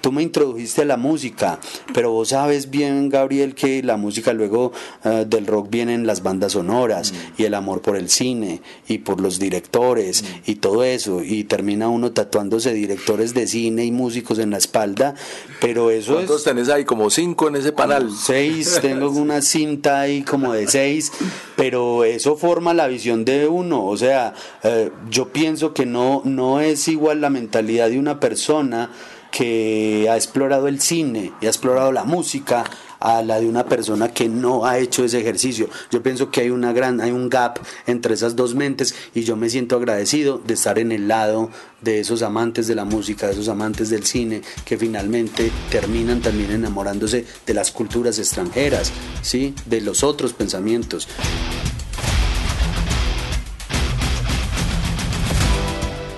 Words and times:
tú 0.00 0.12
me 0.12 0.22
introdujiste 0.22 0.82
a 0.82 0.84
la 0.84 0.96
música, 0.96 1.60
pero 1.92 2.10
vos 2.10 2.30
sabes 2.30 2.70
bien, 2.70 3.08
Gabriel, 3.08 3.54
que 3.54 3.82
la 3.82 3.96
música 3.96 4.32
luego 4.32 4.72
uh, 5.04 5.24
del 5.24 5.46
rock 5.46 5.68
vienen 5.70 6.06
las 6.06 6.22
bandas 6.22 6.52
sonoras 6.52 7.12
mm. 7.12 7.16
y 7.42 7.44
el 7.44 7.54
amor 7.54 7.82
por 7.82 7.96
el 7.96 8.08
cine 8.08 8.62
y 8.88 8.98
por 8.98 9.20
los 9.20 9.38
directores 9.38 10.22
mm. 10.22 10.50
y 10.50 10.54
todo 10.56 10.84
eso, 10.84 11.22
y 11.22 11.44
termina 11.44 11.88
uno 11.88 12.12
tatuándose 12.12 12.72
directores 12.72 13.34
de 13.34 13.46
cine 13.46 13.84
y 13.84 13.92
músicos 13.92 14.38
en 14.38 14.50
la 14.50 14.58
espalda, 14.58 15.14
pero 15.60 15.90
eso 15.90 16.14
¿Cuántos 16.14 16.44
tenés 16.44 16.68
ahí? 16.68 16.84
Como 16.84 17.10
cinco 17.10 17.48
en 17.48 17.56
ese 17.56 17.72
panel. 17.72 18.10
Seis, 18.16 18.78
tengo 18.80 19.10
una 19.10 19.42
cinta 19.42 20.00
ahí 20.00 20.22
como 20.22 20.52
de 20.52 20.66
seis, 20.66 21.12
pero 21.56 22.04
eso 22.04 22.36
forma 22.36 22.74
la 22.74 22.86
visión 22.86 23.24
de 23.24 23.46
uno, 23.46 23.84
o 23.84 23.96
sea, 23.96 24.34
uh, 24.64 24.90
yo 25.10 25.28
pienso 25.28 25.74
que 25.74 25.86
no, 25.86 26.22
no 26.24 26.60
es 26.60 26.88
igual 26.88 27.20
la 27.20 27.30
mentalidad 27.30 27.90
de 27.90 27.98
una 27.98 28.20
persona 28.20 28.90
que 29.30 30.08
ha 30.10 30.16
explorado 30.16 30.68
el 30.68 30.80
cine 30.80 31.32
y 31.40 31.46
ha 31.46 31.48
explorado 31.48 31.92
la 31.92 32.04
música 32.04 32.64
a 33.00 33.22
la 33.22 33.40
de 33.40 33.48
una 33.48 33.64
persona 33.64 34.12
que 34.12 34.28
no 34.28 34.66
ha 34.66 34.78
hecho 34.78 35.04
ese 35.04 35.20
ejercicio. 35.20 35.68
Yo 35.90 36.02
pienso 36.02 36.30
que 36.30 36.42
hay 36.42 36.50
una 36.50 36.72
gran 36.72 37.00
hay 37.00 37.10
un 37.10 37.28
gap 37.28 37.58
entre 37.86 38.14
esas 38.14 38.36
dos 38.36 38.54
mentes 38.54 38.94
y 39.14 39.22
yo 39.22 39.36
me 39.36 39.48
siento 39.48 39.76
agradecido 39.76 40.40
de 40.46 40.54
estar 40.54 40.78
en 40.78 40.92
el 40.92 41.08
lado 41.08 41.50
de 41.80 42.00
esos 42.00 42.22
amantes 42.22 42.66
de 42.66 42.74
la 42.74 42.84
música, 42.84 43.26
de 43.26 43.32
esos 43.32 43.48
amantes 43.48 43.88
del 43.88 44.04
cine 44.04 44.42
que 44.64 44.76
finalmente 44.76 45.50
terminan 45.70 46.20
también 46.20 46.50
enamorándose 46.50 47.24
de 47.46 47.54
las 47.54 47.70
culturas 47.72 48.18
extranjeras, 48.18 48.92
¿sí? 49.22 49.54
De 49.64 49.80
los 49.80 50.04
otros 50.04 50.34
pensamientos. 50.34 51.08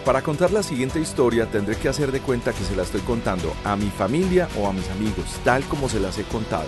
Para 0.04 0.20
contar 0.22 0.50
la 0.50 0.64
siguiente 0.64 0.98
historia 0.98 1.46
tendré 1.46 1.76
que 1.76 1.88
hacer 1.88 2.10
de 2.10 2.20
cuenta 2.20 2.52
que 2.52 2.64
se 2.64 2.74
la 2.74 2.82
estoy 2.82 3.02
contando 3.02 3.54
a 3.62 3.76
mi 3.76 3.88
familia 3.88 4.48
o 4.58 4.66
a 4.66 4.72
mis 4.72 4.88
amigos, 4.90 5.26
tal 5.44 5.62
como 5.64 5.88
se 5.88 6.00
las 6.00 6.18
he 6.18 6.24
contado. 6.24 6.66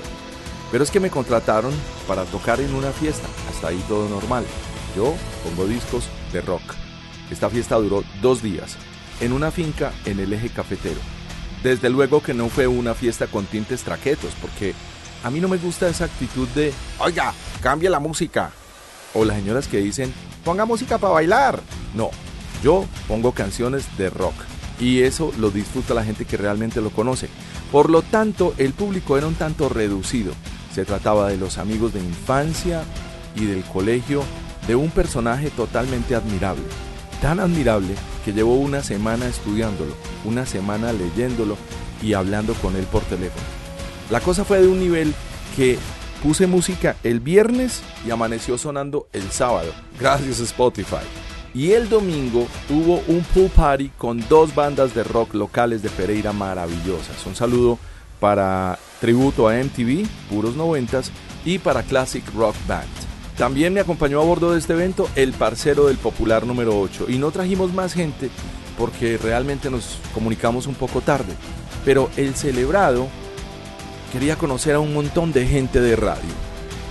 Pero 0.70 0.84
es 0.84 0.90
que 0.92 1.00
me 1.00 1.10
contrataron 1.10 1.72
para 2.06 2.24
tocar 2.26 2.60
en 2.60 2.72
una 2.74 2.92
fiesta, 2.92 3.26
hasta 3.50 3.68
ahí 3.68 3.84
todo 3.88 4.08
normal. 4.08 4.44
Yo 4.96 5.14
pongo 5.42 5.66
discos 5.66 6.04
de 6.32 6.42
rock. 6.42 6.62
Esta 7.28 7.50
fiesta 7.50 7.74
duró 7.74 8.04
dos 8.22 8.40
días, 8.40 8.76
en 9.20 9.32
una 9.32 9.50
finca 9.50 9.92
en 10.04 10.20
el 10.20 10.32
eje 10.32 10.50
cafetero. 10.50 11.00
Desde 11.64 11.90
luego 11.90 12.22
que 12.22 12.34
no 12.34 12.48
fue 12.48 12.68
una 12.68 12.94
fiesta 12.94 13.26
con 13.26 13.46
tintes 13.46 13.82
traquetos, 13.82 14.32
porque 14.40 14.74
a 15.24 15.30
mí 15.30 15.40
no 15.40 15.48
me 15.48 15.56
gusta 15.56 15.88
esa 15.88 16.04
actitud 16.04 16.46
de, 16.50 16.72
oiga, 17.00 17.34
cambie 17.60 17.90
la 17.90 17.98
música. 17.98 18.52
O 19.12 19.24
las 19.24 19.36
señoras 19.38 19.66
que 19.66 19.78
dicen, 19.78 20.14
ponga 20.44 20.64
música 20.64 20.98
para 20.98 21.14
bailar. 21.14 21.60
No, 21.94 22.10
yo 22.64 22.86
pongo 23.06 23.32
canciones 23.32 23.84
de 23.98 24.08
rock 24.08 24.34
y 24.80 25.02
eso 25.02 25.32
lo 25.38 25.50
disfruta 25.50 25.92
la 25.92 26.02
gente 26.02 26.24
que 26.24 26.38
realmente 26.38 26.80
lo 26.80 26.88
conoce. 26.88 27.28
Por 27.70 27.90
lo 27.90 28.00
tanto, 28.00 28.54
el 28.56 28.72
público 28.72 29.18
era 29.18 29.26
un 29.26 29.34
tanto 29.34 29.68
reducido. 29.68 30.32
Se 30.74 30.86
trataba 30.86 31.28
de 31.28 31.36
los 31.36 31.58
amigos 31.58 31.92
de 31.92 32.00
infancia 32.00 32.82
y 33.36 33.44
del 33.44 33.62
colegio 33.64 34.22
de 34.66 34.76
un 34.76 34.90
personaje 34.90 35.50
totalmente 35.50 36.14
admirable. 36.14 36.64
Tan 37.20 37.38
admirable 37.38 37.94
que 38.24 38.32
llevó 38.32 38.54
una 38.54 38.82
semana 38.82 39.26
estudiándolo, 39.26 39.94
una 40.24 40.46
semana 40.46 40.92
leyéndolo 40.92 41.58
y 42.02 42.14
hablando 42.14 42.54
con 42.54 42.76
él 42.76 42.84
por 42.84 43.02
teléfono. 43.02 43.44
La 44.10 44.20
cosa 44.20 44.44
fue 44.44 44.62
de 44.62 44.68
un 44.68 44.80
nivel 44.80 45.14
que 45.54 45.78
puse 46.22 46.46
música 46.46 46.96
el 47.04 47.20
viernes 47.20 47.82
y 48.06 48.10
amaneció 48.10 48.56
sonando 48.56 49.06
el 49.12 49.30
sábado, 49.30 49.72
gracias 50.00 50.40
Spotify. 50.40 51.04
Y 51.54 51.70
el 51.70 51.88
domingo 51.88 52.48
hubo 52.68 53.00
un 53.06 53.22
pool 53.32 53.48
party 53.48 53.90
con 53.96 54.26
dos 54.28 54.52
bandas 54.56 54.92
de 54.92 55.04
rock 55.04 55.34
locales 55.34 55.82
de 55.82 55.88
Pereira 55.88 56.32
maravillosas. 56.32 57.24
Un 57.26 57.36
saludo 57.36 57.78
para 58.18 58.76
tributo 59.00 59.48
a 59.48 59.54
MTV, 59.54 60.04
puros 60.28 60.56
noventas, 60.56 61.12
y 61.44 61.60
para 61.60 61.84
Classic 61.84 62.24
Rock 62.34 62.56
Band. 62.66 62.88
También 63.38 63.72
me 63.72 63.80
acompañó 63.80 64.20
a 64.20 64.24
bordo 64.24 64.52
de 64.52 64.58
este 64.58 64.72
evento 64.72 65.08
el 65.14 65.32
parcero 65.32 65.86
del 65.86 65.96
popular 65.96 66.44
número 66.44 66.80
8 66.80 67.06
y 67.08 67.18
no 67.18 67.30
trajimos 67.30 67.72
más 67.72 67.92
gente 67.92 68.30
porque 68.76 69.16
realmente 69.16 69.70
nos 69.70 69.98
comunicamos 70.12 70.66
un 70.66 70.74
poco 70.74 71.02
tarde. 71.02 71.34
Pero 71.84 72.10
el 72.16 72.34
celebrado 72.34 73.06
quería 74.12 74.36
conocer 74.36 74.74
a 74.74 74.80
un 74.80 74.92
montón 74.92 75.32
de 75.32 75.46
gente 75.46 75.80
de 75.80 75.94
radio. 75.94 76.30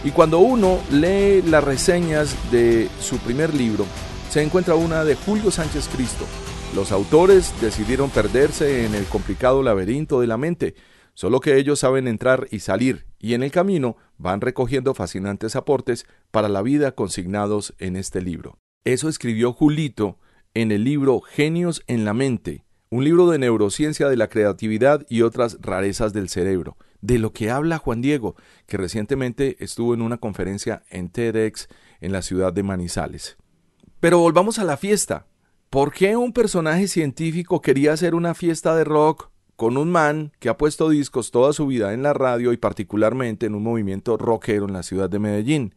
Y 0.06 0.12
cuando 0.12 0.40
uno 0.40 0.80
lee 0.92 1.42
las 1.42 1.64
reseñas 1.64 2.36
de 2.52 2.90
su 3.02 3.18
primer 3.18 3.54
libro, 3.54 3.86
se 4.34 4.42
encuentra 4.42 4.74
una 4.74 5.04
de 5.04 5.14
Julio 5.14 5.52
Sánchez 5.52 5.88
Cristo. 5.90 6.26
Los 6.74 6.92
autores 6.92 7.54
decidieron 7.62 8.10
perderse 8.10 8.84
en 8.84 8.96
el 8.96 9.06
complicado 9.06 9.62
laberinto 9.62 10.20
de 10.22 10.26
la 10.26 10.38
mente, 10.38 10.74
solo 11.14 11.40
que 11.40 11.56
ellos 11.58 11.78
saben 11.78 12.08
entrar 12.08 12.48
y 12.50 12.58
salir, 12.58 13.06
y 13.20 13.36
en 13.36 13.44
el 13.44 13.52
camino 13.52 13.96
van 14.18 14.42
recogiendo 14.42 14.96
fascinantes 14.96 15.56
aportes 15.56 16.08
para 16.32 16.50
la 16.50 16.64
vida 16.64 16.94
consignados 16.94 17.76
en 17.78 17.96
este 17.96 18.24
libro. 18.24 18.58
Eso 18.86 19.08
escribió 19.08 19.54
Julito 19.54 20.18
en 20.56 20.72
el 20.72 20.84
libro 20.84 21.22
Genios 21.22 21.84
en 21.86 22.04
la 22.04 22.16
Mente, 22.16 22.66
un 22.90 23.04
libro 23.04 23.30
de 23.30 23.38
neurociencia 23.38 24.10
de 24.10 24.18
la 24.18 24.30
creatividad 24.30 25.06
y 25.10 25.22
otras 25.22 25.60
rarezas 25.62 26.12
del 26.12 26.28
cerebro, 26.28 26.76
de 27.02 27.20
lo 27.20 27.34
que 27.34 27.52
habla 27.52 27.78
Juan 27.78 28.02
Diego, 28.02 28.36
que 28.66 28.78
recientemente 28.78 29.58
estuvo 29.64 29.94
en 29.94 30.02
una 30.02 30.18
conferencia 30.18 30.82
en 30.90 31.10
TEDx 31.10 31.68
en 32.02 32.12
la 32.12 32.24
ciudad 32.24 32.52
de 32.52 32.64
Manizales. 32.64 33.38
Pero 34.04 34.20
volvamos 34.20 34.60
a 34.60 34.66
la 34.66 34.76
fiesta. 34.76 35.28
¿Por 35.70 35.94
qué 35.94 36.18
un 36.18 36.34
personaje 36.34 36.90
científico 36.90 37.62
quería 37.62 37.94
hacer 37.94 38.16
una 38.16 38.34
fiesta 38.34 38.76
de 38.76 38.84
rock 38.84 39.30
con 39.56 39.78
un 39.78 39.94
man 39.94 40.34
que 40.40 40.50
ha 40.50 40.58
puesto 40.58 40.90
discos 40.90 41.32
toda 41.32 41.54
su 41.54 41.68
vida 41.68 41.94
en 41.94 42.04
la 42.04 42.12
radio 42.12 42.52
y 42.52 42.58
particularmente 42.58 43.46
en 43.46 43.56
un 43.56 43.64
movimiento 43.64 44.18
rockero 44.18 44.66
en 44.66 44.74
la 44.74 44.84
ciudad 44.84 45.10
de 45.10 45.20
Medellín? 45.20 45.76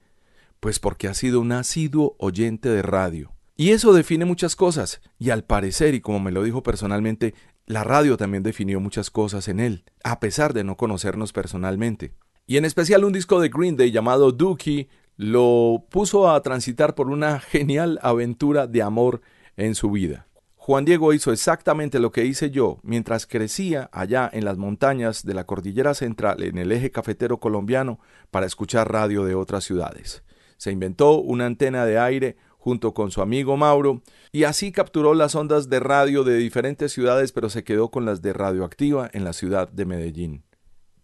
Pues 0.58 0.80
porque 0.80 1.06
ha 1.06 1.14
sido 1.14 1.38
un 1.38 1.52
asiduo 1.52 2.16
oyente 2.18 2.68
de 2.68 2.82
radio. 2.82 3.30
Y 3.56 3.70
eso 3.70 3.92
define 3.92 4.24
muchas 4.24 4.56
cosas, 4.56 5.00
y 5.20 5.30
al 5.30 5.44
parecer, 5.44 5.94
y 5.94 6.00
como 6.00 6.18
me 6.18 6.32
lo 6.32 6.42
dijo 6.42 6.64
personalmente, 6.64 7.32
la 7.64 7.84
radio 7.84 8.16
también 8.16 8.42
definió 8.42 8.80
muchas 8.80 9.08
cosas 9.08 9.46
en 9.46 9.60
él, 9.60 9.84
a 10.02 10.18
pesar 10.18 10.52
de 10.52 10.64
no 10.64 10.76
conocernos 10.76 11.32
personalmente. 11.32 12.12
Y 12.48 12.56
en 12.56 12.64
especial 12.64 13.04
un 13.04 13.12
disco 13.12 13.40
de 13.40 13.50
Green 13.50 13.76
Day 13.76 13.92
llamado 13.92 14.32
Dookie 14.32 14.88
lo 15.16 15.86
puso 15.90 16.30
a 16.30 16.40
transitar 16.42 16.94
por 16.94 17.08
una 17.08 17.40
genial 17.40 17.98
aventura 18.02 18.66
de 18.66 18.82
amor 18.82 19.22
en 19.56 19.74
su 19.74 19.90
vida. 19.90 20.26
Juan 20.56 20.84
Diego 20.84 21.12
hizo 21.12 21.32
exactamente 21.32 22.00
lo 22.00 22.10
que 22.10 22.24
hice 22.24 22.50
yo 22.50 22.80
mientras 22.82 23.26
crecía 23.26 23.88
allá 23.92 24.28
en 24.32 24.44
las 24.44 24.58
montañas 24.58 25.24
de 25.24 25.32
la 25.32 25.44
Cordillera 25.44 25.94
Central 25.94 26.42
en 26.42 26.58
el 26.58 26.72
eje 26.72 26.90
cafetero 26.90 27.38
colombiano 27.38 28.00
para 28.32 28.46
escuchar 28.46 28.90
radio 28.90 29.24
de 29.24 29.36
otras 29.36 29.62
ciudades. 29.62 30.24
Se 30.56 30.72
inventó 30.72 31.20
una 31.20 31.46
antena 31.46 31.86
de 31.86 31.98
aire 32.00 32.36
junto 32.58 32.94
con 32.94 33.12
su 33.12 33.22
amigo 33.22 33.56
Mauro 33.56 34.02
y 34.32 34.42
así 34.42 34.72
capturó 34.72 35.14
las 35.14 35.36
ondas 35.36 35.70
de 35.70 35.78
radio 35.78 36.24
de 36.24 36.36
diferentes 36.36 36.90
ciudades 36.92 37.30
pero 37.30 37.48
se 37.48 37.62
quedó 37.62 37.92
con 37.92 38.04
las 38.04 38.20
de 38.20 38.32
radioactiva 38.32 39.08
en 39.12 39.22
la 39.22 39.34
ciudad 39.34 39.68
de 39.68 39.84
Medellín. 39.84 40.42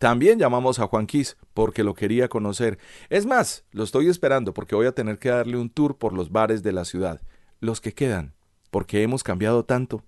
También 0.02 0.36
llamamos 0.36 0.80
a 0.80 0.88
Juan 0.88 1.06
Quis 1.06 1.36
porque 1.54 1.84
lo 1.84 1.94
quería 1.94 2.26
conocer. 2.26 2.76
Es 3.08 3.24
más, 3.24 3.64
lo 3.70 3.84
estoy 3.84 4.08
esperando 4.08 4.52
porque 4.52 4.74
voy 4.74 4.86
a 4.86 4.96
tener 4.96 5.20
que 5.20 5.28
darle 5.28 5.56
un 5.56 5.70
tour 5.70 5.96
por 5.96 6.12
los 6.12 6.32
bares 6.32 6.64
de 6.64 6.72
la 6.72 6.84
ciudad, 6.84 7.20
los 7.60 7.80
que 7.80 7.94
quedan, 7.94 8.34
porque 8.72 9.04
hemos 9.04 9.22
cambiado 9.22 9.64
tanto. 9.64 10.02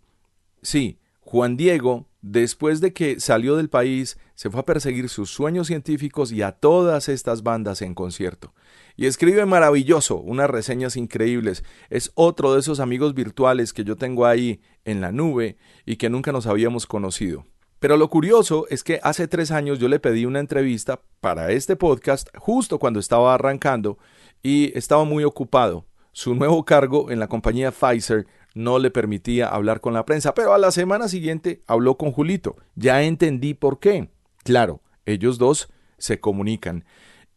Sí, 0.62 0.98
Juan 1.20 1.56
Diego 1.56 2.08
después 2.24 2.80
de 2.80 2.94
que 2.94 3.20
salió 3.20 3.54
del 3.54 3.68
país, 3.68 4.18
se 4.34 4.48
fue 4.48 4.60
a 4.60 4.64
perseguir 4.64 5.10
sus 5.10 5.30
sueños 5.30 5.66
científicos 5.66 6.32
y 6.32 6.40
a 6.40 6.52
todas 6.52 7.10
estas 7.10 7.42
bandas 7.42 7.82
en 7.82 7.94
concierto. 7.94 8.54
Y 8.96 9.06
escribe 9.06 9.44
maravilloso, 9.44 10.16
unas 10.16 10.48
reseñas 10.48 10.96
increíbles. 10.96 11.64
Es 11.90 12.12
otro 12.14 12.54
de 12.54 12.60
esos 12.60 12.80
amigos 12.80 13.14
virtuales 13.14 13.74
que 13.74 13.84
yo 13.84 13.96
tengo 13.96 14.24
ahí 14.24 14.60
en 14.84 15.02
la 15.02 15.12
nube 15.12 15.58
y 15.84 15.96
que 15.96 16.08
nunca 16.08 16.32
nos 16.32 16.46
habíamos 16.46 16.86
conocido. 16.86 17.44
Pero 17.84 17.98
lo 17.98 18.08
curioso 18.08 18.64
es 18.70 18.82
que 18.82 18.98
hace 19.02 19.28
tres 19.28 19.50
años 19.50 19.78
yo 19.78 19.88
le 19.88 20.00
pedí 20.00 20.24
una 20.24 20.40
entrevista 20.40 21.02
para 21.20 21.52
este 21.52 21.76
podcast 21.76 22.34
justo 22.34 22.78
cuando 22.78 22.98
estaba 22.98 23.34
arrancando 23.34 23.98
y 24.42 24.72
estaba 24.74 25.04
muy 25.04 25.22
ocupado. 25.22 25.84
Su 26.12 26.34
nuevo 26.34 26.64
cargo 26.64 27.10
en 27.10 27.18
la 27.20 27.28
compañía 27.28 27.72
Pfizer 27.72 28.26
no 28.54 28.78
le 28.78 28.90
permitía 28.90 29.48
hablar 29.48 29.82
con 29.82 29.92
la 29.92 30.06
prensa, 30.06 30.32
pero 30.32 30.54
a 30.54 30.58
la 30.58 30.70
semana 30.70 31.08
siguiente 31.08 31.62
habló 31.66 31.98
con 31.98 32.10
Julito. 32.10 32.56
Ya 32.74 33.02
entendí 33.02 33.52
por 33.52 33.80
qué. 33.80 34.08
Claro, 34.44 34.80
ellos 35.04 35.36
dos 35.36 35.68
se 35.98 36.20
comunican. 36.20 36.86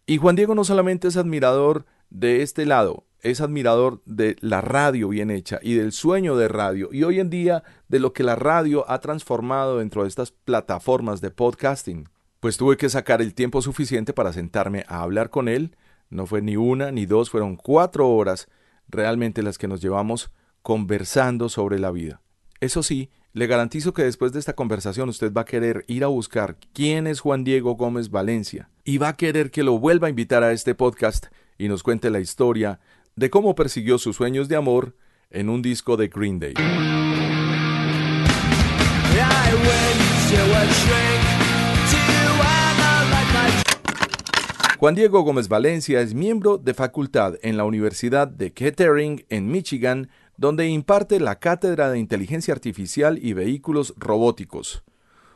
Y 0.06 0.16
Juan 0.16 0.38
Diego 0.38 0.56
no 0.56 0.64
solamente 0.64 1.10
es 1.10 1.18
admirador 1.18 1.86
de 2.10 2.42
este 2.42 2.66
lado, 2.66 3.04
es 3.32 3.42
admirador 3.42 4.02
de 4.06 4.38
la 4.40 4.62
radio 4.62 5.10
bien 5.10 5.32
hecha 5.32 5.60
y 5.62 5.74
del 5.74 5.92
sueño 5.92 6.38
de 6.38 6.48
radio 6.48 6.90
y 6.92 7.04
hoy 7.04 7.20
en 7.20 7.30
día 7.30 7.64
de 7.90 8.00
lo 8.00 8.14
que 8.14 8.24
la 8.24 8.36
radio 8.36 8.90
ha 8.90 9.00
transformado 9.00 9.80
dentro 9.80 10.04
de 10.04 10.10
estas 10.10 10.32
plataformas 10.32 11.20
de 11.20 11.32
podcasting. 11.32 12.08
Pues 12.40 12.56
tuve 12.56 12.78
que 12.78 12.90
sacar 12.90 13.22
el 13.22 13.34
tiempo 13.34 13.62
suficiente 13.62 14.14
para 14.14 14.32
sentarme 14.32 14.86
a 14.88 15.02
hablar 15.02 15.30
con 15.30 15.50
él. 15.50 15.76
No 16.10 16.26
fue 16.26 16.42
ni 16.42 16.56
una 16.56 16.92
ni 16.92 17.06
dos, 17.06 17.30
fueron 17.30 17.58
cuatro 17.58 18.10
horas 18.10 18.48
realmente 18.88 19.44
las 19.44 19.58
que 19.58 19.68
nos 19.68 19.82
llevamos 19.82 20.32
conversando 20.62 21.50
sobre 21.50 21.80
la 21.80 21.92
vida. 21.92 22.22
Eso 22.62 22.82
sí, 22.82 23.10
le 23.34 23.48
garantizo 23.48 23.94
que 23.94 24.04
después 24.04 24.32
de 24.32 24.40
esta 24.40 24.54
conversación 24.54 25.10
usted 25.10 25.34
va 25.34 25.42
a 25.42 25.46
querer 25.46 25.84
ir 25.88 26.04
a 26.04 26.08
buscar 26.08 26.58
quién 26.74 27.08
es 27.08 27.20
Juan 27.20 27.44
Diego 27.44 27.76
Gómez 27.76 28.10
Valencia 28.10 28.70
y 28.84 29.00
va 29.00 29.10
a 29.10 29.18
querer 29.18 29.52
que 29.52 29.64
lo 29.64 29.78
vuelva 29.80 30.08
a 30.08 30.10
invitar 30.10 30.44
a 30.44 30.54
este 30.54 30.74
podcast 30.74 31.28
y 31.58 31.68
nos 31.68 31.84
cuente 31.84 32.10
la 32.10 32.20
historia 32.20 32.80
de 33.18 33.30
cómo 33.32 33.56
persiguió 33.56 33.98
sus 33.98 34.16
sueños 34.16 34.48
de 34.48 34.56
amor 34.56 34.96
en 35.32 35.50
un 35.50 35.62
disco 35.62 35.98
de 35.98 36.08
Green 36.08 36.40
Day. 36.40 36.54
Juan 44.78 44.94
Diego 44.94 45.22
Gómez 45.22 45.50
Valencia 45.50 46.02
es 46.02 46.14
miembro 46.14 46.60
de 46.60 46.76
facultad 46.76 47.34
en 47.42 47.58
la 47.58 47.66
Universidad 47.66 48.28
de 48.28 48.54
Kettering 48.54 49.26
en 49.30 49.48
Michigan, 49.48 50.10
donde 50.38 50.68
imparte 50.68 51.20
la 51.20 51.40
Cátedra 51.40 51.90
de 51.90 51.98
Inteligencia 51.98 52.54
Artificial 52.54 53.18
y 53.20 53.34
Vehículos 53.34 53.96
Robóticos. 53.98 54.84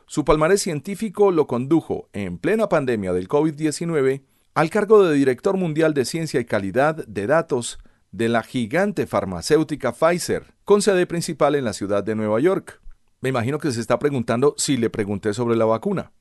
Su 0.06 0.24
palmarés 0.24 0.62
científico 0.62 1.32
lo 1.32 1.48
condujo, 1.48 2.08
en 2.12 2.38
plena 2.38 2.68
pandemia 2.68 3.12
del 3.12 3.28
COVID-19, 3.28 4.22
al 4.54 4.68
cargo 4.68 5.02
de 5.02 5.14
director 5.14 5.56
mundial 5.56 5.94
de 5.94 6.04
ciencia 6.04 6.38
y 6.38 6.44
calidad 6.44 7.06
de 7.06 7.26
datos 7.26 7.78
de 8.10 8.28
la 8.28 8.42
gigante 8.42 9.06
farmacéutica 9.06 9.92
Pfizer, 9.92 10.54
con 10.64 10.82
sede 10.82 11.06
principal 11.06 11.54
en 11.54 11.64
la 11.64 11.72
ciudad 11.72 12.04
de 12.04 12.14
Nueva 12.14 12.38
York. 12.38 12.82
Me 13.22 13.30
imagino 13.30 13.58
que 13.58 13.70
se 13.70 13.80
está 13.80 13.98
preguntando 13.98 14.54
si 14.58 14.76
le 14.76 14.90
pregunté 14.90 15.32
sobre 15.32 15.56
la 15.56 15.64
vacuna. 15.64 16.12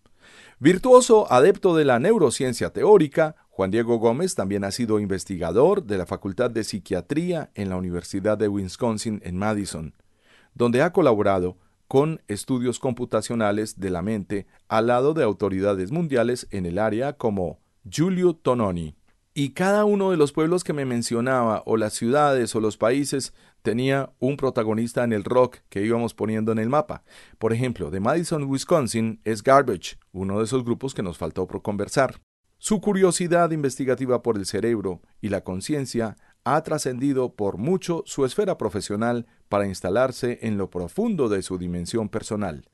Virtuoso 0.59 1.29
adepto 1.31 1.75
de 1.75 1.83
la 1.83 1.99
neurociencia 1.99 2.69
teórica, 2.69 3.35
Juan 3.49 3.71
Diego 3.71 3.97
Gómez 3.97 4.35
también 4.35 4.63
ha 4.63 4.71
sido 4.71 4.99
investigador 4.99 5.83
de 5.83 5.97
la 5.97 6.05
Facultad 6.05 6.49
de 6.49 6.63
Psiquiatría 6.63 7.51
en 7.55 7.67
la 7.67 7.75
Universidad 7.75 8.37
de 8.37 8.47
Wisconsin 8.47 9.21
en 9.25 9.35
Madison, 9.37 9.93
donde 10.53 10.83
ha 10.83 10.93
colaborado 10.93 11.57
con 11.89 12.21
estudios 12.29 12.79
computacionales 12.79 13.77
de 13.81 13.89
la 13.89 14.01
mente 14.01 14.47
al 14.69 14.87
lado 14.87 15.13
de 15.13 15.23
autoridades 15.25 15.91
mundiales 15.91 16.47
en 16.51 16.65
el 16.65 16.79
área 16.79 17.13
como 17.13 17.60
Giulio 17.89 18.35
Tononi. 18.35 18.95
Y 19.33 19.51
cada 19.51 19.85
uno 19.85 20.11
de 20.11 20.17
los 20.17 20.33
pueblos 20.33 20.63
que 20.63 20.73
me 20.73 20.85
mencionaba, 20.85 21.63
o 21.65 21.77
las 21.77 21.93
ciudades 21.93 22.53
o 22.53 22.59
los 22.59 22.77
países, 22.77 23.33
tenía 23.61 24.11
un 24.19 24.37
protagonista 24.37 25.03
en 25.03 25.13
el 25.13 25.23
rock 25.23 25.57
que 25.69 25.83
íbamos 25.83 26.13
poniendo 26.13 26.51
en 26.51 26.59
el 26.59 26.69
mapa. 26.69 27.03
Por 27.39 27.53
ejemplo, 27.53 27.89
de 27.89 27.99
Madison, 27.99 28.43
Wisconsin, 28.43 29.19
es 29.23 29.41
Garbage, 29.41 29.97
uno 30.11 30.39
de 30.39 30.43
esos 30.45 30.63
grupos 30.63 30.93
que 30.93 31.01
nos 31.01 31.17
faltó 31.17 31.47
por 31.47 31.61
conversar. 31.61 32.21
Su 32.59 32.81
curiosidad 32.81 33.49
investigativa 33.51 34.21
por 34.21 34.37
el 34.37 34.45
cerebro 34.45 35.01
y 35.19 35.29
la 35.29 35.43
conciencia 35.43 36.17
ha 36.43 36.61
trascendido 36.61 37.33
por 37.33 37.57
mucho 37.57 38.03
su 38.05 38.25
esfera 38.25 38.57
profesional 38.57 39.25
para 39.49 39.65
instalarse 39.65 40.39
en 40.43 40.57
lo 40.57 40.69
profundo 40.69 41.29
de 41.29 41.41
su 41.41 41.57
dimensión 41.57 42.09
personal. 42.09 42.69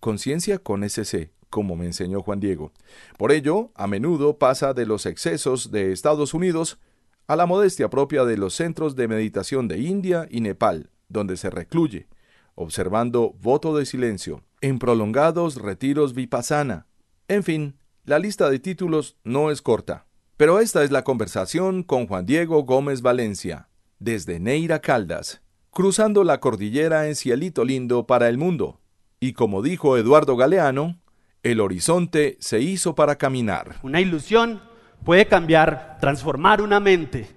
Conciencia 0.00 0.58
con 0.58 0.82
SC, 0.82 1.30
como 1.54 1.76
me 1.76 1.86
enseñó 1.86 2.20
Juan 2.20 2.40
Diego. 2.40 2.72
Por 3.16 3.30
ello, 3.30 3.70
a 3.76 3.86
menudo 3.86 4.38
pasa 4.38 4.74
de 4.74 4.86
los 4.86 5.06
excesos 5.06 5.70
de 5.70 5.92
Estados 5.92 6.34
Unidos 6.34 6.80
a 7.28 7.36
la 7.36 7.46
modestia 7.46 7.88
propia 7.88 8.24
de 8.24 8.36
los 8.36 8.54
centros 8.54 8.96
de 8.96 9.06
meditación 9.06 9.68
de 9.68 9.78
India 9.78 10.26
y 10.28 10.40
Nepal, 10.40 10.90
donde 11.08 11.36
se 11.36 11.50
recluye, 11.50 12.08
observando 12.56 13.36
voto 13.40 13.76
de 13.76 13.86
silencio, 13.86 14.42
en 14.62 14.80
prolongados 14.80 15.54
retiros 15.54 16.12
vipassana. 16.12 16.88
En 17.28 17.44
fin, 17.44 17.76
la 18.04 18.18
lista 18.18 18.50
de 18.50 18.58
títulos 18.58 19.16
no 19.22 19.52
es 19.52 19.62
corta. 19.62 20.08
Pero 20.36 20.58
esta 20.58 20.82
es 20.82 20.90
la 20.90 21.04
conversación 21.04 21.84
con 21.84 22.08
Juan 22.08 22.26
Diego 22.26 22.64
Gómez 22.64 23.00
Valencia, 23.00 23.68
desde 24.00 24.40
Neira 24.40 24.80
Caldas, 24.80 25.40
cruzando 25.70 26.24
la 26.24 26.40
cordillera 26.40 27.06
en 27.06 27.14
cielito 27.14 27.64
lindo 27.64 28.08
para 28.08 28.28
el 28.28 28.38
mundo. 28.38 28.80
Y 29.20 29.34
como 29.34 29.62
dijo 29.62 29.96
Eduardo 29.96 30.36
Galeano, 30.36 30.98
el 31.44 31.60
horizonte 31.60 32.36
se 32.40 32.58
hizo 32.58 32.94
para 32.94 33.16
caminar. 33.16 33.76
Una 33.82 34.00
ilusión 34.00 34.62
puede 35.04 35.26
cambiar, 35.26 35.98
transformar 36.00 36.60
una 36.60 36.80
mente. 36.80 37.28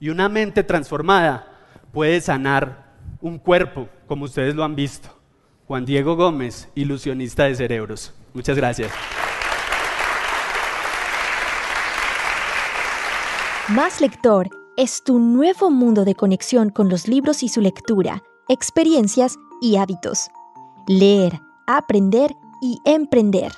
Y 0.00 0.10
una 0.10 0.28
mente 0.28 0.64
transformada 0.64 1.46
puede 1.92 2.20
sanar 2.20 2.92
un 3.20 3.38
cuerpo, 3.38 3.88
como 4.08 4.24
ustedes 4.24 4.56
lo 4.56 4.64
han 4.64 4.74
visto. 4.74 5.08
Juan 5.68 5.84
Diego 5.84 6.16
Gómez, 6.16 6.68
ilusionista 6.74 7.44
de 7.44 7.54
cerebros. 7.54 8.12
Muchas 8.34 8.56
gracias. 8.56 8.90
Más 13.68 14.00
Lector 14.00 14.50
es 14.76 15.04
tu 15.04 15.20
nuevo 15.20 15.70
mundo 15.70 16.04
de 16.04 16.16
conexión 16.16 16.70
con 16.70 16.88
los 16.88 17.06
libros 17.06 17.44
y 17.44 17.48
su 17.48 17.60
lectura, 17.60 18.24
experiencias 18.48 19.36
y 19.60 19.76
hábitos. 19.76 20.30
Leer, 20.88 21.38
aprender 21.68 22.32
y 22.62 22.78
emprender. 22.84 23.52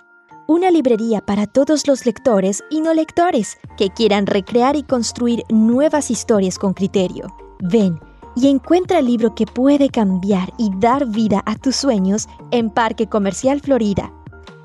Una 0.49 0.71
librería 0.71 1.21
para 1.21 1.47
todos 1.47 1.87
los 1.87 2.05
lectores 2.07 2.65
y 2.71 2.81
no 2.81 2.93
lectores 2.93 3.59
que 3.77 3.91
quieran 3.91 4.27
recrear 4.27 4.77
y 4.77 4.83
construir 4.83 5.45
nuevas 5.51 6.11
historias 6.11 6.59
con 6.59 6.75
criterio. 6.75 7.27
Ven 7.61 8.01
y 8.35 8.49
encuentra 8.49 8.99
el 8.99 9.07
libro 9.07 9.35
que 9.35 9.47
puede 9.47 9.91
cambiar 9.91 10.53
y 10.59 10.71
dar 10.79 11.07
vida 11.07 11.43
a 11.47 11.55
tus 11.57 11.77
sueños 11.77 12.27
en 12.51 12.71
Parque 12.71 13.07
Comercial 13.07 13.61
Florida. 13.61 14.13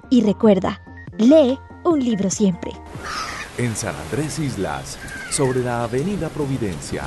Y 0.09 0.23
recuerda, 0.23 0.81
lee 1.17 1.59
un 1.83 1.99
libro 1.99 2.29
siempre. 2.31 2.71
En 3.57 3.75
San 3.75 3.93
Andrés 3.95 4.39
Islas, 4.39 4.97
sobre 5.31 5.61
la 5.61 5.83
Avenida 5.83 6.29
Providencia, 6.29 7.03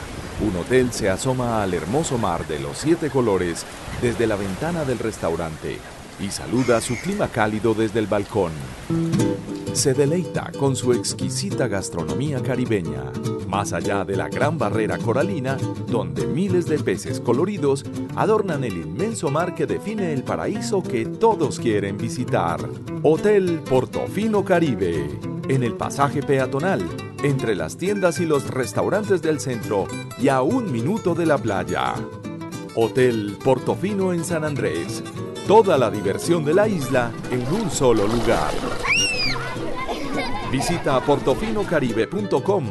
un 0.47 0.55
hotel 0.57 0.93
se 0.93 1.09
asoma 1.09 1.63
al 1.63 1.73
hermoso 1.73 2.19
mar 2.19 2.47
de 2.47 2.61
los 2.61 2.77
siete 2.77 3.09
colores 3.11 3.65
desde 4.03 4.27
la 4.27 4.37
ventana 4.37 4.85
del 4.85 4.99
restaurante 4.99 5.79
y 6.21 6.31
saluda 6.31 6.81
su 6.81 6.97
clima 6.97 7.29
cálido 7.29 7.75
desde 7.75 7.99
el 7.99 8.07
balcón. 8.07 8.53
Se 9.73 9.95
deleita 9.95 10.53
con 10.59 10.77
su 10.77 10.93
exquisita 10.93 11.67
gastronomía 11.67 12.43
caribeña, 12.43 13.11
más 13.49 13.73
allá 13.73 14.05
de 14.05 14.17
la 14.17 14.29
gran 14.29 14.59
barrera 14.59 14.99
coralina, 14.99 15.57
donde 15.87 16.27
miles 16.27 16.67
de 16.67 16.79
peces 16.79 17.21
coloridos 17.21 17.85
adornan 18.15 18.65
el 18.65 18.75
inmenso 18.75 19.31
mar 19.31 19.55
que 19.55 19.67
define 19.67 20.13
el 20.13 20.25
paraíso 20.25 20.83
que 20.83 21.07
todos 21.07 21.59
quieren 21.59 21.97
visitar. 21.97 22.61
Hotel 23.03 23.61
Portofino 23.69 24.45
Caribe, 24.45 25.09
en 25.49 25.63
el 25.63 25.75
pasaje 25.75 26.23
peatonal, 26.23 26.87
entre 27.23 27.55
las 27.55 27.79
tiendas 27.79 28.21
y 28.21 28.27
los 28.27 28.51
restaurantes 28.51 29.23
del 29.23 29.41
centro 29.41 29.87
y 30.19 30.29
a 30.29 30.43
un 30.43 30.71
minuto 30.71 31.15
de 31.15 31.25
la 31.25 31.39
playa. 31.39 31.95
Hotel 32.75 33.37
Portofino 33.43 34.13
en 34.13 34.25
San 34.25 34.45
Andrés 34.45 35.03
Toda 35.53 35.77
la 35.77 35.91
diversión 35.91 36.47
de 36.47 36.55
la 36.55 36.67
isla 36.67 37.13
en 37.31 37.47
un 37.53 37.71
solo 37.71 38.07
lugar. 38.07 38.55
Visita 40.51 40.99
portofinocaribe.com 41.01 42.65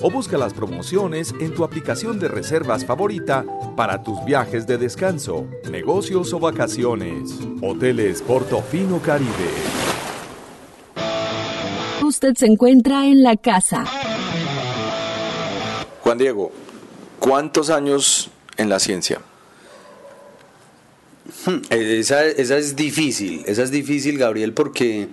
o 0.00 0.10
busca 0.10 0.36
las 0.36 0.52
promociones 0.52 1.32
en 1.38 1.54
tu 1.54 1.62
aplicación 1.62 2.18
de 2.18 2.26
reservas 2.26 2.84
favorita 2.84 3.44
para 3.76 4.02
tus 4.02 4.24
viajes 4.24 4.66
de 4.66 4.76
descanso, 4.76 5.46
negocios 5.70 6.32
o 6.32 6.40
vacaciones. 6.40 7.38
Hoteles 7.62 8.22
Portofino 8.22 8.98
Caribe. 8.98 9.30
Usted 12.04 12.34
se 12.34 12.46
encuentra 12.46 13.06
en 13.06 13.22
la 13.22 13.36
casa. 13.36 13.84
Juan 16.02 16.18
Diego, 16.18 16.50
¿cuántos 17.20 17.70
años 17.70 18.30
en 18.56 18.68
la 18.68 18.80
ciencia? 18.80 19.20
Hmm, 21.46 21.58
esa, 21.70 22.24
esa 22.24 22.56
es 22.56 22.76
difícil, 22.76 23.42
esa 23.46 23.62
es 23.62 23.70
difícil, 23.70 24.18
Gabriel, 24.18 24.52
porque 24.52 25.08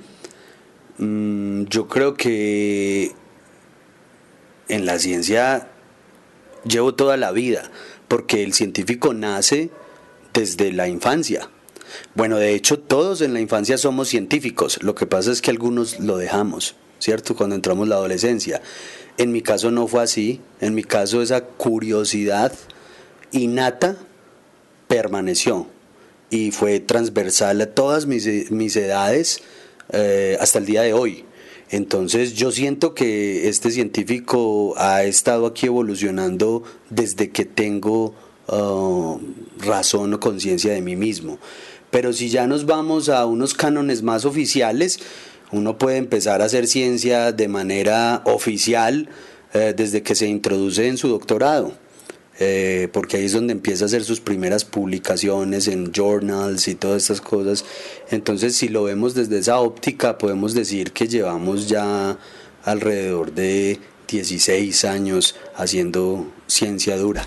mm, 0.97 1.63
yo 1.65 1.87
creo 1.87 2.13
que 2.15 3.13
en 4.67 4.85
la 4.85 4.99
ciencia 4.99 5.69
llevo 6.65 6.93
toda 6.93 7.17
la 7.17 7.31
vida, 7.31 7.71
porque 8.07 8.43
el 8.43 8.53
científico 8.53 9.13
nace 9.13 9.69
desde 10.33 10.71
la 10.71 10.87
infancia. 10.87 11.49
Bueno, 12.15 12.37
de 12.37 12.53
hecho 12.53 12.79
todos 12.79 13.21
en 13.21 13.33
la 13.33 13.39
infancia 13.39 13.77
somos 13.77 14.07
científicos, 14.07 14.81
lo 14.83 14.95
que 14.95 15.07
pasa 15.07 15.31
es 15.31 15.41
que 15.41 15.51
algunos 15.51 15.99
lo 15.99 16.17
dejamos, 16.17 16.75
¿cierto? 16.99 17.35
Cuando 17.35 17.55
entramos 17.55 17.87
la 17.87 17.95
adolescencia. 17.95 18.61
En 19.17 19.31
mi 19.31 19.41
caso 19.41 19.71
no 19.71 19.87
fue 19.87 20.03
así, 20.03 20.41
en 20.59 20.73
mi 20.73 20.83
caso 20.83 21.21
esa 21.21 21.43
curiosidad 21.43 22.51
innata 23.31 23.95
permaneció 24.87 25.72
y 26.33 26.49
fue 26.49 26.79
transversal 26.79 27.61
a 27.61 27.67
todas 27.67 28.07
mis, 28.07 28.25
edades 28.75 29.41
eh, 29.91 30.35
hasta 30.41 30.57
el 30.57 30.65
día 30.65 30.81
de 30.81 30.93
hoy. 30.93 31.25
Entonces 31.69 32.33
yo 32.33 32.51
siento 32.51 32.95
que 32.95 33.47
este 33.49 33.69
científico 33.69 34.73
ha 34.77 35.03
estado 35.03 35.45
aquí 35.45 35.67
evolucionando 35.67 36.63
desde 36.89 37.29
que 37.29 37.45
tengo 37.45 38.15
uh, 38.47 39.19
razón 39.59 40.15
o 40.15 40.19
conciencia 40.19 40.73
de 40.73 40.81
mí 40.81 40.95
mismo. 40.95 41.37
Pero 41.91 42.13
si 42.13 42.29
ya 42.29 42.47
nos 42.47 42.65
vamos 42.65 43.09
a 43.09 43.27
unos 43.27 43.53
cánones 43.53 44.01
más 44.01 44.25
oficiales, 44.25 44.99
uno 45.51 45.77
puede 45.77 45.97
empezar 45.97 46.41
a 46.41 46.45
hacer 46.45 46.65
ciencia 46.65 47.31
de 47.31 47.47
manera 47.47 48.23
oficial 48.25 49.07
eh, 49.53 49.73
desde 49.77 50.01
que 50.01 50.15
se 50.15 50.27
introduce 50.27 50.87
en 50.87 50.97
su 50.97 51.09
doctorado. 51.09 51.73
Eh, 52.39 52.89
porque 52.91 53.17
ahí 53.17 53.25
es 53.25 53.33
donde 53.33 53.53
empieza 53.53 53.85
a 53.85 53.87
hacer 53.87 54.03
sus 54.03 54.19
primeras 54.19 54.65
publicaciones 54.65 55.67
en 55.67 55.91
journals 55.91 56.67
y 56.67 56.75
todas 56.75 57.03
estas 57.03 57.21
cosas. 57.21 57.63
Entonces, 58.09 58.55
si 58.55 58.69
lo 58.69 58.83
vemos 58.83 59.13
desde 59.13 59.37
esa 59.37 59.59
óptica, 59.59 60.17
podemos 60.17 60.53
decir 60.53 60.91
que 60.91 61.07
llevamos 61.07 61.67
ya 61.67 62.17
alrededor 62.63 63.33
de 63.33 63.79
16 64.07 64.85
años 64.85 65.35
haciendo 65.55 66.31
ciencia 66.47 66.97
dura. 66.97 67.25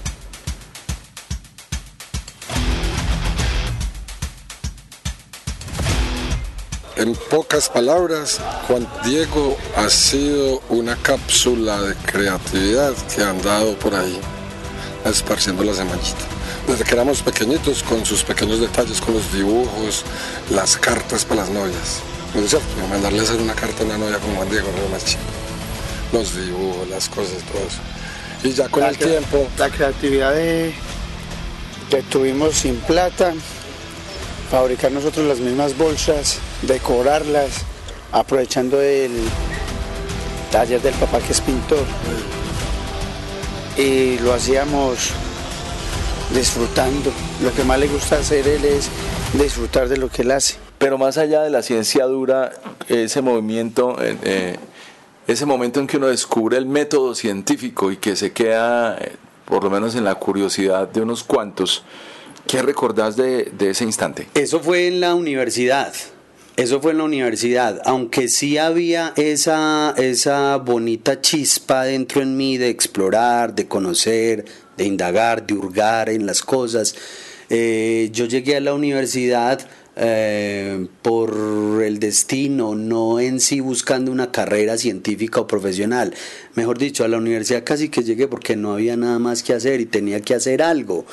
En 6.97 7.15
pocas 7.31 7.69
palabras, 7.69 8.41
Juan 8.67 8.89
Diego 9.05 9.57
ha 9.77 9.89
sido 9.91 10.63
una 10.71 10.97
cápsula 10.97 11.83
de 11.83 11.95
creatividad 11.95 12.95
que 13.15 13.23
han 13.23 13.41
dado 13.43 13.79
por 13.79 13.95
ahí 13.95 14.19
esparciendo 15.11 15.63
la 15.65 15.75
semillita. 15.75 16.25
Desde 16.67 16.85
que 16.85 16.93
éramos 16.95 17.23
pequeñitos, 17.23 17.83
con 17.83 18.05
sus 18.05 18.25
pequeños 18.25 18.61
detalles, 18.61 19.01
con 19.01 19.15
los 19.15 19.33
dibujos, 19.33 20.05
las 20.51 20.77
cartas 20.77 21.25
para 21.25 21.43
las 21.43 21.51
novias. 21.51 22.01
¿No 22.35 22.43
es 22.43 22.51
cierto? 22.51 22.67
Mandarle 22.91 23.21
a 23.21 23.23
hacer 23.23 23.41
una 23.41 23.55
carta 23.55 23.83
a 23.83 23.87
una 23.87 23.99
novia 23.99 24.19
como 24.19 24.37
Juan 24.37 24.51
Diego, 24.51 24.69
más 24.91 25.05
chico. 25.05 25.23
Los 26.13 26.37
dibujos, 26.37 26.89
las 26.89 27.09
cosas, 27.09 27.43
todo 27.53 27.63
eso. 27.67 27.79
Y 28.43 28.53
ya 28.53 28.69
con 28.69 28.85
el 28.85 28.97
tiempo... 28.97 29.49
La 29.59 29.71
creatividad 29.71 30.35
de, 30.35 30.75
que 31.91 32.03
tuvimos 32.03 32.55
sin 32.55 32.77
plata, 32.77 33.33
fabricar 34.51 34.93
nosotros 34.93 35.27
las 35.27 35.39
mismas 35.39 35.77
bolsas, 35.77 36.39
decorarlas, 36.63 37.51
aprovechando 38.13 38.81
el 38.81 39.13
taller 40.51 40.81
del 40.83 40.95
papá 40.95 41.19
que 41.21 41.33
es 41.33 41.41
pintor 41.41 41.85
y 43.77 44.19
lo 44.19 44.33
hacíamos 44.33 45.13
disfrutando. 46.35 47.13
Lo 47.43 47.53
que 47.53 47.65
más 47.65 47.79
le 47.79 47.89
gusta 47.89 48.19
hacer 48.19 48.47
él 48.49 48.65
es 48.65 48.89
disfrutar 49.35 49.89
de 49.89 49.97
lo 49.97 50.09
que 50.09 50.23
él 50.23 50.31
hace. 50.31 50.57
Pero 50.79 50.99
más 50.99 51.19
allá 51.19 51.43
de 51.43 51.51
la 51.51 51.63
ciencia 51.63 52.05
dura, 52.05 52.53
ese 52.89 53.23
movimiento, 53.23 53.97
eh, 54.03 54.17
eh, 54.23 54.57
ese 55.27 55.47
momento 55.47 55.81
en 55.81 55.87
que 55.87 55.97
uno 55.97 56.09
descubre 56.09 56.57
el 56.59 56.67
método 56.67 57.15
científico 57.15 57.91
y 57.91 57.97
que 57.97 58.17
se 58.17 58.33
queda, 58.33 58.99
eh, 58.99 59.17
por 59.45 59.65
lo 59.65 59.71
menos 59.71 59.95
en 59.95 60.05
la 60.05 60.17
curiosidad 60.17 60.89
de 60.89 61.01
unos 61.01 61.25
cuantos, 61.25 61.85
¿qué 62.47 62.63
recordás 62.63 63.17
de, 63.17 63.53
de 63.57 63.71
ese 63.71 63.85
instante? 63.85 64.29
Eso 64.35 64.61
fue 64.61 64.87
en 64.87 65.01
la 65.01 65.15
universidad. 65.15 65.95
Eso 66.57 66.81
fue 66.81 66.93
en 66.93 66.99
la 66.99 67.05
universidad, 67.05 67.83
aunque 67.85 68.29
sí 68.29 68.57
había 68.57 69.13
esa, 69.17 69.95
esa 69.99 70.57
bonita 70.57 71.21
chispa 71.21 71.85
dentro 71.85 72.23
en 72.23 72.35
mí 72.35 72.57
de 72.57 72.71
explorar, 72.71 73.55
de 73.55 73.69
conocer, 73.69 74.47
de 74.79 74.85
indagar, 74.85 75.47
de 75.47 75.53
hurgar 75.53 76.09
en 76.09 76.25
las 76.25 76.41
cosas. 76.41 76.95
Eh, 77.51 78.09
yo 78.11 78.25
llegué 78.25 78.57
a 78.57 78.61
la 78.61 78.73
universidad 78.73 79.69
eh, 79.99 80.89
por 81.01 81.83
el 81.83 81.99
destino, 81.99 82.75
no 82.75 83.19
en 83.19 83.41
sí 83.41 83.61
buscando 83.61 84.13
una 84.13 84.31
carrera 84.31 84.77
científica 84.77 85.41
o 85.41 85.47
profesional. 85.47 86.15
Mejor 86.55 86.77
dicho, 86.77 87.03
a 87.03 87.09
la 87.09 87.17
universidad 87.17 87.65
casi 87.65 87.89
que 87.89 88.03
llegué 88.03 88.29
porque 88.29 88.57
no 88.57 88.75
había 88.75 88.99
nada 88.99 89.19
más 89.19 89.43
que 89.43 89.55
hacer 89.55 89.81
y 89.81 89.87
tenía 89.87 90.21
que 90.21 90.35
hacer 90.35 90.61
algo. 90.61 91.07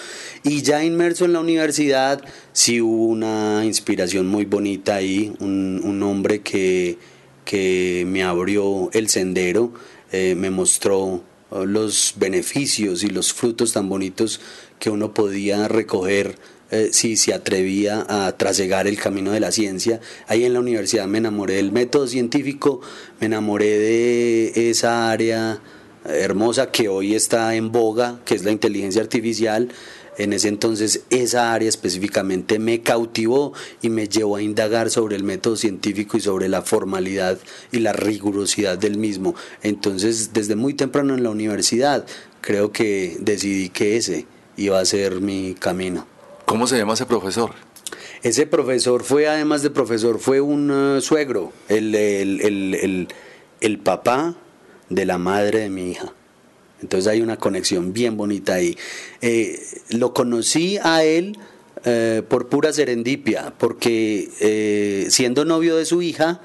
Y 0.43 0.63
ya 0.63 0.83
inmerso 0.83 1.23
en 1.23 1.31
la 1.31 1.39
universidad, 1.39 2.21
sí 2.51 2.81
hubo 2.81 3.05
una 3.05 3.63
inspiración 3.63 4.27
muy 4.27 4.43
bonita 4.43 4.95
ahí, 4.95 5.33
un, 5.39 6.03
hombre 6.03 6.41
que, 6.41 6.97
que 7.45 8.03
me 8.05 8.23
abrió 8.23 8.89
el 8.91 9.07
sendero, 9.07 9.71
eh, 10.11 10.35
me 10.35 10.49
mostró 10.49 11.23
los 11.65 12.15
beneficios 12.17 13.03
y 13.03 13.07
los 13.07 13.31
frutos 13.31 13.71
tan 13.71 13.87
bonitos 13.87 14.41
que 14.79 14.89
uno 14.89 15.13
podía 15.13 15.67
recoger 15.67 16.35
eh, 16.73 16.89
si 16.91 17.17
se 17.17 17.35
atrevía 17.35 18.03
a 18.09 18.35
trasegar 18.35 18.87
el 18.87 18.97
camino 18.97 19.29
de 19.31 19.39
la 19.39 19.51
ciencia. 19.51 20.01
Ahí 20.27 20.43
en 20.43 20.53
la 20.53 20.59
universidad 20.59 21.05
me 21.05 21.19
enamoré 21.19 21.57
del 21.57 21.71
método 21.71 22.07
científico, 22.07 22.81
me 23.19 23.27
enamoré 23.27 23.77
de 23.77 24.71
esa 24.71 25.11
área 25.11 25.61
hermosa 26.03 26.71
que 26.71 26.89
hoy 26.89 27.13
está 27.13 27.53
en 27.53 27.71
boga, 27.71 28.21
que 28.25 28.33
es 28.33 28.43
la 28.43 28.49
inteligencia 28.49 29.03
artificial. 29.03 29.69
En 30.17 30.33
ese 30.33 30.47
entonces 30.47 31.01
esa 31.11 31.53
área 31.53 31.69
específicamente 31.69 32.57
me 32.57 32.81
cautivó 32.81 33.53
y 33.83 33.89
me 33.89 34.07
llevó 34.07 34.37
a 34.37 34.41
indagar 34.41 34.89
sobre 34.89 35.15
el 35.15 35.23
método 35.23 35.57
científico 35.57 36.17
y 36.17 36.21
sobre 36.21 36.49
la 36.49 36.63
formalidad 36.63 37.37
y 37.71 37.81
la 37.81 37.93
rigurosidad 37.93 38.79
del 38.79 38.97
mismo. 38.97 39.35
Entonces 39.61 40.31
desde 40.33 40.55
muy 40.55 40.73
temprano 40.73 41.13
en 41.13 41.21
la 41.21 41.29
universidad 41.29 42.03
creo 42.41 42.71
que 42.71 43.15
decidí 43.19 43.69
que 43.69 43.95
ese 43.97 44.25
iba 44.57 44.79
a 44.79 44.85
ser 44.85 45.21
mi 45.21 45.53
camino. 45.53 46.12
¿Cómo 46.45 46.67
se 46.67 46.77
llama 46.77 46.93
ese 46.93 47.05
profesor? 47.05 47.51
Ese 48.21 48.45
profesor 48.47 49.03
fue, 49.03 49.27
además 49.27 49.63
de 49.63 49.69
profesor, 49.69 50.19
fue 50.19 50.41
un 50.41 50.71
uh, 50.71 51.01
suegro, 51.01 51.51
el, 51.67 51.95
el, 53.61 53.79
papá 53.79 54.35
de 54.89 55.05
la 55.05 55.17
madre 55.17 55.59
de 55.59 55.69
mi 55.69 55.91
hija. 55.91 56.13
Entonces 56.81 57.11
hay 57.11 57.21
una 57.21 57.37
conexión 57.37 57.93
bien 57.93 58.17
bonita 58.17 58.55
ahí. 58.55 58.77
Eh, 59.21 59.61
lo 59.89 60.13
conocí 60.13 60.77
a 60.83 61.03
él 61.03 61.37
eh, 61.85 62.23
por 62.27 62.47
pura 62.47 62.71
serendipia, 62.71 63.53
porque 63.57 64.29
eh, 64.39 65.07
siendo 65.09 65.43
novio 65.43 65.75
de 65.75 65.85
su 65.85 66.01
hija, 66.01 66.41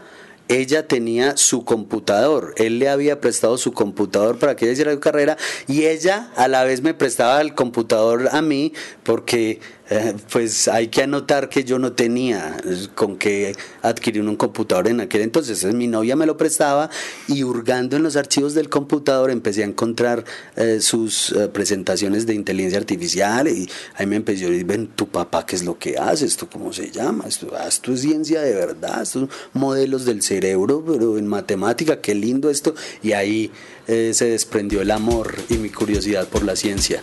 ella 0.48 0.88
tenía 0.88 1.36
su 1.36 1.64
computador, 1.64 2.54
él 2.56 2.78
le 2.78 2.88
había 2.88 3.20
prestado 3.20 3.58
su 3.58 3.72
computador 3.72 4.38
para 4.38 4.56
que 4.56 4.64
ella 4.64 4.72
hiciera 4.72 4.92
su 4.92 5.00
carrera 5.00 5.36
y 5.66 5.84
ella 5.84 6.32
a 6.36 6.48
la 6.48 6.64
vez 6.64 6.82
me 6.82 6.94
prestaba 6.94 7.40
el 7.42 7.54
computador 7.54 8.30
a 8.32 8.40
mí 8.40 8.72
porque 9.02 9.60
eh, 9.90 10.14
pues 10.30 10.68
hay 10.68 10.88
que 10.88 11.02
anotar 11.02 11.48
que 11.48 11.64
yo 11.64 11.78
no 11.78 11.92
tenía 11.92 12.58
con 12.94 13.16
qué 13.16 13.56
adquirir 13.80 14.22
un 14.22 14.36
computador 14.36 14.88
en 14.88 15.00
aquel 15.00 15.22
entonces. 15.22 15.64
mi 15.74 15.86
novia 15.86 16.14
me 16.14 16.26
lo 16.26 16.36
prestaba 16.36 16.90
y 17.26 17.42
hurgando 17.42 17.96
en 17.96 18.02
los 18.02 18.16
archivos 18.16 18.52
del 18.52 18.68
computador 18.68 19.30
empecé 19.30 19.62
a 19.62 19.66
encontrar 19.66 20.24
eh, 20.56 20.80
sus 20.80 21.32
eh, 21.32 21.48
presentaciones 21.48 22.26
de 22.26 22.34
inteligencia 22.34 22.78
artificial 22.78 23.48
y 23.48 23.68
ahí 23.94 24.06
me 24.06 24.16
empezó 24.16 24.46
a 24.46 24.50
decir, 24.50 24.66
ven, 24.66 24.88
tu 24.88 25.08
papá, 25.08 25.46
¿qué 25.46 25.56
es 25.56 25.64
lo 25.64 25.78
que 25.78 25.96
hace? 25.96 26.26
¿Esto 26.26 26.48
cómo 26.50 26.72
se 26.72 26.90
llama? 26.90 27.24
Esto, 27.26 27.50
ah, 27.58 27.66
esto 27.66 27.92
es 27.94 28.02
ciencia 28.02 28.42
de 28.42 28.54
verdad, 28.54 29.02
estos 29.02 29.30
modelos 29.54 30.04
del 30.04 30.20
cerebro, 30.20 30.84
pero 30.86 31.16
en 31.16 31.26
matemática, 31.26 32.00
qué 32.00 32.14
lindo 32.14 32.50
esto. 32.50 32.74
Y 33.02 33.12
ahí 33.12 33.50
se 33.86 34.26
desprendió 34.26 34.82
el 34.82 34.90
amor 34.90 35.34
y 35.48 35.54
mi 35.54 35.70
curiosidad 35.70 36.28
por 36.28 36.44
la 36.44 36.56
ciencia. 36.56 37.02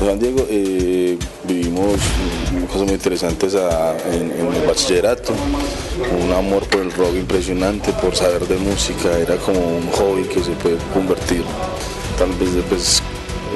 Juan 0.00 0.18
Diego, 0.18 0.46
eh, 0.48 1.18
vivimos 1.44 2.00
cosas 2.68 2.84
muy 2.84 2.94
interesantes 2.94 3.54
en, 3.54 4.30
el 4.30 4.66
bachillerato, 4.66 5.34
un 6.24 6.32
amor 6.32 6.66
por 6.68 6.80
el 6.80 6.90
rock 6.90 7.16
impresionante, 7.16 7.92
por 7.92 8.16
saber 8.16 8.48
de 8.48 8.56
música, 8.56 9.18
era 9.18 9.36
como 9.36 9.60
un 9.60 9.90
hobby 9.92 10.22
que 10.24 10.42
se 10.42 10.52
puede 10.52 10.78
convertir 10.94 11.44
tal 12.18 12.30
vez 12.32 12.54
después 12.54 13.02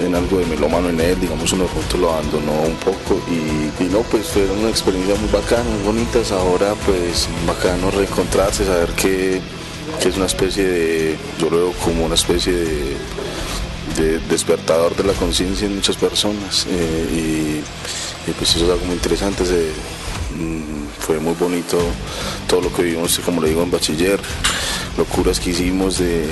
en 0.05 0.15
algo 0.15 0.39
de 0.39 0.45
melómano 0.45 0.91
en 0.91 1.01
él, 1.01 1.19
digamos 1.19 1.51
uno 1.53 1.65
de 1.65 1.99
lo 1.99 2.13
abandonó 2.13 2.53
un 2.53 2.77
poco 2.77 3.19
y, 3.31 3.85
no, 3.85 4.01
pues 4.03 4.27
fue 4.27 4.45
una 4.45 4.69
experiencia 4.69 5.15
muy 5.15 5.31
bacana, 5.31 5.65
muy 5.65 5.83
bonita, 5.83 6.19
ahora 6.35 6.75
pues 6.85 7.27
bacano 7.47 7.91
reencontrarse, 7.91 8.67
saber 8.67 8.91
que, 8.91 9.41
que 10.03 10.09
es 10.11 10.17
una 10.17 10.27
especie 10.27 10.65
de, 10.65 11.17
yo 11.39 11.49
lo 11.49 11.57
veo 11.57 11.73
como 11.83 12.05
una 12.05 12.17
especie 12.17 12.53
de 12.53 12.97
de 13.97 14.19
despertador 14.21 14.97
de 14.97 15.05
la 15.05 15.13
conciencia 15.13 15.67
en 15.67 15.77
muchas 15.77 15.97
personas 15.97 16.67
eh, 16.69 17.63
y, 18.27 18.31
pues 18.33 18.57
eso 18.57 18.65
es 18.65 18.71
algo 18.71 18.87
muy 18.87 18.95
interesante, 18.95 19.45
mm, 19.45 20.87
fue 20.99 21.21
muy 21.21 21.35
bonito 21.35 21.79
todo 22.49 22.63
lo 22.63 22.73
que 22.73 22.83
vivimos, 22.83 23.19
como 23.25 23.43
le 23.43 23.51
digo, 23.51 23.63
en 23.63 23.71
bachiller, 23.71 24.19
locuras 24.97 25.39
que 25.41 25.51
hicimos 25.51 25.99
de 25.99 26.27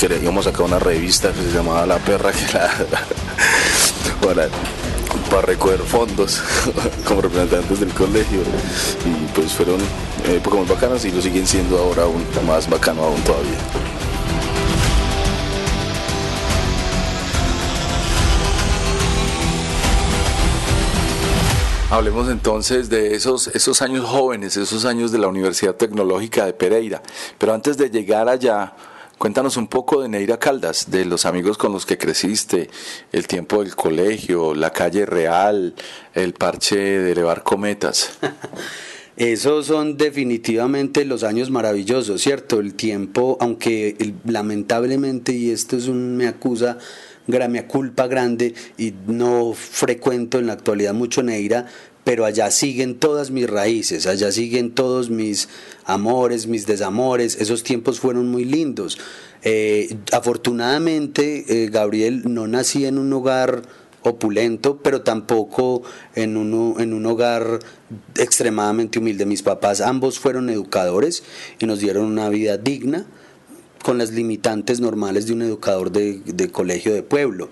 que 0.00 0.18
íbamos 0.22 0.46
a 0.46 0.50
sacar 0.50 0.66
una 0.66 0.78
revista 0.78 1.32
que 1.32 1.42
se 1.42 1.52
llamaba 1.52 1.86
La 1.86 1.98
Perra, 1.98 2.32
que 2.32 2.44
era 2.44 2.70
para, 4.24 4.48
para 5.30 5.42
recoger 5.42 5.80
fondos 5.80 6.40
como 7.04 7.20
representantes 7.20 7.80
del 7.80 7.90
colegio. 7.90 8.40
Y 9.04 9.26
pues 9.34 9.52
fueron 9.52 9.80
épocas 10.26 10.60
muy 10.60 10.68
bacanas 10.68 11.04
y 11.04 11.10
lo 11.10 11.20
siguen 11.20 11.46
siendo 11.46 11.78
ahora 11.78 12.04
aún 12.04 12.24
más 12.46 12.68
bacano 12.68 13.04
aún 13.04 13.20
todavía. 13.22 13.58
Hablemos 21.90 22.28
entonces 22.28 22.90
de 22.90 23.14
esos, 23.14 23.48
esos 23.48 23.80
años 23.80 24.04
jóvenes, 24.04 24.58
esos 24.58 24.84
años 24.84 25.10
de 25.10 25.16
la 25.16 25.26
Universidad 25.26 25.74
Tecnológica 25.74 26.44
de 26.44 26.52
Pereira. 26.52 27.02
Pero 27.38 27.54
antes 27.54 27.78
de 27.78 27.88
llegar 27.88 28.28
allá, 28.28 28.74
cuéntanos 29.16 29.56
un 29.56 29.68
poco 29.68 30.02
de 30.02 30.08
Neira 30.10 30.38
Caldas, 30.38 30.90
de 30.90 31.06
los 31.06 31.24
amigos 31.24 31.56
con 31.56 31.72
los 31.72 31.86
que 31.86 31.96
creciste, 31.96 32.68
el 33.10 33.26
tiempo 33.26 33.64
del 33.64 33.74
colegio, 33.74 34.54
la 34.54 34.70
calle 34.70 35.06
real, 35.06 35.74
el 36.12 36.34
parche 36.34 36.76
de 36.76 37.12
elevar 37.12 37.42
cometas. 37.42 38.18
Esos 39.16 39.66
son 39.66 39.96
definitivamente 39.96 41.06
los 41.06 41.24
años 41.24 41.50
maravillosos, 41.50 42.20
¿cierto? 42.20 42.60
El 42.60 42.74
tiempo, 42.74 43.38
aunque 43.40 44.14
lamentablemente, 44.26 45.32
y 45.32 45.50
esto 45.50 45.76
es 45.78 45.88
un 45.88 46.18
me 46.18 46.28
acusa, 46.28 46.76
me 47.28 47.66
culpa 47.66 48.06
grande 48.06 48.54
y 48.76 48.94
no 49.06 49.52
frecuento 49.52 50.38
en 50.38 50.46
la 50.46 50.54
actualidad 50.54 50.94
mucho 50.94 51.22
Neira, 51.22 51.66
pero 52.04 52.24
allá 52.24 52.50
siguen 52.50 52.98
todas 52.98 53.30
mis 53.30 53.48
raíces, 53.48 54.06
allá 54.06 54.32
siguen 54.32 54.74
todos 54.74 55.10
mis 55.10 55.48
amores, 55.84 56.46
mis 56.46 56.66
desamores, 56.66 57.36
esos 57.38 57.62
tiempos 57.62 58.00
fueron 58.00 58.28
muy 58.28 58.46
lindos. 58.46 58.98
Eh, 59.42 59.94
afortunadamente, 60.12 61.44
eh, 61.48 61.68
Gabriel, 61.70 62.22
no 62.24 62.46
nací 62.46 62.86
en 62.86 62.98
un 62.98 63.12
hogar 63.12 63.62
opulento, 64.02 64.78
pero 64.78 65.02
tampoco 65.02 65.82
en, 66.14 66.38
uno, 66.38 66.80
en 66.80 66.94
un 66.94 67.04
hogar 67.04 67.58
extremadamente 68.16 68.98
humilde. 68.98 69.26
Mis 69.26 69.42
papás 69.42 69.82
ambos 69.82 70.18
fueron 70.18 70.48
educadores 70.48 71.22
y 71.58 71.66
nos 71.66 71.80
dieron 71.80 72.06
una 72.06 72.30
vida 72.30 72.56
digna 72.56 73.06
con 73.82 73.98
las 73.98 74.10
limitantes 74.10 74.80
normales 74.80 75.26
de 75.26 75.32
un 75.32 75.42
educador 75.42 75.92
de, 75.92 76.50
colegio 76.50 76.92
de 76.92 77.02
pueblo. 77.02 77.48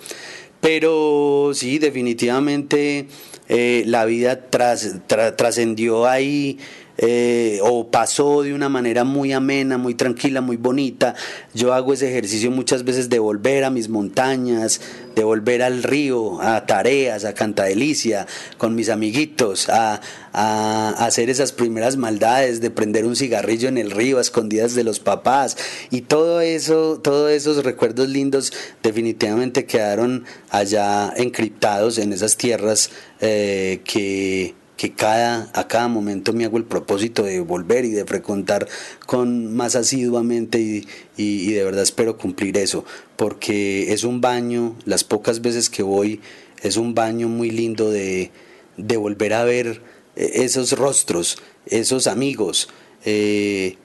Pero 0.61 1.53
sí, 1.55 1.79
definitivamente 1.79 3.09
eh, 3.49 3.85
la 3.87 4.05
vida 4.05 4.49
trascendió 4.49 6.07
ahí 6.07 6.59
eh, 6.99 7.59
o 7.63 7.91
pasó 7.91 8.43
de 8.43 8.55
una 8.55 8.69
manera 8.69 9.05
muy 9.05 9.33
amena, 9.33 9.79
muy 9.79 9.95
tranquila, 9.95 10.41
muy 10.41 10.57
bonita. 10.57 11.15
Yo 11.55 11.75
hago 11.75 11.93
ese 11.93 12.09
ejercicio 12.09 12.51
muchas 12.51 12.85
veces 12.85 13.09
de 13.09 13.19
volver 13.19 13.65
a 13.65 13.71
mis 13.71 13.89
montañas, 13.89 14.81
de 15.15 15.25
volver 15.25 15.63
al 15.63 15.83
río, 15.83 16.41
a 16.41 16.67
tareas, 16.67 17.25
a 17.25 17.35
Cantadelicia, 17.35 18.27
con 18.59 18.75
mis 18.75 18.89
amiguitos, 18.89 19.69
a, 19.69 20.01
hacer 20.33 21.31
esas 21.31 21.53
primeras 21.53 21.97
maldades, 21.97 22.61
de 22.61 22.71
prender 22.71 23.07
un 23.07 23.17
cigarrillo 23.17 23.69
en 23.69 23.79
el 23.79 23.91
río 23.91 24.19
a 24.19 24.21
escondidas 24.21 24.75
de 24.75 24.85
los 24.85 25.01
papás. 25.01 25.57
Y 25.91 26.03
todo 26.03 26.43
eso, 26.43 27.01
todos 27.03 27.31
esos 27.31 27.65
recuerdos 27.65 28.11
lindos 28.11 28.53
definitivamente 28.83 29.65
quedaron 29.65 30.25
allá 30.51 31.13
encriptados 31.17 31.97
en 31.97 32.13
esas 32.13 32.37
tierras 32.37 32.91
eh, 33.21 33.81
que 33.85 34.55
que 34.77 34.93
cada, 34.93 35.51
a 35.55 35.69
cada 35.69 35.89
momento 35.89 36.33
me 36.33 36.45
hago 36.45 36.59
el 36.59 36.65
propósito 36.65 37.23
de 37.23 37.41
volver 37.41 37.85
y 37.85 37.91
de 37.91 38.05
frecuentar 38.05 38.69
con 39.07 39.55
más 39.55 39.75
asiduamente 39.75 40.61
y, 40.61 40.87
y, 41.17 41.53
de 41.53 41.65
verdad 41.65 41.83
espero 41.83 42.19
cumplir 42.19 42.59
eso, 42.59 42.85
porque 43.17 43.93
es 43.93 44.05
un 44.05 44.21
baño, 44.21 44.77
las 44.85 45.05
pocas 45.05 45.41
veces 45.41 45.71
que 45.71 45.83
voy, 45.83 46.21
es 46.63 46.77
un 46.77 46.95
baño 46.95 47.29
muy 47.29 47.51
lindo 47.51 47.91
de, 47.91 48.31
de 48.77 48.97
volver 48.97 49.35
a 49.35 49.45
ver 49.45 49.81
eh, 50.17 50.31
esos 50.35 50.73
rostros, 50.73 51.39
esos 51.67 52.07
amigos, 52.07 52.69
eh, 53.05 53.77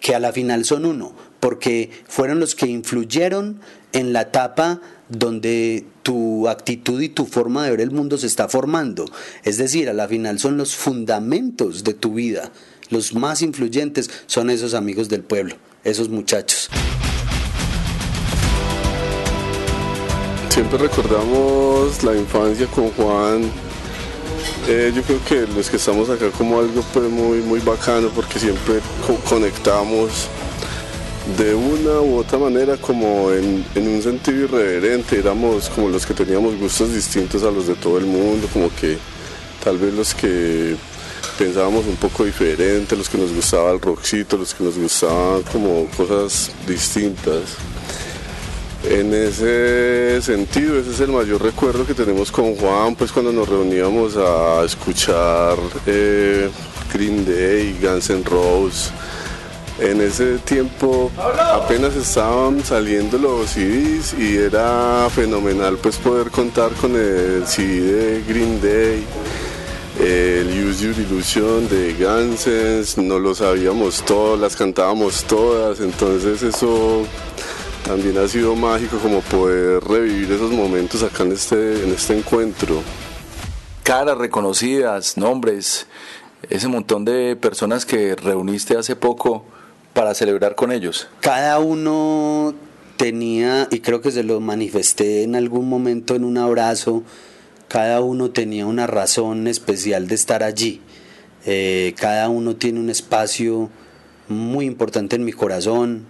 que 0.00 0.14
a 0.14 0.20
la 0.20 0.32
final 0.32 0.64
son 0.64 0.84
uno, 0.84 1.14
porque 1.40 1.90
fueron 2.06 2.40
los 2.40 2.54
que 2.54 2.66
influyeron 2.66 3.60
en 3.96 4.12
la 4.12 4.22
etapa 4.22 4.80
donde 5.08 5.86
tu 6.02 6.48
actitud 6.48 7.00
y 7.00 7.08
tu 7.08 7.24
forma 7.24 7.64
de 7.64 7.70
ver 7.70 7.80
el 7.80 7.90
mundo 7.90 8.18
se 8.18 8.26
está 8.26 8.46
formando. 8.46 9.06
Es 9.42 9.56
decir, 9.56 9.88
a 9.88 9.94
la 9.94 10.06
final 10.06 10.38
son 10.38 10.58
los 10.58 10.76
fundamentos 10.76 11.82
de 11.82 11.94
tu 11.94 12.12
vida. 12.12 12.50
Los 12.90 13.14
más 13.14 13.40
influyentes 13.40 14.10
son 14.26 14.50
esos 14.50 14.74
amigos 14.74 15.08
del 15.08 15.22
pueblo, 15.22 15.56
esos 15.82 16.10
muchachos. 16.10 16.68
Siempre 20.50 20.78
recordamos 20.78 22.02
la 22.04 22.14
infancia 22.14 22.66
con 22.66 22.90
Juan. 22.90 23.50
Eh, 24.68 24.92
yo 24.94 25.02
creo 25.02 25.24
que 25.24 25.52
los 25.54 25.70
que 25.70 25.76
estamos 25.76 26.10
acá 26.10 26.30
como 26.30 26.60
algo 26.60 26.82
pues, 26.92 27.10
muy, 27.10 27.38
muy 27.38 27.60
bacano 27.60 28.10
porque 28.14 28.38
siempre 28.38 28.80
conectamos 29.28 30.28
de 31.38 31.54
una 31.54 32.00
u 32.00 32.18
otra 32.18 32.38
manera 32.38 32.76
como 32.76 33.32
en, 33.32 33.64
un 33.74 34.02
sentido 34.02 34.44
irreverente, 34.44 35.18
éramos 35.18 35.68
como 35.68 35.88
los 35.88 36.06
que 36.06 36.14
teníamos 36.14 36.56
gustos 36.56 36.92
distintos 36.92 37.42
a 37.42 37.50
los 37.50 37.66
de 37.66 37.74
todo 37.74 37.98
el 37.98 38.06
mundo, 38.06 38.48
como 38.52 38.72
que 38.74 38.96
tal 39.62 39.76
vez 39.78 39.92
los 39.92 40.14
que 40.14 40.76
pensábamos 41.36 41.84
un 41.86 41.96
poco 41.96 42.24
diferente, 42.24 42.96
los 42.96 43.08
que 43.08 43.18
nos 43.18 43.32
gustaba 43.32 43.72
el 43.72 43.80
rockcito, 43.80 44.36
los 44.36 44.54
que 44.54 44.62
nos 44.62 44.78
gustaban 44.78 45.42
como 45.42 45.86
cosas 45.96 46.52
distintas. 46.66 47.56
En 48.88 49.12
ese 49.12 50.22
sentido, 50.22 50.78
ese 50.78 50.92
es 50.92 51.00
el 51.00 51.08
mayor 51.08 51.42
recuerdo 51.42 51.84
que 51.84 51.94
tenemos 51.94 52.30
con 52.30 52.54
Juan, 52.54 52.94
pues 52.94 53.10
cuando 53.10 53.32
nos 53.32 53.48
reuníamos 53.48 54.16
a 54.16 54.64
escuchar 54.64 55.58
eh, 55.86 56.48
Green 56.94 57.24
Day, 57.24 57.76
Guns 57.82 58.10
N' 58.10 58.22
Roses, 58.22 58.92
en 59.78 60.00
ese 60.00 60.38
tiempo 60.38 61.10
apenas 61.52 61.94
estaban 61.96 62.64
saliendo 62.64 63.18
los 63.18 63.50
CDs 63.50 64.14
y 64.18 64.36
era 64.36 65.08
fenomenal 65.10 65.76
pues 65.78 65.96
poder 65.98 66.30
contar 66.30 66.72
con 66.72 66.96
el 66.96 67.46
CD 67.46 67.92
de 67.92 68.22
Green 68.22 68.60
Day, 68.60 69.04
el 70.00 70.48
Use 70.66 70.84
Your 70.84 70.98
Illusion 70.98 71.68
de 71.68 71.94
Guns 71.94 72.96
no 72.98 73.18
lo 73.18 73.34
sabíamos 73.34 74.02
todos, 74.04 74.38
las 74.38 74.56
cantábamos 74.56 75.24
todas, 75.24 75.80
entonces 75.80 76.42
eso 76.42 77.04
también 77.84 78.16
ha 78.18 78.26
sido 78.26 78.56
mágico 78.56 78.98
como 78.98 79.20
poder 79.20 79.82
revivir 79.84 80.32
esos 80.32 80.50
momentos 80.50 81.02
acá 81.02 81.22
en 81.22 81.32
este, 81.32 81.84
en 81.84 81.92
este 81.92 82.18
encuentro. 82.18 82.82
Caras 83.82 84.18
reconocidas, 84.18 85.16
nombres, 85.16 85.86
ese 86.50 86.66
montón 86.66 87.04
de 87.04 87.36
personas 87.36 87.86
que 87.86 88.16
reuniste 88.16 88.76
hace 88.76 88.96
poco 88.96 89.44
para 89.96 90.14
celebrar 90.14 90.54
con 90.54 90.72
ellos? 90.72 91.08
Cada 91.20 91.58
uno 91.58 92.54
tenía, 92.98 93.66
y 93.70 93.80
creo 93.80 94.02
que 94.02 94.10
se 94.10 94.22
lo 94.22 94.40
manifesté 94.40 95.22
en 95.22 95.34
algún 95.34 95.70
momento 95.70 96.14
en 96.14 96.24
un 96.24 96.36
abrazo, 96.36 97.02
cada 97.68 98.02
uno 98.02 98.30
tenía 98.30 98.66
una 98.66 98.86
razón 98.86 99.48
especial 99.48 100.06
de 100.06 100.14
estar 100.14 100.42
allí. 100.42 100.82
Eh, 101.46 101.94
cada 101.98 102.28
uno 102.28 102.56
tiene 102.56 102.78
un 102.78 102.90
espacio 102.90 103.70
muy 104.28 104.66
importante 104.66 105.16
en 105.16 105.24
mi 105.24 105.32
corazón. 105.32 106.04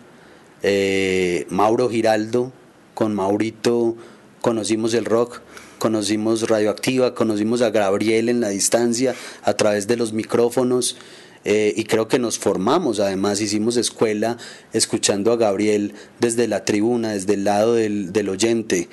Eh, 0.64 1.46
Mauro 1.48 1.88
Giraldo, 1.88 2.52
con 2.94 3.14
Maurito 3.14 3.96
conocimos 4.40 4.94
el 4.94 5.04
rock, 5.04 5.42
conocimos 5.78 6.48
Radioactiva, 6.48 7.14
conocimos 7.14 7.62
a 7.62 7.70
Gabriel 7.70 8.28
en 8.28 8.40
la 8.40 8.48
distancia 8.48 9.14
a 9.44 9.54
través 9.54 9.86
de 9.86 9.96
los 9.96 10.12
micrófonos. 10.12 10.96
Eh, 11.48 11.72
y 11.76 11.84
creo 11.84 12.08
que 12.08 12.18
nos 12.18 12.40
formamos, 12.40 12.98
además 12.98 13.40
hicimos 13.40 13.76
escuela 13.76 14.36
escuchando 14.72 15.30
a 15.30 15.36
Gabriel 15.36 15.94
desde 16.18 16.48
la 16.48 16.64
tribuna, 16.64 17.12
desde 17.12 17.34
el 17.34 17.44
lado 17.44 17.74
del, 17.74 18.28
oyente. 18.28 18.88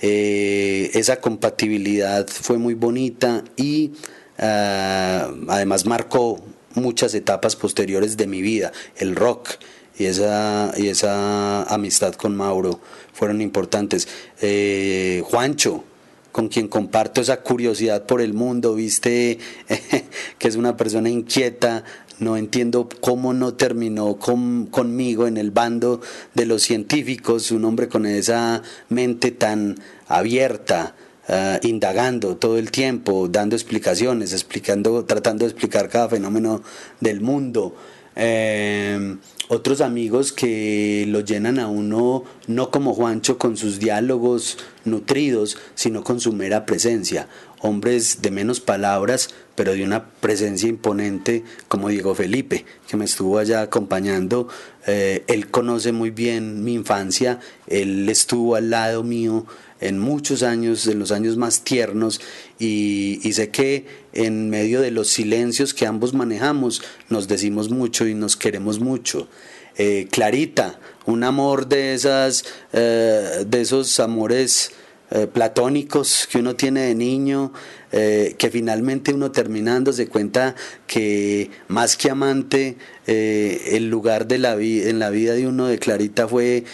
Eh, 0.00 0.90
esa 0.94 1.20
compatibilidad 1.20 2.26
fue 2.26 2.56
muy 2.56 2.72
bonita 2.72 3.44
y 3.56 3.92
ah, 4.38 5.30
además 5.48 5.84
marcó 5.84 6.42
muchas 6.74 7.12
etapas 7.12 7.56
posteriores 7.56 8.16
de 8.16 8.26
mi 8.26 8.40
vida, 8.40 8.72
el 8.96 9.14
rock 9.14 9.50
y 9.98 10.06
esa, 10.06 10.72
y 10.78 10.88
esa 10.88 11.64
amistad 11.64 12.14
con 12.14 12.34
Mauro 12.34 12.80
fueron 13.12 13.42
importantes. 13.42 14.08
Eh, 14.40 15.22
Juancho, 15.26 15.84
con 16.32 16.48
quien 16.48 16.68
comparto 16.68 17.20
esa 17.20 17.40
curiosidad 17.40 18.06
por 18.06 18.20
el 18.20 18.34
mundo, 18.34 18.74
viste 18.74 19.38
que 20.38 20.48
es 20.48 20.56
una 20.56 20.76
persona 20.76 21.08
inquieta, 21.08 21.84
no 22.18 22.36
entiendo 22.36 22.88
cómo 23.00 23.32
no 23.32 23.54
terminó 23.54 24.18
conmigo 24.18 25.26
en 25.26 25.36
el 25.36 25.50
bando 25.50 26.00
de 26.34 26.46
los 26.46 26.62
científicos, 26.62 27.50
un 27.50 27.64
hombre 27.64 27.88
con 27.88 28.06
esa 28.06 28.62
mente 28.88 29.30
tan 29.30 29.76
abierta, 30.08 30.96
ah, 31.28 31.60
indagando 31.62 32.36
todo 32.36 32.58
el 32.58 32.70
tiempo, 32.70 33.28
dando 33.28 33.54
explicaciones, 33.54 34.32
explicando, 34.32 35.04
tratando 35.04 35.44
de 35.44 35.52
explicar 35.52 35.88
cada 35.88 36.08
fenómeno 36.08 36.62
del 37.00 37.20
mundo. 37.20 37.74
Eh, 38.18 39.16
otros 39.50 39.80
amigos 39.80 40.32
que 40.32 41.06
lo 41.08 41.20
llenan 41.20 41.58
a 41.58 41.68
uno 41.68 42.24
no 42.48 42.70
como 42.70 42.92
Juancho 42.92 43.38
con 43.38 43.56
sus 43.56 43.78
diálogos 43.78 44.58
nutridos, 44.84 45.56
sino 45.74 46.04
con 46.04 46.20
su 46.20 46.34
mera 46.34 46.66
presencia. 46.66 47.28
Hombres 47.60 48.20
de 48.20 48.30
menos 48.30 48.60
palabras, 48.60 49.30
pero 49.54 49.72
de 49.72 49.84
una 49.84 50.10
presencia 50.10 50.68
imponente 50.68 51.44
como 51.68 51.88
Diego 51.88 52.14
Felipe, 52.14 52.66
que 52.88 52.98
me 52.98 53.06
estuvo 53.06 53.38
allá 53.38 53.62
acompañando. 53.62 54.48
Eh, 54.86 55.24
él 55.28 55.50
conoce 55.50 55.92
muy 55.92 56.10
bien 56.10 56.62
mi 56.62 56.74
infancia, 56.74 57.40
él 57.68 58.06
estuvo 58.10 58.54
al 58.54 58.68
lado 58.68 59.02
mío 59.02 59.46
en 59.80 59.98
muchos 59.98 60.42
años, 60.42 60.86
en 60.86 60.98
los 60.98 61.12
años 61.12 61.36
más 61.36 61.62
tiernos, 61.62 62.20
y, 62.58 63.20
sé 63.32 63.50
que 63.50 63.86
en 64.18 64.50
medio 64.50 64.80
de 64.80 64.90
los 64.90 65.08
silencios 65.08 65.74
que 65.74 65.86
ambos 65.86 66.12
manejamos, 66.12 66.82
nos 67.08 67.28
decimos 67.28 67.70
mucho 67.70 68.06
y 68.06 68.14
nos 68.14 68.36
queremos 68.36 68.80
mucho. 68.80 69.28
Eh, 69.76 70.08
Clarita, 70.10 70.80
un 71.06 71.22
amor 71.22 71.68
de 71.68 71.94
esas, 71.94 72.44
eh, 72.72 73.44
de 73.46 73.60
esos 73.60 74.00
amores 74.00 74.72
eh, 75.12 75.28
platónicos 75.28 76.28
que 76.30 76.38
uno 76.38 76.56
tiene 76.56 76.80
de 76.82 76.94
niño, 76.96 77.52
que 77.90 78.50
finalmente 78.52 79.14
uno 79.14 79.30
terminando 79.30 79.94
se 79.94 80.08
cuenta 80.08 80.54
que 80.86 81.50
más 81.68 81.96
que 81.96 82.10
amante, 82.10 82.76
el 83.06 83.88
lugar 83.88 84.26
de 84.26 84.36
la 84.36 84.56
en 84.60 84.98
la 84.98 85.08
vida 85.08 85.32
de 85.32 85.46
uno 85.46 85.68
de 85.68 85.78
Clarita 85.78 86.28
fue 86.28 86.64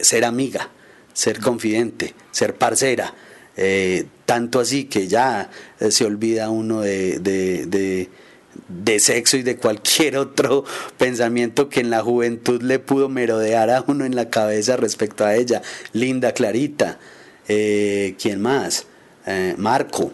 ser 0.00 0.24
amiga 0.24 0.70
ser 1.12 1.40
confidente, 1.40 2.14
ser 2.30 2.54
parcera. 2.54 3.12
Eh, 4.24 4.34
tanto 4.34 4.60
así 4.60 4.84
que 4.84 5.06
ya 5.06 5.50
eh, 5.80 5.90
se 5.90 6.04
olvida 6.04 6.50
uno 6.50 6.80
de, 6.80 7.18
de, 7.18 8.08
de, 8.68 9.00
sexo 9.00 9.36
y 9.36 9.42
de 9.42 9.56
cualquier 9.56 10.16
otro 10.18 10.64
pensamiento 10.98 11.68
que 11.68 11.80
en 11.80 11.90
la 11.90 12.02
juventud 12.02 12.62
le 12.62 12.78
pudo 12.78 13.08
merodear 13.08 13.70
a 13.70 13.84
uno 13.86 14.04
en 14.04 14.14
la 14.14 14.30
cabeza 14.30 14.76
respecto 14.76 15.24
a 15.24 15.34
ella. 15.34 15.62
Linda, 15.92 16.32
Clarita, 16.32 16.98
eh, 17.48 18.14
¿quién 18.20 18.40
más? 18.40 18.86
Marco, 19.56 20.12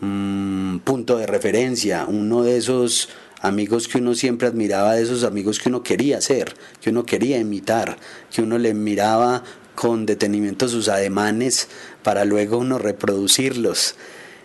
mm, 0.00 0.78
punto 0.78 1.18
de 1.18 1.26
referencia, 1.26 2.04
uno 2.08 2.42
de 2.42 2.56
esos 2.56 3.08
amigos 3.42 3.86
que 3.86 3.98
uno 3.98 4.14
siempre 4.16 4.48
admiraba, 4.48 4.94
de 4.94 5.02
esos 5.02 5.22
amigos 5.22 5.60
que 5.60 5.68
uno 5.68 5.84
quería 5.84 6.20
ser, 6.20 6.54
que 6.80 6.90
uno 6.90 7.04
quería 7.04 7.38
imitar, 7.38 7.96
que 8.28 8.42
uno 8.42 8.58
le 8.58 8.74
miraba 8.74 9.44
con 9.74 10.04
detenimiento 10.04 10.68
sus 10.68 10.88
ademanes 10.88 11.68
para 12.02 12.24
luego 12.24 12.58
uno 12.58 12.78
reproducirlos. 12.78 13.96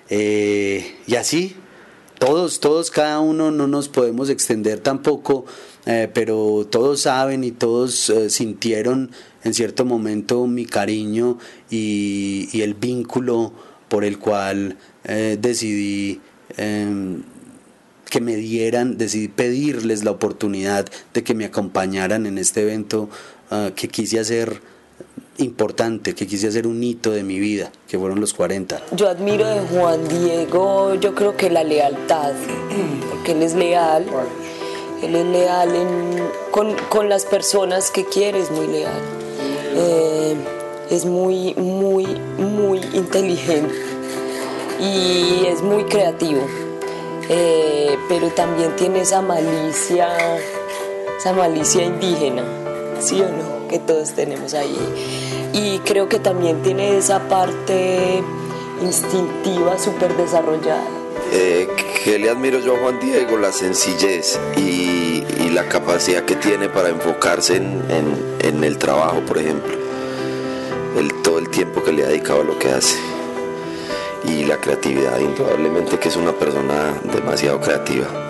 Eh, 0.10 0.96
y 1.08 1.16
así, 1.16 1.56
todos, 2.20 2.60
todos, 2.60 2.92
cada 2.92 3.20
uno 3.20 3.52
no 3.52 3.68
nos 3.68 3.90
podemos 3.90 4.30
extender 4.30 4.80
tampoco, 4.80 5.46
eh, 5.86 6.10
pero 6.14 6.68
todos 6.70 7.02
saben 7.02 7.44
y 7.44 7.52
todos 7.52 8.10
eh, 8.10 8.30
sintieron 8.30 9.12
en 9.44 9.54
cierto 9.54 9.86
momento 9.86 10.48
mi 10.48 10.66
cariño 10.66 11.38
y, 11.70 12.62
el 12.62 12.74
vínculo 12.74 13.54
por 13.90 14.04
el 14.04 14.18
cual 14.18 14.78
decidí 15.04 16.20
em, 16.58 17.22
que 18.10 18.22
me 18.22 18.36
dieran, 18.38 18.98
decidí 18.98 19.28
pedirles 19.28 20.04
la 20.04 20.10
oportunidad 20.10 20.88
de 21.14 21.24
que 21.24 21.36
me 21.36 21.46
acompañaran 21.46 22.26
en 22.26 22.40
este 22.40 22.64
evento 22.64 23.08
que 23.76 23.88
quise 23.88 24.20
hacer 24.20 24.62
importante 25.38 26.16
que 26.16 26.28
quise 26.28 26.48
hacer 26.48 26.68
un 26.68 26.82
hito 26.84 27.12
de 27.12 27.24
mi 27.24 27.40
vida, 27.40 27.72
que 27.88 28.00
fueron 28.00 28.20
los 28.20 28.34
40. 28.34 28.82
Yo 28.92 29.10
admiro 29.10 29.46
de 29.48 29.60
Juan 29.62 30.08
Diego, 30.08 30.96
yo 30.96 31.14
creo 31.16 31.36
que 31.36 31.50
la 31.50 31.64
lealtad, 31.64 32.34
porque 33.10 33.34
él 33.34 33.44
es 33.44 33.56
leal, 33.56 34.06
él 35.02 35.16
es 35.16 35.26
leal 35.26 35.70
con, 36.52 37.10
las 37.10 37.26
personas 37.26 37.92
que 37.92 38.06
quiere, 38.06 38.40
es 38.40 38.52
muy 38.52 38.68
leal. 38.68 39.02
Eh, 39.78 40.36
es 40.90 41.06
muy, 41.06 41.54
muy, 41.56 42.06
muy 42.38 42.80
inteligente 42.94 43.74
y 44.80 45.46
es 45.48 45.62
muy 45.62 45.84
creativo, 45.86 46.42
eh, 47.30 47.98
pero 48.08 48.30
también 48.30 48.76
tiene 48.76 49.02
esa 49.02 49.22
malicia, 49.22 50.10
esa 51.18 51.34
malicia 51.34 51.84
indígena, 51.84 52.44
¿sí 53.00 53.22
o 53.22 53.30
no? 53.30 53.55
Que 53.68 53.80
todos 53.80 54.12
tenemos 54.12 54.54
ahí 54.54 54.78
y 55.56 55.80
creo 55.80 56.10
que 56.10 56.20
también 56.20 56.62
tiene 56.64 56.98
esa 56.98 57.30
parte 57.30 58.22
instintiva 58.82 59.80
súper 59.80 60.16
desarrollada. 60.18 60.84
Eh, 61.32 61.68
que 62.04 62.20
le 62.20 62.30
admiro 62.30 62.60
yo 62.60 62.76
a 62.76 62.80
Juan 62.80 63.00
Diego, 63.00 63.38
la 63.38 63.52
sencillez 63.52 64.38
y, 64.58 65.24
la 65.54 65.70
capacidad 65.70 66.26
que 66.26 66.36
tiene 66.36 66.68
para 66.68 66.90
enfocarse 66.90 67.56
en, 67.56 68.64
el 68.64 68.78
trabajo, 68.78 69.22
por 69.22 69.38
ejemplo. 69.38 69.74
El, 70.98 71.14
todo 71.22 71.40
el 71.40 71.48
tiempo 71.48 71.82
que 71.82 71.94
le 71.94 72.04
ha 72.04 72.08
dedicado 72.08 72.42
a 72.42 72.44
lo 72.44 72.60
que 72.60 72.68
hace. 72.68 72.98
Y 74.26 74.44
la 74.44 74.58
creatividad, 74.58 75.18
indudablemente 75.20 75.98
que 75.98 76.10
es 76.10 76.18
una 76.18 76.34
persona 76.34 77.00
demasiado 77.14 77.62
creativa. 77.62 78.25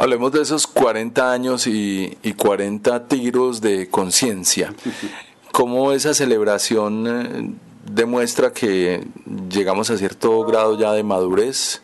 Hablemos 0.00 0.32
de 0.32 0.40
esos 0.40 0.66
40 0.66 1.30
años 1.30 1.66
y, 1.66 2.16
y 2.22 2.32
40 2.32 3.06
tiros 3.06 3.60
de 3.60 3.90
conciencia 3.90 4.72
cómo 5.52 5.92
esa 5.92 6.14
celebración 6.14 7.06
eh, 7.06 7.50
demuestra 7.92 8.50
que 8.52 9.04
llegamos 9.50 9.90
a 9.90 9.98
cierto 9.98 10.42
grado 10.44 10.78
ya 10.78 10.92
de 10.92 11.02
madurez 11.02 11.82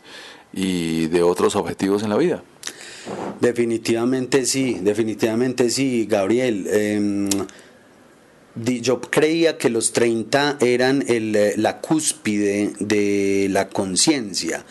y 0.51 1.05
de 1.07 1.21
otros 1.21 1.55
objetivos 1.55 2.01
en 2.01 2.09
la 2.09 2.17
vida. 2.17 2.43
Definitivamente 3.39 4.45
sí, 4.45 4.79
definitivamente 4.81 5.69
sí, 5.69 6.07
Gabriel. 6.09 6.67
Em, 6.71 7.29
yo 8.55 8.99
creía 8.99 9.57
que 9.59 9.69
los 9.69 9.93
30 9.93 10.57
eran 10.59 11.03
eh, 11.07 11.53
la 11.57 11.79
cúspide 11.79 12.73
de 12.79 13.47
la 13.51 13.69
conciencia. 13.69 14.65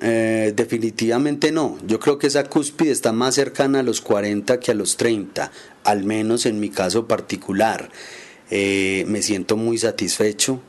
Eh, 0.00 0.52
definitivamente 0.54 1.52
no. 1.52 1.78
Yo 1.86 1.98
creo 1.98 2.18
que 2.18 2.26
esa 2.26 2.44
cúspide 2.44 2.90
está 2.90 3.12
más 3.12 3.34
cercana 3.34 3.80
a 3.80 3.82
los 3.82 4.00
40 4.00 4.60
que 4.60 4.70
a 4.70 4.74
los 4.74 4.96
30, 4.96 5.50
al 5.84 6.04
menos 6.04 6.46
en 6.46 6.60
mi 6.60 6.70
caso 6.70 7.06
particular. 7.06 7.90
Eh, 8.50 9.04
me 9.08 9.22
siento 9.22 9.56
muy 9.56 9.78
satisfecho, 9.78 10.60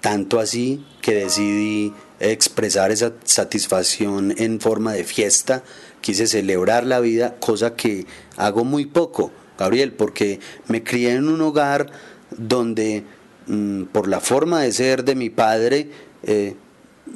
tanto 0.00 0.38
así 0.38 0.84
que 1.00 1.14
decidí 1.14 1.92
expresar 2.20 2.90
esa 2.92 3.12
satisfacción 3.24 4.34
en 4.36 4.60
forma 4.60 4.92
de 4.92 5.04
fiesta. 5.04 5.64
Quise 6.00 6.26
celebrar 6.26 6.86
la 6.86 7.00
vida, 7.00 7.36
cosa 7.40 7.74
que 7.74 8.06
hago 8.36 8.64
muy 8.64 8.86
poco, 8.86 9.32
Gabriel, 9.58 9.92
porque 9.92 10.38
me 10.68 10.84
crié 10.84 11.12
en 11.12 11.28
un 11.28 11.40
hogar 11.40 11.90
donde, 12.36 13.04
mm, 13.46 13.84
por 13.84 14.06
la 14.06 14.20
forma 14.20 14.60
de 14.60 14.72
ser 14.72 15.04
de 15.04 15.14
mi 15.14 15.30
padre, 15.30 15.88
eh, 16.22 16.54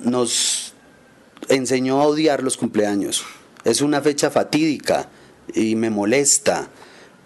nos 0.02 0.74
enseñó 1.50 2.00
a 2.00 2.06
odiar 2.06 2.42
los 2.42 2.56
cumpleaños. 2.56 3.24
Es 3.64 3.82
una 3.82 4.00
fecha 4.00 4.30
fatídica 4.30 5.10
y 5.54 5.74
me 5.74 5.90
molesta, 5.90 6.70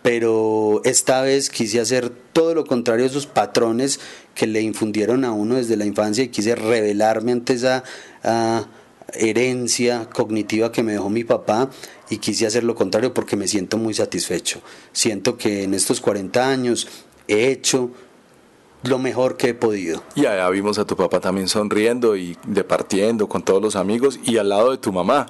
pero 0.02 0.80
esta 0.84 1.22
vez 1.22 1.50
quise 1.50 1.80
hacer 1.80 2.10
todo 2.32 2.54
lo 2.54 2.64
contrario 2.64 3.04
a 3.04 3.08
esos 3.08 3.26
patrones 3.26 4.00
que 4.34 4.46
le 4.46 4.60
infundieron 4.60 5.24
a 5.24 5.32
uno 5.32 5.54
desde 5.54 5.76
la 5.76 5.86
infancia 5.86 6.24
y 6.24 6.28
quise 6.28 6.56
revelarme 6.56 7.32
ante 7.32 7.52
esa 7.52 7.84
ah, 8.24 8.66
herencia 9.12 10.08
cognitiva 10.10 10.72
que 10.72 10.82
me 10.82 10.92
dejó 10.92 11.08
mi 11.10 11.22
papá 11.22 11.70
y 12.10 12.18
quise 12.18 12.46
hacer 12.46 12.64
lo 12.64 12.74
contrario 12.74 13.14
porque 13.14 13.36
me 13.36 13.46
siento 13.46 13.78
muy 13.78 13.94
satisfecho. 13.94 14.60
Siento 14.92 15.36
que 15.36 15.62
en 15.62 15.74
estos 15.74 16.00
40 16.00 16.48
años 16.48 16.88
he 17.28 17.48
hecho 17.48 17.90
lo 18.88 18.98
mejor 18.98 19.36
que 19.36 19.50
he 19.50 19.54
podido. 19.54 20.02
Y 20.14 20.26
allá 20.26 20.48
vimos 20.50 20.78
a 20.78 20.84
tu 20.84 20.96
papá 20.96 21.20
también 21.20 21.48
sonriendo 21.48 22.16
y 22.16 22.36
departiendo 22.46 23.28
con 23.28 23.42
todos 23.42 23.62
los 23.62 23.76
amigos 23.76 24.18
y 24.24 24.36
al 24.36 24.50
lado 24.50 24.70
de 24.70 24.78
tu 24.78 24.92
mamá. 24.92 25.26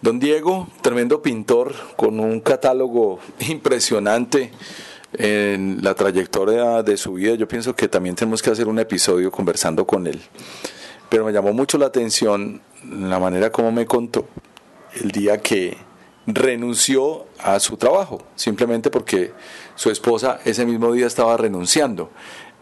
Don 0.00 0.18
Diego, 0.18 0.68
tremendo 0.80 1.22
pintor 1.22 1.74
con 1.96 2.20
un 2.20 2.40
catálogo 2.40 3.18
impresionante 3.48 4.52
en 5.12 5.78
la 5.82 5.94
trayectoria 5.94 6.82
de 6.82 6.96
su 6.96 7.14
vida. 7.14 7.34
Yo 7.34 7.48
pienso 7.48 7.74
que 7.74 7.88
también 7.88 8.14
tenemos 8.14 8.42
que 8.42 8.50
hacer 8.50 8.68
un 8.68 8.78
episodio 8.78 9.30
conversando 9.30 9.86
con 9.86 10.06
él. 10.06 10.20
Pero 11.08 11.24
me 11.24 11.32
llamó 11.32 11.52
mucho 11.52 11.78
la 11.78 11.86
atención 11.86 12.60
la 12.88 13.18
manera 13.18 13.50
como 13.50 13.72
me 13.72 13.86
contó 13.86 14.26
el 15.00 15.10
día 15.10 15.38
que 15.38 15.76
renunció 16.26 17.26
a 17.38 17.60
su 17.60 17.76
trabajo, 17.76 18.22
simplemente 18.34 18.90
porque 18.90 19.32
su 19.74 19.90
esposa 19.90 20.40
ese 20.44 20.64
mismo 20.64 20.92
día 20.92 21.06
estaba 21.06 21.36
renunciando 21.36 22.10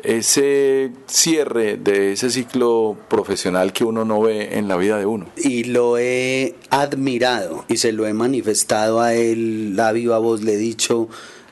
ese 0.03 0.91
cierre 1.07 1.77
de 1.77 2.13
ese 2.13 2.31
ciclo 2.31 2.97
profesional 3.09 3.73
que 3.73 3.85
uno 3.85 4.05
no 4.05 4.21
ve 4.21 4.59
en 4.59 4.69
la 4.69 4.77
vida 4.77 4.99
de 4.99 5.07
uno. 5.07 5.29
Y 5.37 5.65
lo 5.65 5.99
he 5.99 6.55
admirado 6.71 7.65
y 7.69 7.77
se 7.77 7.93
lo 7.93 8.07
he 8.07 8.13
manifestado 8.13 9.01
a 9.01 9.15
él, 9.15 9.77
la 9.77 9.93
viva 9.93 10.19
voz, 10.19 10.43
le 10.43 10.55
he 10.55 10.59
dicho, 10.59 11.09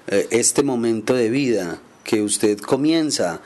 eh, 0.08 0.26
este 0.30 0.62
momento 0.62 1.14
de 1.14 1.30
vida 1.30 1.80
que 2.04 2.22
usted 2.22 2.58
comienza 2.58 3.40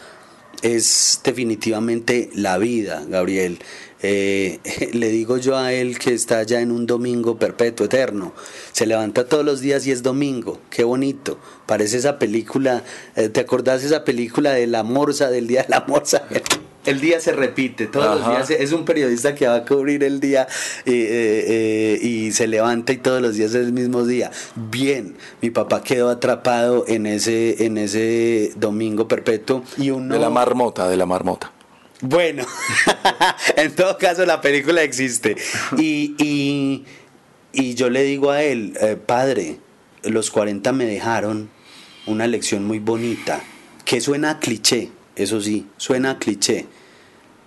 es 0.63 1.21
definitivamente 1.23 2.31
la 2.35 2.57
vida, 2.57 3.05
Gabriel. 3.07 3.59
Eh, 4.07 4.61
le 4.93 5.09
digo 5.09 5.39
yo 5.39 5.57
a 5.57 5.73
él 5.73 5.99
que 5.99 6.13
está 6.13 6.43
ya 6.43 6.61
en 6.61 6.71
un 6.71 6.85
domingo 6.85 7.39
perpetuo, 7.39 7.87
eterno. 7.87 8.35
Se 8.73 8.85
levanta 8.87 9.27
todos 9.27 9.45
los 9.45 9.61
días 9.61 9.87
y 9.87 9.93
es 9.93 10.03
domingo. 10.03 10.61
Qué 10.69 10.85
bonito. 10.85 11.39
Parece 11.65 11.97
esa 11.97 12.19
película. 12.19 12.85
Eh, 13.17 13.31
¿Te 13.31 13.41
acordás 13.41 13.83
esa 13.83 14.05
película 14.05 14.51
de 14.51 14.67
la 14.67 14.83
morsa, 14.83 15.31
del 15.31 15.47
día 15.47 15.63
de 15.63 15.71
la 15.71 15.85
morsa? 15.89 16.25
El 16.85 17.01
día 17.01 17.19
se 17.19 17.33
repite, 17.33 17.87
todos 17.87 18.21
los 18.21 18.29
días. 18.29 18.51
Es 18.51 18.73
un 18.73 18.85
periodista 18.85 19.35
que 19.35 19.47
va 19.47 19.55
a 19.55 19.65
cubrir 19.65 20.05
el 20.05 20.21
día 20.21 20.47
eh, 20.85 21.99
y 22.03 22.31
se 22.33 22.47
levanta 22.47 22.93
y 22.93 22.99
todos 22.99 23.23
los 23.23 23.37
días 23.37 23.55
es 23.55 23.65
el 23.65 23.73
mismo 23.73 24.05
día. 24.05 24.31
Bien, 24.55 25.17
mi 25.41 25.49
papá 25.49 25.83
quedó 25.83 26.11
atrapado 26.11 26.85
en 26.87 27.07
ese, 27.07 27.65
en 27.65 27.79
ese 27.79 28.53
domingo 28.57 29.09
perpetuo 29.09 29.65
y 29.79 29.89
uno... 29.89 30.13
De 30.13 30.21
la 30.21 30.29
marmota, 30.29 30.87
de 30.87 30.99
la 30.99 31.07
marmota. 31.07 31.53
Bueno, 32.01 32.45
en 33.57 33.75
todo 33.75 33.97
caso 33.99 34.27
la 34.27 34.41
película 34.41 34.83
existe. 34.83 35.37
Y, 35.79 36.85
yo 37.53 37.89
le 37.89 38.03
digo 38.03 38.31
a 38.31 38.43
él, 38.43 38.77
eh, 38.81 38.97
padre, 38.97 39.59
los 40.03 40.31
40 40.31 40.73
me 40.73 40.87
dejaron 40.87 41.51
una 42.07 42.27
lección 42.27 42.65
muy 42.65 42.79
bonita, 42.81 43.43
que 43.85 44.01
suena 44.01 44.31
a 44.31 44.41
cliché, 44.41 44.91
eso 45.17 45.41
sí, 45.41 45.67
suena 45.77 46.13
a 46.13 46.19
cliché, 46.19 46.67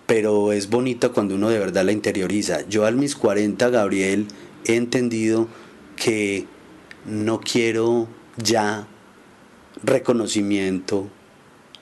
pero 0.05 0.53
es 0.53 0.69
bonito 0.69 1.11
cuando 1.11 1.35
uno 1.35 1.49
de 1.49 1.59
verdad 1.59 1.83
la 1.83 1.91
interioriza. 1.91 2.67
Yo 2.67 2.85
a 2.85 2.91
mis 2.91 3.15
40, 3.15 3.69
Gabriel, 3.69 4.27
he 4.65 4.75
entendido 4.75 5.49
que 5.97 6.45
no 7.05 7.41
quiero 7.41 8.07
ya 8.37 8.87
reconocimiento, 9.83 11.09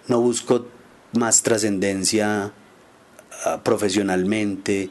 no 0.07 0.19
busco 0.19 0.67
más 1.15 1.43
trascendencia 1.43 2.53
Ah, 3.43 3.61
profesionalmente, 3.61 4.89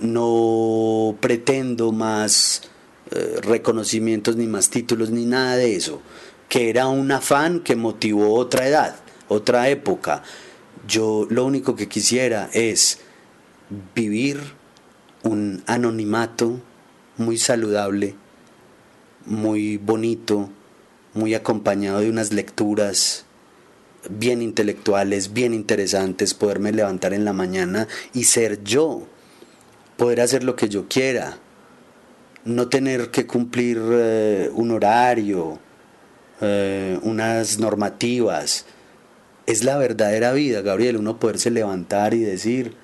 no 0.00 1.16
pretendo 1.20 1.92
más 1.92 2.62
eh, 3.10 3.38
reconocimientos 3.42 4.36
ni 4.36 4.46
más 4.46 4.68
títulos 4.68 5.10
ni 5.10 5.24
nada 5.24 5.56
de 5.56 5.76
eso, 5.76 6.02
que 6.48 6.68
era 6.68 6.88
un 6.88 7.10
afán 7.10 7.60
que 7.60 7.74
motivó 7.74 8.34
otra 8.34 8.68
edad, 8.68 8.96
otra 9.28 9.68
época. 9.70 10.22
Yo 10.86 11.26
lo 11.30 11.46
único 11.46 11.74
que 11.74 11.88
quisiera 11.88 12.50
es 12.52 12.98
vivir 13.94 14.40
un 15.22 15.62
anonimato 15.66 16.60
muy 17.16 17.38
saludable, 17.38 18.14
muy 19.24 19.78
bonito, 19.78 20.50
muy 21.14 21.34
acompañado 21.34 22.00
de 22.00 22.10
unas 22.10 22.32
lecturas 22.32 23.24
bien 24.10 24.42
intelectuales, 24.42 25.32
bien 25.32 25.54
interesantes, 25.54 26.34
poderme 26.34 26.72
levantar 26.72 27.14
en 27.14 27.24
la 27.24 27.32
mañana 27.32 27.88
y 28.12 28.24
ser 28.24 28.62
yo, 28.64 29.06
poder 29.96 30.20
hacer 30.20 30.44
lo 30.44 30.56
que 30.56 30.68
yo 30.68 30.88
quiera, 30.88 31.38
no 32.44 32.68
tener 32.68 33.10
que 33.10 33.26
cumplir 33.26 33.80
eh, 33.80 34.50
un 34.54 34.70
horario, 34.70 35.58
eh, 36.40 36.98
unas 37.02 37.58
normativas. 37.58 38.66
Es 39.46 39.64
la 39.64 39.76
verdadera 39.76 40.32
vida, 40.32 40.62
Gabriel, 40.62 40.96
uno 40.96 41.18
poderse 41.18 41.50
levantar 41.50 42.14
y 42.14 42.20
decir, 42.20 42.74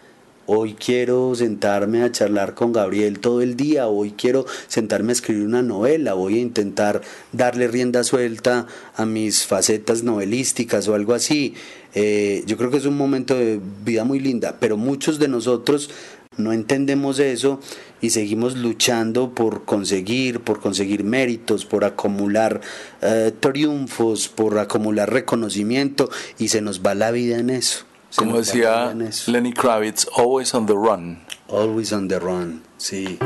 hoy 0.52 0.74
quiero 0.74 1.32
sentarme 1.36 2.02
a 2.02 2.10
charlar 2.10 2.54
con 2.54 2.72
Gabriel 2.72 3.20
todo 3.20 3.40
el 3.40 3.54
día, 3.56 3.86
hoy 3.86 4.10
quiero 4.10 4.46
sentarme 4.66 5.10
a 5.10 5.12
escribir 5.12 5.46
una 5.46 5.62
novela, 5.62 6.14
voy 6.14 6.38
a 6.38 6.40
intentar 6.40 7.02
darle 7.30 7.68
rienda 7.68 8.02
suelta 8.02 8.66
a 8.96 9.06
mis 9.06 9.46
facetas 9.46 10.02
novelísticas 10.02 10.88
o 10.88 10.96
algo 10.96 11.14
así. 11.14 11.54
Eh, 11.94 12.42
yo 12.46 12.56
creo 12.56 12.68
que 12.72 12.78
es 12.78 12.84
un 12.84 12.96
momento 12.96 13.36
de 13.36 13.60
vida 13.84 14.02
muy 14.02 14.18
linda, 14.18 14.56
pero 14.58 14.76
muchos 14.76 15.20
de 15.20 15.28
nosotros 15.28 15.88
no 16.36 16.52
entendemos 16.52 17.20
eso 17.20 17.60
y 18.00 18.10
seguimos 18.10 18.56
luchando 18.56 19.32
por 19.36 19.64
conseguir, 19.64 20.40
por 20.40 20.58
conseguir 20.58 21.04
méritos, 21.04 21.64
por 21.64 21.84
acumular 21.84 22.60
eh, 23.02 23.30
triunfos, 23.38 24.26
por 24.26 24.58
acumular 24.58 25.12
reconocimiento 25.12 26.10
y 26.40 26.48
se 26.48 26.60
nos 26.60 26.82
va 26.82 26.96
la 26.96 27.12
vida 27.12 27.38
en 27.38 27.50
eso. 27.50 27.89
Como 28.16 28.38
decía 28.38 28.92
Lenny 29.28 29.52
Kravitz, 29.52 30.06
always 30.16 30.52
on 30.52 30.66
the 30.66 30.74
run. 30.74 31.20
Always 31.48 31.92
on 31.92 32.08
the 32.08 32.18
run, 32.18 32.62
sí. 32.76 33.18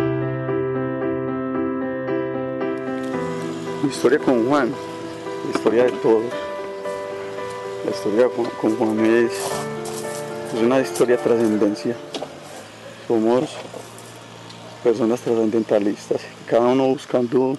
Mi 3.82 3.88
historia 3.88 4.18
con 4.18 4.46
Juan, 4.46 4.72
la 5.44 5.50
historia 5.56 5.84
de 5.84 5.92
todos. 5.92 6.24
La 7.84 7.90
historia 7.90 8.28
con, 8.60 8.76
Juan 8.76 9.04
es, 9.06 9.32
es 10.54 10.62
una 10.62 10.80
historia 10.80 11.16
de 11.16 11.22
trascendencia. 11.22 11.96
Somos 13.08 13.50
personas 14.82 15.20
trascendentalistas, 15.20 16.20
cada 16.46 16.68
uno 16.68 16.88
buscando 16.88 17.56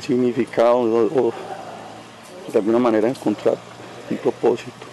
significado 0.00 0.78
o 0.80 1.32
de 2.52 2.58
alguna 2.58 2.78
manera 2.78 3.08
encontrar 3.08 3.56
un 4.10 4.16
propósito 4.16 4.91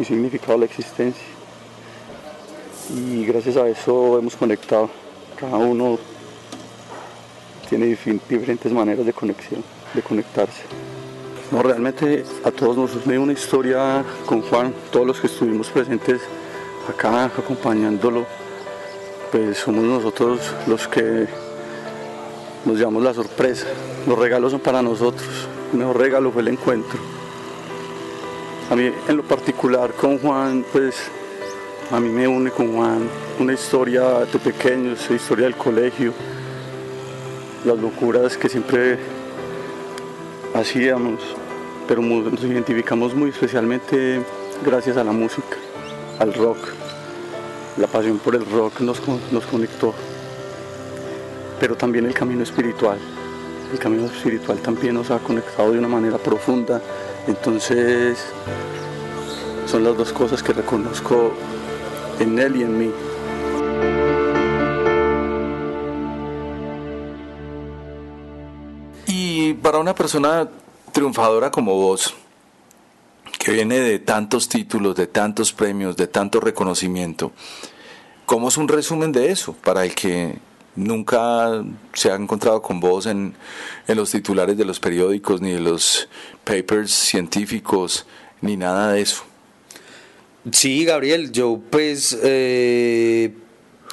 y 0.00 0.04
significado 0.04 0.58
la 0.58 0.64
existencia. 0.64 1.22
Y 2.94 3.24
gracias 3.26 3.56
a 3.56 3.68
eso 3.68 4.18
hemos 4.18 4.34
conectado. 4.34 4.90
Cada 5.38 5.58
uno 5.58 5.98
tiene 7.68 7.86
diferentes 7.86 8.72
maneras 8.72 9.06
de 9.06 9.12
conexión, 9.12 9.62
de 9.94 10.02
conectarse. 10.02 10.62
No, 11.52 11.62
realmente 11.62 12.24
a 12.44 12.50
todos 12.50 12.76
nos 12.76 13.06
une 13.06 13.18
una 13.18 13.32
historia 13.32 14.04
con 14.26 14.42
Juan, 14.42 14.74
todos 14.90 15.06
los 15.06 15.20
que 15.20 15.26
estuvimos 15.26 15.68
presentes 15.68 16.20
acá 16.88 17.26
acompañándolo, 17.26 18.24
pues 19.30 19.58
somos 19.58 19.84
nosotros 19.84 20.40
los 20.66 20.88
que 20.88 21.26
nos 22.64 22.76
llevamos 22.76 23.02
la 23.02 23.14
sorpresa. 23.14 23.66
Los 24.06 24.18
regalos 24.18 24.52
son 24.52 24.60
para 24.60 24.82
nosotros. 24.82 25.28
El 25.72 25.78
mejor 25.78 25.98
regalo 25.98 26.32
fue 26.32 26.42
el 26.42 26.48
encuentro. 26.48 27.19
A 28.70 28.76
mí 28.76 28.88
en 29.08 29.16
lo 29.16 29.24
particular 29.24 29.92
con 29.94 30.16
Juan, 30.18 30.64
pues 30.70 30.94
a 31.90 31.98
mí 31.98 32.08
me 32.08 32.28
une 32.28 32.52
con 32.52 32.72
Juan 32.72 33.00
una 33.40 33.52
historia 33.52 34.20
de 34.20 34.38
pequeños, 34.38 35.08
una 35.08 35.16
historia 35.16 35.46
del 35.46 35.56
colegio, 35.56 36.12
las 37.64 37.76
locuras 37.76 38.36
que 38.36 38.48
siempre 38.48 38.96
hacíamos, 40.54 41.18
pero 41.88 42.00
nos 42.00 42.44
identificamos 42.44 43.12
muy 43.12 43.30
especialmente 43.30 44.22
gracias 44.64 44.96
a 44.96 45.02
la 45.02 45.10
música, 45.10 45.56
al 46.20 46.32
rock. 46.32 46.68
La 47.76 47.88
pasión 47.88 48.18
por 48.18 48.36
el 48.36 48.48
rock 48.48 48.82
nos, 48.82 49.02
nos 49.32 49.46
conectó, 49.46 49.92
pero 51.58 51.74
también 51.74 52.06
el 52.06 52.14
camino 52.14 52.44
espiritual. 52.44 52.98
El 53.72 53.80
camino 53.80 54.06
espiritual 54.06 54.58
también 54.58 54.94
nos 54.94 55.10
ha 55.10 55.18
conectado 55.18 55.72
de 55.72 55.78
una 55.80 55.88
manera 55.88 56.18
profunda 56.18 56.80
entonces, 57.30 58.18
son 59.66 59.84
las 59.84 59.96
dos 59.96 60.12
cosas 60.12 60.42
que 60.42 60.52
reconozco 60.52 61.32
en 62.18 62.38
él 62.38 62.56
y 62.56 62.62
en 62.62 62.78
mí. 62.78 62.90
Y 69.06 69.54
para 69.54 69.78
una 69.78 69.94
persona 69.94 70.48
triunfadora 70.92 71.50
como 71.50 71.74
vos, 71.74 72.14
que 73.38 73.52
viene 73.52 73.78
de 73.78 73.98
tantos 73.98 74.48
títulos, 74.48 74.96
de 74.96 75.06
tantos 75.06 75.52
premios, 75.52 75.96
de 75.96 76.08
tanto 76.08 76.40
reconocimiento, 76.40 77.32
¿cómo 78.26 78.48
es 78.48 78.56
un 78.56 78.68
resumen 78.68 79.12
de 79.12 79.30
eso 79.30 79.54
para 79.54 79.84
el 79.84 79.94
que 79.94 80.38
nunca 80.76 81.64
se 81.92 82.10
ha 82.10 82.14
encontrado 82.14 82.62
con 82.62 82.80
vos 82.80 83.06
en, 83.06 83.34
los 83.86 84.10
titulares 84.10 84.56
de 84.56 84.64
los 84.64 84.80
periódicos, 84.80 85.40
ni 85.40 85.52
de 85.52 85.60
los 85.60 86.08
papers 86.44 86.92
científicos, 86.92 88.06
ni 88.40 88.56
nada 88.56 88.92
de 88.92 89.02
eso. 89.02 89.24
Sí, 90.52 90.84
Gabriel, 90.84 91.32
yo 91.32 91.60
pues 91.70 92.18
eh, 92.22 93.34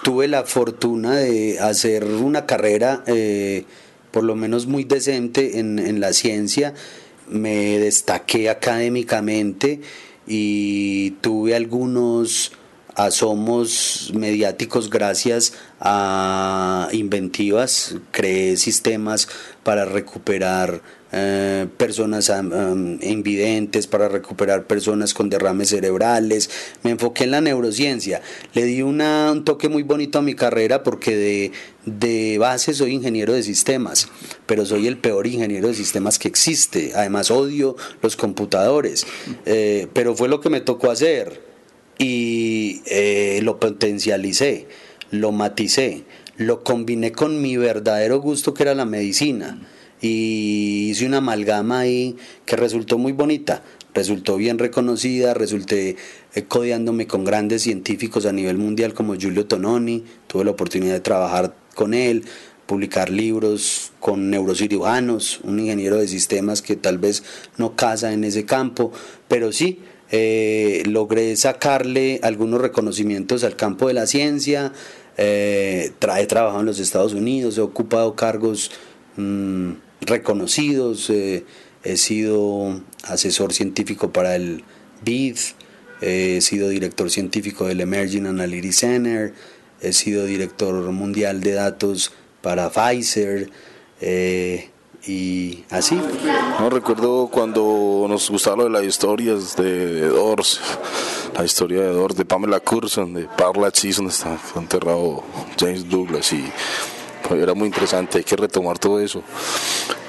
tuve 0.04 0.28
la 0.28 0.44
fortuna 0.44 1.16
de 1.16 1.60
hacer 1.60 2.06
una 2.06 2.46
carrera 2.46 3.04
eh, 3.06 3.66
por 4.12 4.24
lo 4.24 4.36
menos 4.36 4.66
muy 4.66 4.84
decente 4.84 5.60
en, 5.60 5.78
en 5.80 6.00
la 6.00 6.14
ciencia, 6.14 6.74
me 7.28 7.78
destaqué 7.80 8.50
académicamente 8.50 9.82
y 10.26 11.12
tuve 11.22 11.56
algunos 11.56 12.52
somos 13.12 14.12
mediáticos 14.14 14.90
gracias 14.90 15.54
a 15.80 16.90
inventivas, 16.92 17.96
creé 18.12 18.58
sistemas 18.58 19.28
para 19.64 19.86
recuperar 19.86 20.82
eh, 21.12 21.68
personas 21.78 22.30
invidentes, 22.30 23.88
para 23.88 24.10
recuperar 24.10 24.66
personas 24.66 25.14
con 25.14 25.30
derrames 25.30 25.70
cerebrales. 25.70 26.50
Me 26.84 26.92
enfoqué 26.92 27.24
en 27.26 27.32
la 27.32 27.40
neurociencia. 27.40 28.22
Le 28.54 28.66
di 28.66 28.82
un 28.82 29.44
toque 29.46 29.70
muy 29.70 29.84
bonito 29.84 30.20
a 30.20 30.22
mi 30.22 30.34
carrera 30.34 30.84
porque 30.84 31.16
de, 31.16 31.52
de 31.86 32.38
base 32.40 32.74
soy 32.74 32.94
ingeniero 32.94 33.34
de 33.34 33.44
sistemas, 33.44 34.10
pero 34.46 34.66
soy 34.66 34.88
el 34.88 34.98
peor 34.98 35.28
ingeniero 35.28 35.70
de 35.70 35.76
sistemas 35.76 36.20
que 36.20 36.28
existe. 36.28 36.92
Además 36.96 37.32
odio 37.32 37.78
los 38.02 38.18
computadores, 38.18 39.06
eh, 39.46 39.88
pero 39.94 40.16
fue 40.16 40.28
lo 40.28 40.42
que 40.42 40.50
me 40.50 40.60
tocó 40.62 40.92
hacer 40.92 41.47
y 41.98 42.82
eh, 42.86 43.40
lo 43.44 43.60
potencialicé, 43.60 44.68
lo 45.12 45.32
maticé, 45.32 46.04
lo 46.38 46.64
combiné 46.64 47.12
con 47.12 47.42
mi 47.42 47.58
verdadero 47.58 48.22
gusto 48.22 48.54
que 48.54 48.64
era 48.64 48.76
la 48.76 48.86
medicina. 48.86 49.60
Y 50.00 50.90
hice 50.92 51.08
una 51.08 51.18
amalgama 51.18 51.80
ahí 51.80 52.16
que 52.46 52.56
resultó 52.56 53.00
muy 53.00 53.14
bonita, 53.14 53.64
resultó 53.96 54.38
bien 54.38 54.60
reconocida, 54.60 55.34
resulté 55.34 55.96
eh, 56.36 56.44
codeándome 56.44 57.08
con 57.08 57.24
grandes 57.24 57.64
científicos 57.64 58.28
a 58.28 58.32
nivel 58.32 58.58
mundial 58.58 58.94
como 58.94 59.16
Giulio 59.16 59.48
Tononi, 59.48 60.04
tuve 60.28 60.46
la 60.46 60.52
oportunidad 60.52 60.94
de 60.94 61.00
trabajar 61.00 61.56
con 61.74 61.96
él, 61.96 62.26
publicar 62.68 63.10
libros 63.10 63.92
con 64.00 64.30
neurocirujanos, 64.30 65.40
un 65.44 65.60
ingeniero 65.60 65.96
de 65.96 66.08
sistemas 66.08 66.62
que 66.62 66.76
tal 66.76 67.00
vez 67.00 67.24
no 67.58 67.76
casa 67.76 68.14
en 68.14 68.24
ese 68.24 68.46
campo, 68.46 68.92
pero 69.28 69.52
sí, 69.52 69.80
eh, 70.12 70.84
logré 70.86 71.36
sacarle 71.36 72.20
algunos 72.24 72.62
reconocimientos 72.62 73.44
al 73.44 73.56
campo 73.56 73.88
de 73.88 73.94
la 73.94 74.08
ciencia, 74.08 74.72
eh, 75.18 75.92
he 76.00 76.28
trabajado 76.28 76.60
en 76.60 76.66
los 76.66 76.80
Estados 76.80 77.14
Unidos, 77.14 77.58
he 77.58 77.62
ocupado 77.62 78.16
cargos 78.16 78.72
mm, 79.16 79.72
reconocidos, 80.02 81.10
eh, 81.10 81.46
he 81.84 81.98
sido 81.98 82.82
asesor 83.04 83.54
científico 83.54 84.12
para 84.12 84.36
el 84.36 84.64
BID, 85.04 85.38
he 86.02 86.42
sido 86.42 86.70
director 86.70 87.10
científico 87.10 87.66
del 87.68 87.82
Emerging 87.82 88.28
Analytics 88.28 88.76
Center, 88.76 89.34
he 89.82 89.94
sido 89.94 90.26
director 90.26 90.74
mundial 90.92 91.42
de 91.42 91.54
datos 91.54 92.12
para 92.42 92.70
Pfizer 92.70 93.50
eh, 94.02 94.70
y 95.08 95.64
así. 95.70 96.00
No 96.60 96.70
recuerdo 96.70 97.28
cuando 97.28 98.06
nos 98.10 98.30
gustaba 98.30 98.58
lo 98.58 98.64
de 98.66 98.70
las 98.70 98.84
historias 98.84 99.56
de, 99.56 100.08
Doors, 100.10 100.60
la 101.36 101.46
historia 101.46 101.82
de 101.82 101.94
Doors, 101.94 102.16
de 102.16 102.26
Pamela 102.26 102.60
Curson, 102.60 103.14
de 103.14 103.24
Parla 103.24 103.72
Cheese, 103.72 103.98
donde 103.98 104.12
está 104.12 104.38
enterrado 104.56 105.24
James 105.58 105.88
Douglas 105.90 106.34
y 106.34 106.44
era 107.32 107.54
muy 107.54 107.68
interesante, 107.68 108.20
hay 108.20 108.24
que 108.24 108.36
retomar 108.36 108.80
todo 108.80 109.00
eso. 109.00 109.22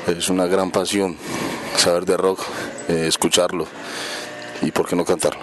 Es 0.06 0.28
una 0.28 0.46
gran 0.46 0.70
pasión 0.70 1.16
saber 1.76 2.04
de 2.04 2.16
rock, 2.16 2.40
eh, 2.88 3.06
escucharlo 3.06 3.66
y 4.62 4.70
por 4.70 4.88
qué 4.88 4.96
no 4.96 5.04
cantarlo. 5.04 5.40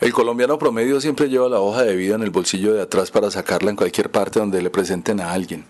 El 0.00 0.12
colombiano 0.12 0.58
promedio 0.58 1.00
siempre 1.00 1.28
lleva 1.28 1.48
la 1.48 1.60
hoja 1.60 1.82
de 1.82 1.94
vida 1.96 2.16
en 2.16 2.22
el 2.22 2.30
bolsillo 2.30 2.74
de 2.74 2.82
atrás 2.82 3.10
para 3.10 3.30
sacarla 3.30 3.70
en 3.70 3.76
cualquier 3.76 4.10
parte 4.10 4.40
donde 4.40 4.60
le 4.60 4.68
presenten 4.68 5.20
a 5.20 5.32
alguien. 5.32 5.64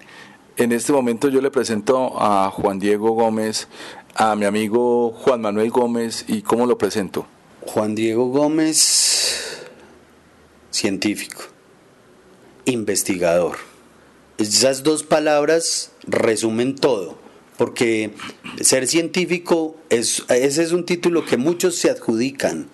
En 0.56 0.72
este 0.72 0.92
momento 0.92 1.28
yo 1.28 1.40
le 1.40 1.50
presento 1.50 2.14
a 2.20 2.50
Juan 2.50 2.78
Diego 2.78 3.10
Gómez, 3.10 3.68
a 4.14 4.36
mi 4.36 4.44
amigo 4.44 5.12
Juan 5.12 5.40
Manuel 5.40 5.70
Gómez 5.70 6.24
y 6.28 6.42
¿cómo 6.42 6.66
lo 6.66 6.78
presento? 6.78 7.26
Juan 7.62 7.94
Diego 7.94 8.26
Gómez, 8.26 9.66
científico, 10.70 11.42
investigador 12.66 13.56
esas 14.38 14.82
dos 14.82 15.02
palabras 15.02 15.92
resumen 16.06 16.74
todo, 16.74 17.18
porque 17.56 18.12
ser 18.60 18.86
científico 18.86 19.76
es, 19.90 20.24
ese 20.28 20.62
es 20.62 20.72
un 20.72 20.84
título 20.84 21.24
que 21.24 21.36
muchos 21.36 21.76
se 21.76 21.90
adjudican, 21.90 22.68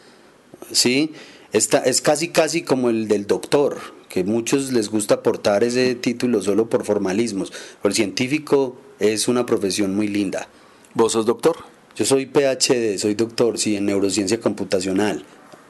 ¿sí? 0.72 1.12
Esta, 1.52 1.78
es 1.78 2.00
casi 2.00 2.28
casi 2.28 2.62
como 2.62 2.90
el 2.90 3.08
del 3.08 3.26
doctor, 3.26 3.78
que 4.10 4.24
muchos 4.24 4.72
les 4.72 4.90
gusta 4.90 5.14
aportar 5.14 5.64
ese 5.64 5.94
título 5.94 6.42
solo 6.42 6.68
por 6.68 6.84
formalismos. 6.84 7.50
Pero 7.50 7.90
el 7.90 7.94
científico 7.94 8.76
es 8.98 9.28
una 9.28 9.46
profesión 9.46 9.94
muy 9.94 10.08
linda. 10.08 10.48
¿Vos 10.94 11.12
sos 11.12 11.24
doctor? 11.24 11.56
Yo 11.96 12.04
soy 12.04 12.26
PhD, 12.26 12.98
soy 12.98 13.14
doctor, 13.14 13.58
sí, 13.58 13.76
en 13.76 13.86
neurociencia 13.86 14.40
computacional. 14.40 15.24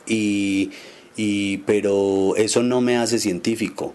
Y, 0.06 0.70
y, 1.16 1.58
pero 1.58 2.34
eso 2.36 2.62
no 2.62 2.80
me 2.80 2.96
hace 2.96 3.18
científico. 3.18 3.94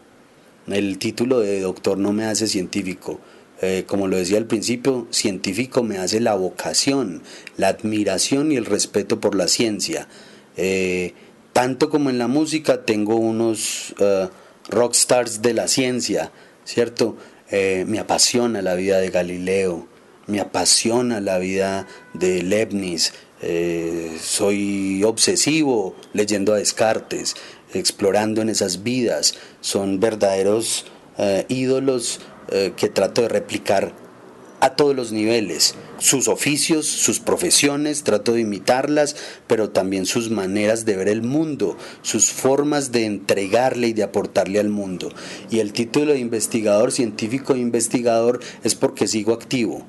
El 0.67 0.99
título 0.99 1.39
de 1.39 1.61
doctor 1.61 1.97
no 1.97 2.13
me 2.13 2.25
hace 2.25 2.47
científico. 2.47 3.19
Eh, 3.61 3.85
como 3.87 4.07
lo 4.07 4.17
decía 4.17 4.37
al 4.37 4.45
principio, 4.45 5.07
científico 5.09 5.81
me 5.81 5.97
hace 5.97 6.19
la 6.19 6.35
vocación, 6.35 7.23
la 7.57 7.69
admiración 7.69 8.51
y 8.51 8.57
el 8.57 8.65
respeto 8.65 9.19
por 9.19 9.33
la 9.33 9.47
ciencia. 9.47 10.07
Eh, 10.55 11.13
tanto 11.55 11.89
como 11.89 12.09
en 12.09 12.17
la 12.17 12.27
música 12.27 12.83
tengo 12.83 13.15
unos 13.15 13.95
uh, 14.01 14.27
rockstars 14.67 15.41
de 15.41 15.53
la 15.53 15.69
ciencia, 15.69 16.31
¿cierto? 16.65 17.15
me 17.51 17.99
apasiona 17.99 18.61
la 18.61 18.73
vida 18.73 18.97
de 18.97 19.11
Galileo, 19.11 19.87
me 20.27 20.41
apasiona 20.41 21.21
la 21.21 21.37
vida 21.37 21.87
de 22.13 22.41
Leibniz, 22.41 23.13
soy 24.19 25.03
obsesivo 25.05 25.95
leyendo 26.11 26.53
a 26.53 26.57
Descartes, 26.57 27.35
explorando 27.73 28.41
en 28.41 28.49
esas 28.49 28.83
vidas. 28.83 29.35
Son 29.61 29.99
verdaderos 29.99 30.85
eh, 31.17 31.45
ídolos 31.47 32.19
eh, 32.49 32.73
que 32.75 32.89
trato 32.89 33.21
de 33.21 33.29
replicar 33.29 33.93
a 34.59 34.75
todos 34.75 34.95
los 34.95 35.11
niveles. 35.11 35.75
Sus 35.97 36.27
oficios, 36.27 36.85
sus 36.85 37.19
profesiones, 37.19 38.03
trato 38.03 38.33
de 38.33 38.41
imitarlas, 38.41 39.15
pero 39.47 39.69
también 39.69 40.05
sus 40.05 40.29
maneras 40.29 40.85
de 40.85 40.97
ver 40.97 41.07
el 41.07 41.21
mundo, 41.21 41.77
sus 42.01 42.31
formas 42.31 42.91
de 42.91 43.05
entregarle 43.05 43.87
y 43.89 43.93
de 43.93 44.03
aportarle 44.03 44.59
al 44.59 44.69
mundo. 44.69 45.11
Y 45.49 45.59
el 45.59 45.73
título 45.73 46.13
de 46.13 46.19
investigador, 46.19 46.91
científico 46.91 47.53
e 47.53 47.59
investigador, 47.59 48.39
es 48.63 48.75
porque 48.75 49.07
sigo 49.07 49.33
activo. 49.33 49.85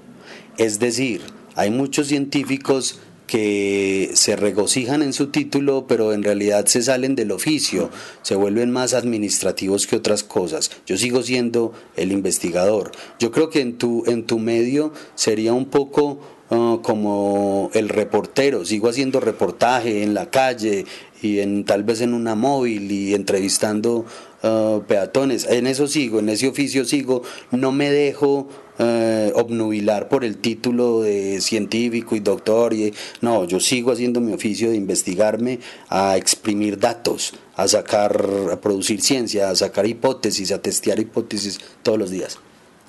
Es 0.58 0.78
decir, 0.78 1.22
hay 1.54 1.70
muchos 1.70 2.08
científicos 2.08 3.00
que 3.26 4.10
se 4.14 4.36
regocijan 4.36 5.02
en 5.02 5.12
su 5.12 5.28
título, 5.28 5.86
pero 5.88 6.12
en 6.12 6.22
realidad 6.22 6.66
se 6.66 6.82
salen 6.82 7.14
del 7.14 7.32
oficio, 7.32 7.90
se 8.22 8.36
vuelven 8.36 8.70
más 8.70 8.94
administrativos 8.94 9.86
que 9.86 9.96
otras 9.96 10.22
cosas. 10.22 10.70
Yo 10.86 10.96
sigo 10.96 11.22
siendo 11.22 11.72
el 11.96 12.12
investigador. 12.12 12.92
Yo 13.18 13.30
creo 13.32 13.50
que 13.50 13.60
en 13.60 13.78
tu, 13.78 14.04
en 14.06 14.24
tu 14.24 14.38
medio 14.38 14.92
sería 15.14 15.52
un 15.52 15.66
poco 15.66 16.20
ah, 16.50 16.78
como 16.82 17.70
el 17.74 17.88
reportero, 17.88 18.64
sigo 18.64 18.88
haciendo 18.88 19.20
reportaje 19.20 20.02
en 20.02 20.14
la 20.14 20.30
calle 20.30 20.86
y 21.20 21.40
en 21.40 21.64
tal 21.64 21.82
vez 21.82 22.00
en 22.00 22.14
una 22.14 22.34
móvil 22.34 22.92
y 22.92 23.14
entrevistando 23.14 24.04
ah, 24.44 24.80
peatones. 24.86 25.46
En 25.50 25.66
eso 25.66 25.88
sigo, 25.88 26.20
en 26.20 26.28
ese 26.28 26.46
oficio 26.46 26.84
sigo, 26.84 27.22
no 27.50 27.72
me 27.72 27.90
dejo 27.90 28.48
eh, 28.78 29.32
obnubilar 29.34 30.08
por 30.08 30.24
el 30.24 30.38
título 30.38 31.02
de 31.02 31.40
científico 31.40 32.16
y 32.16 32.20
doctor. 32.20 32.74
Y, 32.74 32.94
no, 33.20 33.44
yo 33.44 33.60
sigo 33.60 33.92
haciendo 33.92 34.20
mi 34.20 34.32
oficio 34.32 34.70
de 34.70 34.76
investigarme, 34.76 35.60
a 35.88 36.16
exprimir 36.16 36.78
datos, 36.78 37.34
a 37.54 37.68
sacar, 37.68 38.24
a 38.52 38.60
producir 38.60 39.00
ciencia, 39.00 39.50
a 39.50 39.56
sacar 39.56 39.86
hipótesis, 39.86 40.52
a 40.52 40.60
testear 40.60 40.98
hipótesis 40.98 41.60
todos 41.82 41.98
los 41.98 42.10
días. 42.10 42.38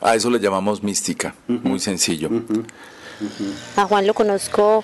A 0.01 0.15
eso 0.15 0.29
le 0.29 0.39
llamamos 0.39 0.83
mística, 0.83 1.35
muy 1.47 1.79
sencillo. 1.79 2.29
A 3.75 3.85
Juan 3.85 4.05
lo 4.05 4.13
conozco 4.13 4.83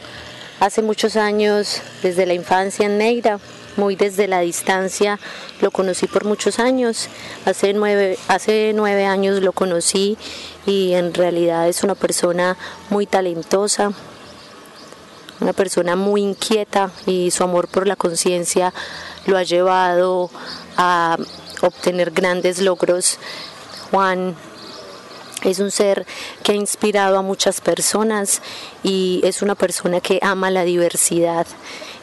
hace 0.60 0.82
muchos 0.82 1.16
años, 1.18 1.82
desde 2.02 2.26
la 2.26 2.34
infancia 2.34 2.86
en 2.86 2.98
Neira 2.98 3.40
muy 3.78 3.96
desde 3.96 4.28
la 4.28 4.40
distancia, 4.40 5.20
lo 5.62 5.72
conocí 5.72 6.08
por 6.08 6.26
muchos 6.26 6.60
años, 6.60 7.10
hace 7.46 7.74
nueve, 7.74 8.18
hace 8.28 8.72
nueve 8.76 9.06
años 9.06 9.42
lo 9.42 9.52
conocí 9.52 10.18
y 10.66 10.94
en 10.94 11.14
realidad 11.14 11.68
es 11.68 11.84
una 11.84 11.96
persona 11.96 12.58
muy 12.90 13.06
talentosa, 13.06 13.92
una 15.40 15.54
persona 15.54 15.96
muy 15.96 16.22
inquieta 16.22 16.92
y 17.06 17.32
su 17.32 17.44
amor 17.44 17.68
por 17.68 17.88
la 17.88 17.96
conciencia 17.96 18.74
lo 19.26 19.38
ha 19.38 19.44
llevado 19.44 20.30
a 20.78 21.18
obtener 21.62 22.12
grandes 22.12 22.62
logros. 22.62 23.18
Juan 23.92 24.36
es 25.44 25.60
un 25.60 25.72
ser 25.72 26.06
que 26.42 26.54
ha 26.54 26.56
inspirado 26.56 27.18
a 27.18 27.22
muchas 27.22 27.62
personas 27.62 28.42
y 28.84 29.22
es 29.24 29.42
una 29.42 29.56
persona 29.56 30.00
que 30.00 30.20
ama 30.22 30.50
la 30.50 30.64
diversidad 30.64 31.46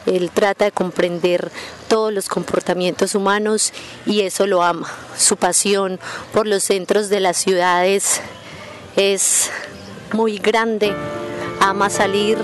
él 0.05 0.31
trata 0.33 0.65
de 0.65 0.71
comprender 0.71 1.51
todos 1.87 2.11
los 2.13 2.27
comportamientos 2.27 3.15
humanos 3.15 3.73
y 4.05 4.21
eso 4.21 4.47
lo 4.47 4.63
ama. 4.63 4.89
Su 5.17 5.37
pasión 5.37 5.99
por 6.33 6.47
los 6.47 6.63
centros 6.63 7.09
de 7.09 7.19
las 7.19 7.37
ciudades 7.37 8.21
es 8.95 9.51
muy 10.13 10.37
grande. 10.37 10.93
Ama 11.59 11.89
salir 11.89 12.37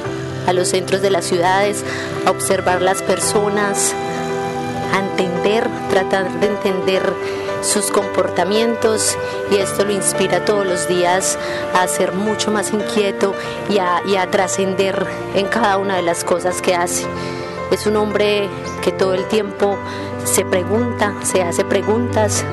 a 0.45 0.53
los 0.53 0.69
centros 0.69 1.01
de 1.01 1.09
las 1.09 1.25
ciudades, 1.25 1.83
a 2.25 2.31
observar 2.31 2.81
las 2.81 3.01
personas, 3.01 3.93
a 4.93 4.99
entender, 4.99 5.67
tratar 5.89 6.39
de 6.39 6.47
entender 6.47 7.13
sus 7.61 7.87
comportamientos 7.87 9.17
y 9.51 9.55
esto 9.55 9.83
lo 9.83 9.91
inspira 9.91 10.45
todos 10.45 10.65
los 10.65 10.87
días 10.87 11.37
a 11.73 11.87
ser 11.87 12.13
mucho 12.13 12.51
más 12.51 12.71
inquieto 12.71 13.33
y 13.69 13.79
a, 13.79 14.01
y 14.05 14.15
a 14.15 14.29
trascender 14.29 15.05
en 15.35 15.47
cada 15.47 15.77
una 15.77 15.95
de 15.95 16.03
las 16.03 16.23
cosas 16.23 16.61
que 16.61 16.75
hace. 16.75 17.05
Es 17.71 17.85
un 17.85 17.97
hombre 17.97 18.49
que 18.81 18.91
todo 18.91 19.13
el 19.13 19.25
tiempo 19.25 19.77
se 20.23 20.45
pregunta, 20.45 21.13
se 21.23 21.41
hace 21.41 21.65
preguntas, 21.65 22.45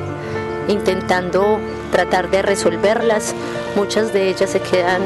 intentando 0.69 1.61
tratar 1.93 2.31
de 2.31 2.43
resolverlas. 2.43 3.35
Muchas 3.77 4.13
de 4.13 4.29
ellas 4.29 4.51
se 4.51 4.61
quedan 4.61 5.03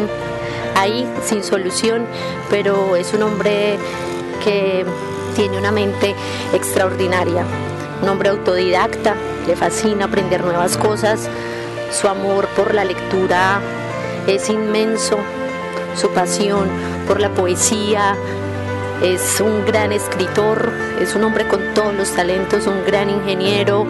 ahí 0.76 1.06
sin 1.24 1.44
solución, 1.44 2.06
pero 2.48 2.96
es 2.96 3.12
un 3.12 3.22
hombre 3.22 3.76
que 4.42 4.86
tiene 5.36 5.58
una 5.58 5.72
mente 5.72 6.14
extraordinaria, 6.54 7.44
un 8.02 8.08
hombre 8.08 8.30
autodidacta, 8.30 9.14
le 9.46 9.56
fascina 9.56 10.06
aprender 10.06 10.42
nuevas 10.42 10.76
cosas, 10.76 11.28
su 11.90 12.08
amor 12.08 12.48
por 12.56 12.74
la 12.74 12.84
lectura 12.84 13.60
es 14.26 14.48
inmenso, 14.50 15.16
su 15.96 16.10
pasión 16.10 16.68
por 17.06 17.20
la 17.20 17.30
poesía, 17.30 18.16
es 19.02 19.40
un 19.40 19.64
gran 19.64 19.92
escritor, 19.92 20.72
es 21.00 21.14
un 21.14 21.24
hombre 21.24 21.46
con 21.46 21.74
todos 21.74 21.94
los 21.94 22.10
talentos, 22.12 22.66
un 22.66 22.84
gran 22.84 23.10
ingeniero 23.10 23.86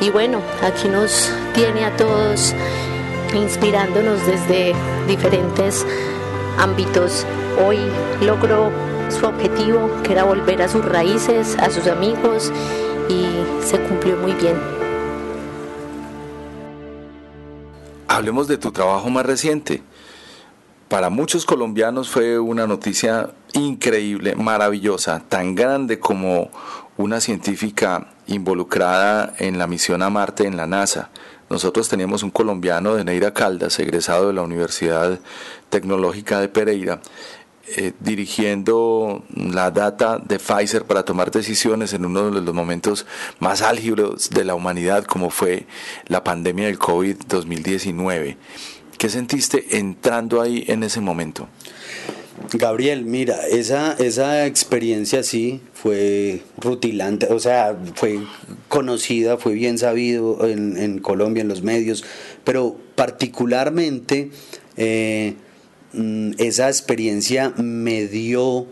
y 0.00 0.10
bueno, 0.10 0.40
aquí 0.62 0.88
nos 0.88 1.30
tiene 1.54 1.84
a 1.84 1.96
todos 1.96 2.54
inspirándonos 3.34 4.26
desde 4.26 4.74
diferentes 5.06 5.86
ámbitos. 6.58 7.24
Hoy 7.64 7.78
logró 8.20 8.70
su 9.10 9.26
objetivo, 9.26 9.90
que 10.02 10.12
era 10.12 10.24
volver 10.24 10.62
a 10.62 10.68
sus 10.68 10.84
raíces, 10.84 11.56
a 11.58 11.70
sus 11.70 11.86
amigos, 11.86 12.50
y 13.08 13.26
se 13.64 13.80
cumplió 13.80 14.16
muy 14.16 14.32
bien. 14.32 14.56
Hablemos 18.08 18.48
de 18.48 18.58
tu 18.58 18.72
trabajo 18.72 19.08
más 19.08 19.24
reciente. 19.24 19.82
Para 20.92 21.08
muchos 21.08 21.46
colombianos 21.46 22.10
fue 22.10 22.38
una 22.38 22.66
noticia 22.66 23.30
increíble, 23.54 24.34
maravillosa, 24.34 25.22
tan 25.26 25.54
grande 25.54 25.98
como 25.98 26.50
una 26.98 27.18
científica 27.18 28.08
involucrada 28.26 29.32
en 29.38 29.56
la 29.56 29.66
misión 29.66 30.02
a 30.02 30.10
Marte 30.10 30.46
en 30.46 30.58
la 30.58 30.66
NASA. 30.66 31.08
Nosotros 31.48 31.88
teníamos 31.88 32.22
un 32.22 32.30
colombiano 32.30 32.94
de 32.94 33.04
Neira 33.04 33.32
Caldas, 33.32 33.78
egresado 33.78 34.26
de 34.26 34.34
la 34.34 34.42
Universidad 34.42 35.18
Tecnológica 35.70 36.40
de 36.40 36.50
Pereira, 36.50 37.00
eh, 37.74 37.94
dirigiendo 38.00 39.24
la 39.30 39.70
data 39.70 40.18
de 40.18 40.38
Pfizer 40.38 40.84
para 40.84 41.06
tomar 41.06 41.30
decisiones 41.30 41.94
en 41.94 42.04
uno 42.04 42.30
de 42.30 42.42
los 42.42 42.54
momentos 42.54 43.06
más 43.38 43.62
álgidos 43.62 44.28
de 44.28 44.44
la 44.44 44.54
humanidad, 44.54 45.04
como 45.04 45.30
fue 45.30 45.66
la 46.08 46.22
pandemia 46.22 46.66
del 46.66 46.78
COVID-2019. 46.78 48.36
¿Qué 48.98 49.08
sentiste 49.08 49.78
entrando 49.78 50.40
ahí 50.40 50.64
en 50.68 50.82
ese 50.82 51.00
momento? 51.00 51.48
Gabriel, 52.52 53.04
mira, 53.04 53.46
esa, 53.46 53.94
esa 53.94 54.46
experiencia 54.46 55.22
sí 55.22 55.60
fue 55.74 56.42
rutilante, 56.58 57.26
o 57.26 57.38
sea, 57.38 57.76
fue 57.94 58.20
conocida, 58.68 59.38
fue 59.38 59.54
bien 59.54 59.78
sabido 59.78 60.46
en, 60.46 60.98
Colombia, 60.98 61.40
en 61.40 61.48
los 61.48 61.62
medios, 61.62 62.04
pero 62.44 62.76
particularmente 62.94 64.30
eh, 64.76 65.34
mm, 65.92 66.32
esa 66.38 66.68
experiencia 66.68 67.50
me 67.56 68.06
dio 68.06 68.66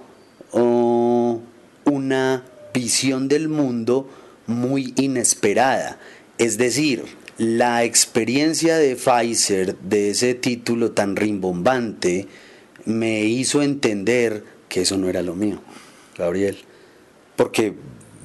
oh, 0.53 1.41
una 1.85 2.45
visión 2.75 3.29
del 3.29 3.49
mundo 3.49 4.09
muy 4.47 4.93
inesperada. 4.97 5.99
Es 6.39 6.59
decir, 6.59 7.05
la 7.41 7.85
experiencia 7.85 8.77
de 8.77 8.97
Pfizer, 8.97 9.79
de 9.79 10.11
ese 10.11 10.35
título 10.35 10.91
tan 10.91 11.17
rimbombante, 11.17 12.29
me 12.85 13.25
hizo 13.25 13.63
entender 13.63 14.45
que 14.69 14.83
eso 14.83 14.99
no 14.99 15.09
era 15.09 15.23
lo 15.23 15.35
mío, 15.35 15.63
Gabriel. 16.19 16.59
Porque 17.37 17.73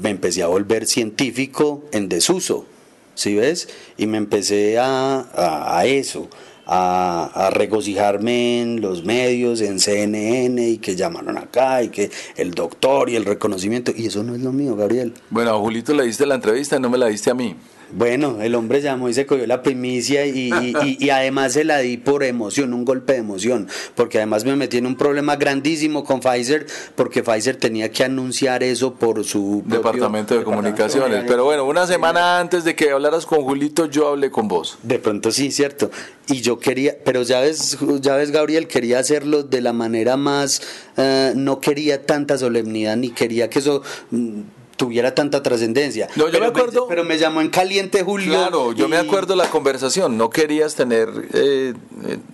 me 0.01 0.09
empecé 0.09 0.43
a 0.43 0.47
volver 0.47 0.86
científico 0.86 1.86
en 1.93 2.09
desuso, 2.09 2.66
¿sí 3.13 3.36
ves? 3.36 3.70
Y 3.95 4.05
me 4.07 4.18
empecé 4.18 4.80
a, 4.80 5.82
eso, 5.86 6.28
a, 6.66 7.51
regocijarme 7.53 8.61
en 8.61 8.82
los 8.82 9.05
medios, 9.05 9.61
en 9.61 9.80
CNN, 9.80 10.68
y 10.68 10.78
que 10.80 10.97
llamaron 10.97 11.38
acá, 11.38 11.82
y 11.84 11.88
que 11.88 12.11
el 12.36 12.51
doctor 12.51 13.09
y 13.09 13.16
el 13.16 13.24
reconocimiento, 13.24 13.93
y 13.95 14.07
eso 14.07 14.24
no 14.24 14.36
es 14.36 14.41
lo 14.41 14.51
mío, 14.51 14.76
Gabriel. 14.76 15.13
Bueno, 15.30 15.51
a 15.51 15.57
Julito 15.57 15.93
le 15.93 16.03
diste 16.03 16.26
la 16.26 16.36
entrevista, 16.36 16.80
no 16.80 16.89
me 16.89 16.97
la 16.97 17.07
diste 17.07 17.32
a 17.32 17.34
mí. 17.34 17.55
Bueno, 17.96 18.41
el 18.41 18.56
hombre 18.56 18.82
llamó 18.82 19.08
y 19.08 19.14
se 19.14 19.26
cogió 19.26 19.48
la 19.48 19.64
primicia 19.64 20.26
y, 20.26 20.52
y, 21.00 21.10
además 21.10 21.54
se 21.54 21.64
la 21.64 21.78
di 21.78 21.96
por 21.96 22.26
emoción, 22.26 22.74
un 22.74 22.84
golpe 22.84 23.14
de 23.14 23.20
emoción, 23.20 23.70
porque 23.96 24.18
además 24.18 24.43
me 24.43 24.58
metí 24.58 24.78
en 24.78 24.86
un 24.86 24.98
problema 24.98 25.38
grandísimo 25.38 26.04
con 26.04 26.20
Pfizer, 26.20 26.66
porque 26.96 27.24
Pfizer 27.24 27.56
tenía 27.56 27.89
que 27.91 28.04
anunciar 28.04 28.64
eso 28.64 28.96
por 28.96 29.24
su 29.24 29.64
departamento 29.66 30.38
de 30.38 30.43
comunicaciones. 30.43 31.24
Pero 31.26 31.46
bueno, 31.46 31.64
una 31.64 31.88
semana 31.88 32.39
antes 32.39 32.66
de 32.66 32.76
que 32.76 32.91
hablaras 32.91 33.26
con 33.26 33.43
Julito, 33.43 33.86
yo 33.86 34.10
hablé 34.10 34.30
con 34.30 34.50
vos. 34.50 34.78
De 34.84 35.00
pronto 35.00 35.32
sí, 35.32 35.50
cierto. 35.52 35.89
Y 36.28 36.41
yo 36.41 36.60
quería, 36.60 36.96
pero 37.06 37.22
ya 37.22 37.39
ves, 37.39 37.78
ya 38.02 38.18
ves, 38.18 38.32
Gabriel, 38.32 38.68
quería 38.68 39.00
hacerlo 39.00 39.43
de 39.43 39.62
la 39.62 39.72
manera 39.72 40.18
más, 40.18 40.62
eh, 40.98 41.32
no 41.34 41.62
quería 41.62 42.06
tanta 42.06 42.38
solemnidad, 42.38 42.98
ni 42.98 43.12
quería 43.12 43.50
que 43.50 43.60
eso 43.60 43.84
mm, 44.12 44.41
tuviera 44.76 45.15
tanta 45.15 45.41
trascendencia. 45.41 46.07
No, 46.15 46.30
yo 46.30 46.39
me 46.39 46.47
acuerdo. 46.47 46.88
pero 46.88 47.03
me 47.03 47.17
llamó 47.17 47.41
en 47.41 47.49
caliente 47.49 48.03
Julio. 48.03 48.34
Claro, 48.34 48.73
yo 48.73 48.88
me 48.88 48.97
acuerdo 48.97 49.36
la 49.36 49.49
conversación. 49.49 50.17
No 50.17 50.30
querías 50.30 50.76
tener 50.76 51.09
eh, 51.34 51.73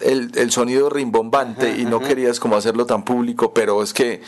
el, 0.02 0.52
sonido 0.52 0.90
rimbombante 0.90 1.78
y 1.78 1.86
no 1.86 2.00
querías 2.00 2.40
como 2.40 2.56
hacerlo 2.56 2.86
tan 2.86 3.04
público, 3.04 3.54
pero 3.54 3.84
es 3.84 3.94
que 3.94 4.22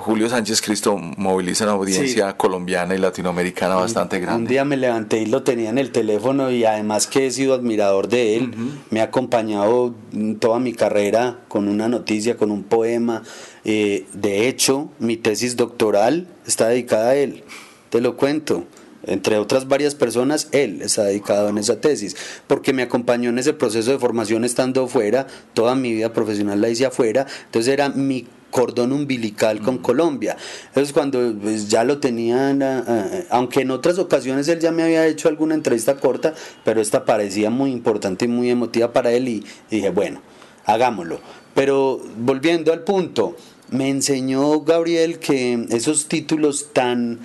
Julio 0.00 0.30
Sánchez 0.30 0.62
Cristo 0.62 0.96
moviliza 0.96 1.64
una 1.64 1.74
audiencia 1.74 2.34
colombiana 2.34 2.94
y 2.94 2.98
latinoamericana 2.98 3.74
bastante 3.74 4.18
grande. 4.18 4.40
Un 4.40 4.48
día 4.48 4.64
me 4.64 4.78
levanté 4.78 5.20
y 5.20 5.26
lo 5.26 5.42
tenía 5.42 5.68
en 5.68 5.76
el 5.76 5.92
teléfono 5.92 6.50
y 6.50 6.64
además 6.64 7.06
que 7.06 7.26
he 7.26 7.30
sido 7.30 7.52
admirador 7.52 8.08
de 8.08 8.36
él, 8.36 8.54
me 8.88 9.02
ha 9.02 9.04
acompañado 9.04 9.94
toda 10.38 10.58
mi 10.58 10.72
carrera 10.72 11.40
con 11.48 11.68
una 11.68 11.88
noticia, 11.88 12.38
con 12.38 12.50
un 12.50 12.62
poema. 12.62 13.22
Eh, 13.64 14.06
de 14.14 14.48
hecho, 14.48 14.88
mi 14.98 15.18
tesis 15.18 15.56
doctoral 15.56 16.28
está 16.46 16.68
dedicada 16.68 17.10
a 17.10 17.16
él, 17.16 17.44
te 17.90 18.00
lo 18.00 18.16
cuento 18.16 18.64
entre 19.10 19.38
otras 19.38 19.66
varias 19.66 19.96
personas, 19.96 20.48
él 20.52 20.82
está 20.82 21.02
dedicado 21.02 21.48
en 21.48 21.58
esa 21.58 21.80
tesis, 21.80 22.16
porque 22.46 22.72
me 22.72 22.82
acompañó 22.82 23.30
en 23.30 23.38
ese 23.38 23.52
proceso 23.52 23.90
de 23.90 23.98
formación 23.98 24.44
estando 24.44 24.86
fuera, 24.86 25.26
toda 25.52 25.74
mi 25.74 25.92
vida 25.92 26.12
profesional 26.12 26.60
la 26.60 26.68
hice 26.68 26.86
afuera, 26.86 27.26
entonces 27.46 27.72
era 27.72 27.88
mi 27.88 28.26
cordón 28.50 28.92
umbilical 28.92 29.60
con 29.60 29.78
Colombia. 29.78 30.36
Entonces 30.68 30.92
cuando 30.92 31.34
pues, 31.40 31.68
ya 31.68 31.82
lo 31.82 31.98
tenían, 31.98 32.62
ah, 32.62 32.84
ah, 32.86 33.08
aunque 33.30 33.62
en 33.62 33.72
otras 33.72 33.98
ocasiones 33.98 34.46
él 34.46 34.60
ya 34.60 34.70
me 34.70 34.84
había 34.84 35.06
hecho 35.06 35.28
alguna 35.28 35.54
entrevista 35.54 35.96
corta, 35.96 36.34
pero 36.64 36.80
esta 36.80 37.04
parecía 37.04 37.50
muy 37.50 37.72
importante 37.72 38.26
y 38.26 38.28
muy 38.28 38.48
emotiva 38.48 38.92
para 38.92 39.10
él 39.10 39.28
y, 39.28 39.44
dije, 39.70 39.90
bueno, 39.90 40.22
hagámoslo. 40.66 41.20
Pero 41.54 42.00
volviendo 42.16 42.72
al 42.72 42.84
punto, 42.84 43.36
me 43.70 43.88
enseñó 43.88 44.60
Gabriel 44.60 45.18
que 45.18 45.66
esos 45.70 46.06
títulos 46.06 46.68
tan... 46.72 47.18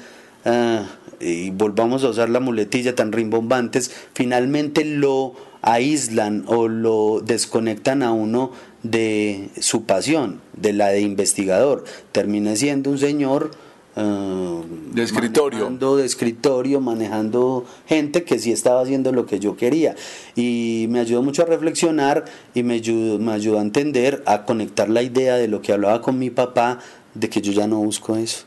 Ah, 0.45 0.85
y 1.19 1.49
volvamos 1.51 2.03
a 2.03 2.09
usar 2.09 2.29
la 2.29 2.39
muletilla 2.39 2.95
tan 2.95 3.11
rimbombantes, 3.11 3.91
finalmente 4.13 4.85
lo 4.85 5.33
aíslan 5.61 6.43
o 6.47 6.67
lo 6.67 7.21
desconectan 7.25 8.03
a 8.03 8.11
uno 8.11 8.51
de 8.83 9.49
su 9.59 9.83
pasión, 9.85 10.41
de 10.53 10.73
la 10.73 10.89
de 10.89 11.01
investigador. 11.01 11.83
Termina 12.11 12.55
siendo 12.55 12.91
un 12.91 12.99
señor 12.99 13.49
uh, 13.95 14.63
de 14.93 15.03
escritorio. 15.03 15.59
Manejando 15.59 15.97
de 15.97 16.05
escritorio, 16.05 16.81
manejando 16.81 17.65
gente 17.87 18.23
que 18.23 18.37
sí 18.37 18.51
estaba 18.51 18.81
haciendo 18.81 19.11
lo 19.11 19.25
que 19.25 19.39
yo 19.39 19.57
quería. 19.57 19.95
Y 20.35 20.85
me 20.89 20.99
ayudó 20.99 21.23
mucho 21.23 21.41
a 21.41 21.45
reflexionar 21.45 22.25
y 22.53 22.61
me 22.61 22.75
ayudó, 22.75 23.17
me 23.17 23.31
ayudó 23.31 23.57
a 23.57 23.63
entender, 23.63 24.21
a 24.27 24.45
conectar 24.45 24.87
la 24.87 25.01
idea 25.01 25.35
de 25.35 25.47
lo 25.47 25.63
que 25.63 25.73
hablaba 25.73 26.01
con 26.01 26.19
mi 26.19 26.29
papá, 26.29 26.79
de 27.15 27.29
que 27.29 27.41
yo 27.41 27.53
ya 27.53 27.65
no 27.65 27.79
busco 27.79 28.15
eso. 28.15 28.45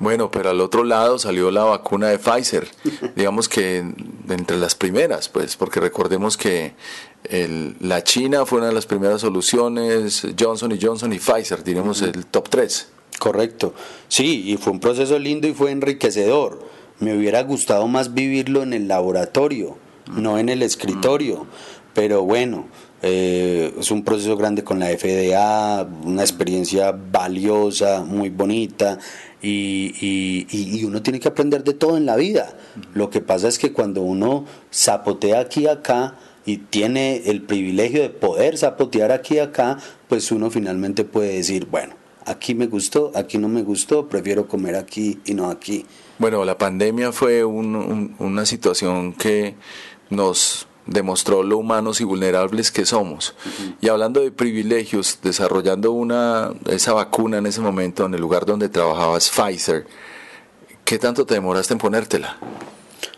Bueno, 0.00 0.30
pero 0.30 0.48
al 0.48 0.60
otro 0.62 0.82
lado 0.82 1.18
salió 1.18 1.50
la 1.50 1.62
vacuna 1.62 2.08
de 2.08 2.18
Pfizer, 2.18 2.66
digamos 3.16 3.48
que 3.48 3.84
entre 4.28 4.56
las 4.56 4.74
primeras, 4.74 5.28
pues, 5.28 5.56
porque 5.56 5.78
recordemos 5.78 6.36
que 6.36 6.74
la 7.80 8.02
China 8.02 8.46
fue 8.46 8.58
una 8.58 8.68
de 8.68 8.74
las 8.74 8.86
primeras 8.86 9.20
soluciones, 9.20 10.26
Johnson 10.38 10.72
y 10.72 10.78
Johnson 10.80 11.12
y 11.12 11.18
Pfizer, 11.18 11.62
diríamos 11.62 12.00
el 12.02 12.26
top 12.26 12.48
3. 12.48 12.88
Correcto, 13.18 13.74
sí, 14.08 14.50
y 14.50 14.56
fue 14.56 14.72
un 14.72 14.80
proceso 14.80 15.18
lindo 15.18 15.46
y 15.46 15.52
fue 15.52 15.70
enriquecedor. 15.70 16.64
Me 16.98 17.14
hubiera 17.14 17.42
gustado 17.42 17.86
más 17.86 18.14
vivirlo 18.14 18.62
en 18.62 18.72
el 18.72 18.88
laboratorio, 18.88 19.76
no 20.10 20.38
en 20.38 20.48
el 20.48 20.62
escritorio, 20.62 21.46
pero 21.92 22.22
bueno, 22.22 22.68
eh, 23.02 23.74
es 23.78 23.90
un 23.90 24.04
proceso 24.04 24.36
grande 24.36 24.64
con 24.64 24.78
la 24.78 24.86
FDA, 24.86 25.86
una 26.04 26.22
experiencia 26.22 26.92
valiosa, 26.92 28.02
muy 28.02 28.30
bonita, 28.30 28.98
y, 29.42 30.46
y, 30.50 30.84
uno 30.84 31.02
tiene 31.02 31.20
que 31.20 31.28
aprender 31.28 31.64
de 31.64 31.74
todo 31.74 31.96
en 31.96 32.06
la 32.06 32.16
vida. 32.16 32.56
Lo 32.94 33.10
que 33.10 33.20
pasa 33.20 33.48
es 33.48 33.58
que 33.58 33.72
cuando 33.72 34.02
uno 34.02 34.44
zapotea 34.72 35.40
aquí 35.40 35.62
y 35.62 35.66
acá 35.66 36.16
y 36.44 36.58
tiene 36.58 37.22
el 37.26 37.42
privilegio 37.42 38.02
de 38.02 38.10
poder 38.10 38.58
zapotear 38.58 39.12
aquí 39.12 39.36
y 39.36 39.38
acá, 39.38 39.78
pues 40.08 40.30
uno 40.32 40.50
finalmente 40.50 41.04
puede 41.04 41.34
decir, 41.36 41.66
bueno, 41.66 41.94
aquí 42.26 42.54
me 42.54 42.66
gustó, 42.66 43.12
aquí 43.14 43.38
no 43.38 43.48
me 43.48 43.62
gustó, 43.62 44.08
prefiero 44.08 44.46
comer 44.46 44.76
aquí 44.76 45.18
y 45.24 45.34
no 45.34 45.50
aquí. 45.50 45.86
Bueno, 46.18 46.44
la 46.44 46.58
pandemia 46.58 47.12
fue 47.12 47.44
una 47.44 48.44
situación 48.44 49.14
que 49.14 49.54
nos 50.10 50.66
demostró 50.90 51.42
lo 51.42 51.56
humanos 51.58 52.00
y 52.00 52.04
vulnerables 52.04 52.70
que 52.70 52.84
somos. 52.84 53.34
Y 53.80 53.88
hablando 53.88 54.20
de 54.20 54.30
privilegios, 54.30 55.20
desarrollando 55.22 55.92
una 55.92 56.52
esa 56.68 56.92
vacuna 56.92 57.38
en 57.38 57.46
ese 57.46 57.60
momento 57.60 58.04
en 58.04 58.14
el 58.14 58.20
lugar 58.20 58.44
donde 58.44 58.68
trabajabas 58.68 59.30
Pfizer, 59.30 59.86
¿qué 60.84 60.98
tanto 60.98 61.24
te 61.24 61.34
demoraste 61.34 61.72
en 61.72 61.78
ponértela? 61.78 62.36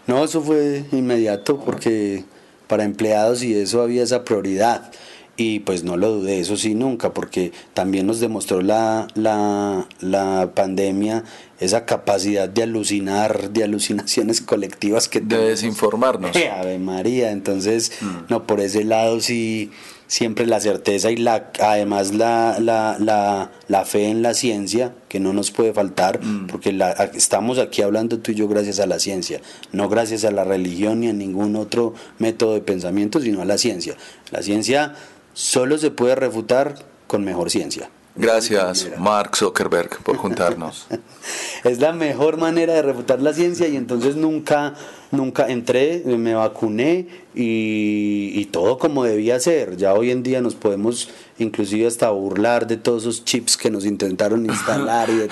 No, 0.06 0.22
eso 0.24 0.42
fue 0.42 0.84
inmediato 0.92 1.58
porque 1.58 2.24
para 2.68 2.84
empleados 2.84 3.42
y 3.42 3.54
eso 3.54 3.82
había 3.82 4.02
esa 4.02 4.24
prioridad 4.24 4.92
y 5.36 5.60
pues 5.60 5.82
no 5.82 5.96
lo 5.96 6.10
dudé, 6.10 6.40
eso 6.40 6.56
sí, 6.56 6.74
nunca, 6.74 7.14
porque 7.14 7.52
también 7.72 8.06
nos 8.06 8.20
demostró 8.20 8.60
la, 8.60 9.08
la, 9.14 9.88
la 10.00 10.52
pandemia 10.54 11.24
esa 11.58 11.86
capacidad 11.86 12.48
de 12.48 12.64
alucinar, 12.64 13.50
de 13.50 13.64
alucinaciones 13.64 14.40
colectivas 14.42 15.08
que... 15.08 15.20
De 15.20 15.38
desinformarnos. 15.38 16.36
Ave 16.58 16.78
María, 16.78 17.30
entonces, 17.30 17.92
mm. 18.00 18.16
no, 18.28 18.46
por 18.46 18.60
ese 18.60 18.84
lado 18.84 19.20
sí, 19.20 19.70
siempre 20.12 20.44
la 20.44 20.60
certeza 20.60 21.10
y 21.10 21.16
la, 21.16 21.50
además 21.60 22.12
la, 22.12 22.58
la, 22.60 22.98
la, 22.98 23.50
la 23.68 23.84
fe 23.86 24.08
en 24.08 24.20
la 24.20 24.34
ciencia, 24.34 24.92
que 25.08 25.20
no 25.20 25.32
nos 25.32 25.50
puede 25.50 25.72
faltar, 25.72 26.22
mm. 26.22 26.48
porque 26.48 26.70
la, 26.72 26.90
estamos 27.14 27.58
aquí 27.58 27.80
hablando 27.80 28.18
tú 28.18 28.32
y 28.32 28.34
yo 28.34 28.46
gracias 28.48 28.78
a 28.78 28.86
la 28.86 28.98
ciencia, 28.98 29.40
no 29.72 29.88
gracias 29.88 30.26
a 30.26 30.30
la 30.30 30.44
religión 30.44 31.00
ni 31.00 31.08
a 31.08 31.14
ningún 31.14 31.56
otro 31.56 31.94
método 32.18 32.52
de 32.52 32.60
pensamiento, 32.60 33.20
sino 33.20 33.40
a 33.40 33.46
la 33.46 33.56
ciencia. 33.56 33.96
La 34.30 34.42
ciencia 34.42 34.94
solo 35.34 35.78
se 35.78 35.90
puede 35.90 36.14
refutar 36.14 36.74
con 37.06 37.24
mejor 37.24 37.50
ciencia. 37.50 37.90
Gracias, 38.14 38.90
Mark 38.98 39.36
Zuckerberg, 39.36 40.02
por 40.02 40.18
juntarnos. 40.18 40.86
es 41.64 41.78
la 41.78 41.92
mejor 41.92 42.36
manera 42.36 42.74
de 42.74 42.82
refutar 42.82 43.22
la 43.22 43.32
ciencia 43.32 43.68
y 43.68 43.76
entonces 43.76 44.16
nunca, 44.16 44.74
nunca 45.10 45.48
entré, 45.48 46.02
me 46.04 46.34
vacuné 46.34 47.06
y, 47.34 48.44
todo 48.46 48.78
como 48.78 49.04
debía 49.04 49.40
ser. 49.40 49.78
Ya 49.78 49.94
hoy 49.94 50.10
en 50.10 50.22
día 50.22 50.42
nos 50.42 50.54
podemos 50.54 51.08
inclusive 51.38 51.86
hasta 51.86 52.10
burlar 52.10 52.66
de 52.66 52.76
todos 52.76 53.04
esos 53.04 53.24
chips 53.24 53.56
que 53.56 53.70
nos 53.70 53.86
intentaron 53.86 54.44
instalar 54.44 55.08
y 55.08 55.14
de 55.14 55.28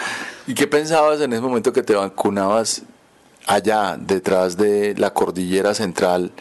¿Y 0.48 0.54
qué 0.54 0.66
pensabas 0.66 1.20
en 1.20 1.32
ese 1.32 1.40
momento 1.40 1.72
que 1.72 1.84
te 1.84 1.94
vacunabas 1.94 2.82
allá, 3.46 3.96
detrás 3.96 4.56
de 4.56 4.96
la 4.96 5.14
cordillera 5.14 5.72
central, 5.72 6.32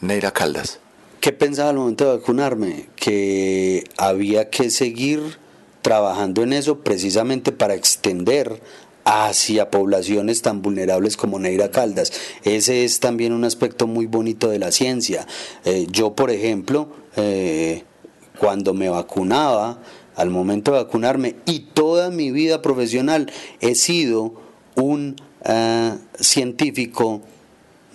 Neira 0.00 0.30
Caldas? 0.30 0.80
¿Qué 1.20 1.32
pensaba 1.32 1.70
al 1.70 1.76
momento 1.76 2.04
de 2.04 2.18
vacunarme? 2.18 2.88
Que 2.96 3.84
había 3.96 4.50
que 4.50 4.70
seguir 4.70 5.20
trabajando 5.82 6.42
en 6.42 6.52
eso 6.52 6.80
precisamente 6.80 7.52
para 7.52 7.74
extender 7.74 8.60
hacia 9.04 9.70
poblaciones 9.70 10.42
tan 10.42 10.62
vulnerables 10.62 11.16
como 11.16 11.38
Neira 11.38 11.70
Caldas. 11.70 12.12
Ese 12.42 12.84
es 12.84 12.98
también 12.98 13.32
un 13.32 13.44
aspecto 13.44 13.86
muy 13.86 14.06
bonito 14.06 14.48
de 14.48 14.58
la 14.58 14.72
ciencia. 14.72 15.26
Eh, 15.64 15.86
yo, 15.90 16.14
por 16.14 16.30
ejemplo, 16.30 16.88
eh, 17.16 17.84
cuando 18.38 18.74
me 18.74 18.88
vacunaba, 18.88 19.78
al 20.16 20.30
momento 20.30 20.72
de 20.72 20.78
vacunarme 20.78 21.36
y 21.44 21.60
toda 21.60 22.10
mi 22.10 22.32
vida 22.32 22.62
profesional 22.62 23.30
he 23.60 23.74
sido 23.74 24.34
un 24.74 25.16
eh, 25.44 25.94
científico 26.18 27.20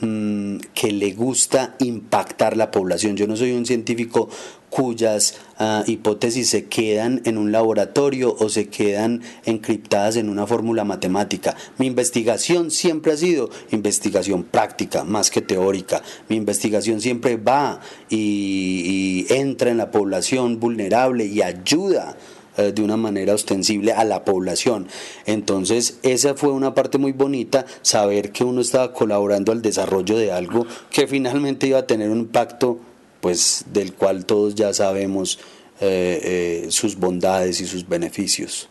Mm, 0.04 0.58
que 0.74 0.92
le 0.92 1.12
gusta 1.14 1.76
impactar 1.78 2.58
la 2.58 2.72
población. 2.72 3.16
Yo 3.16 3.28
no 3.28 3.38
soy 3.38 3.52
un 3.52 3.68
científico 3.68 4.30
cuyas 4.72 5.36
ah, 5.60 5.84
hipótesis 5.86 6.50
se 6.50 6.66
quedan 6.66 7.22
en 7.26 7.38
un 7.38 7.52
laboratorio 7.52 8.36
o 8.40 8.50
se 8.50 8.68
quedan 8.68 9.22
encriptadas 9.46 10.16
en 10.16 10.30
una 10.30 10.48
fórmula 10.48 10.86
matemática. 10.86 11.56
Mi 11.78 11.86
investigación 11.86 12.72
siempre 12.72 13.12
ha 13.12 13.18
sido 13.18 13.52
investigación 13.70 14.42
práctica, 14.44 15.04
más 15.04 15.30
que 15.30 15.42
teórica. 15.42 16.02
Mi 16.30 16.36
investigación 16.36 17.00
siempre 17.00 17.38
va 17.38 17.80
y 18.10 19.28
entra 19.30 19.70
en 19.70 19.78
la 19.78 19.92
población 19.92 20.60
vulnerable 20.60 21.26
y 21.26 21.44
ayuda 21.44 22.18
eh, 22.62 22.72
de 22.72 22.82
una 22.82 22.98
manera 22.98 23.34
ostensible 23.34 23.92
a 23.94 24.04
la 24.04 24.24
población. 24.24 24.88
Entonces, 25.26 26.00
esa 26.04 26.36
fue 26.36 26.52
una 26.52 26.74
parte 26.74 26.98
muy 26.98 27.12
bonita, 27.12 27.66
saber 27.82 28.32
que 28.32 28.44
uno 28.44 28.62
estaba 28.62 28.94
colaborando 28.94 29.52
al 29.52 29.62
desarrollo 29.62 30.18
de 30.18 30.32
algo 30.32 30.66
que 30.90 31.08
finalmente 31.08 31.68
iba 31.68 31.80
a 31.80 31.88
tener 31.88 32.10
un 32.10 32.20
impacto, 32.20 32.80
pues 33.20 33.66
del 33.72 33.94
cual 33.94 34.26
todos 34.26 34.56
ya 34.56 34.74
sabemos 34.74 35.40
eh, 35.80 36.66
eh, 36.66 36.72
sus 36.72 36.96
bondades 36.96 37.60
y 37.62 37.66
sus 37.66 37.88
beneficios. 37.88 38.68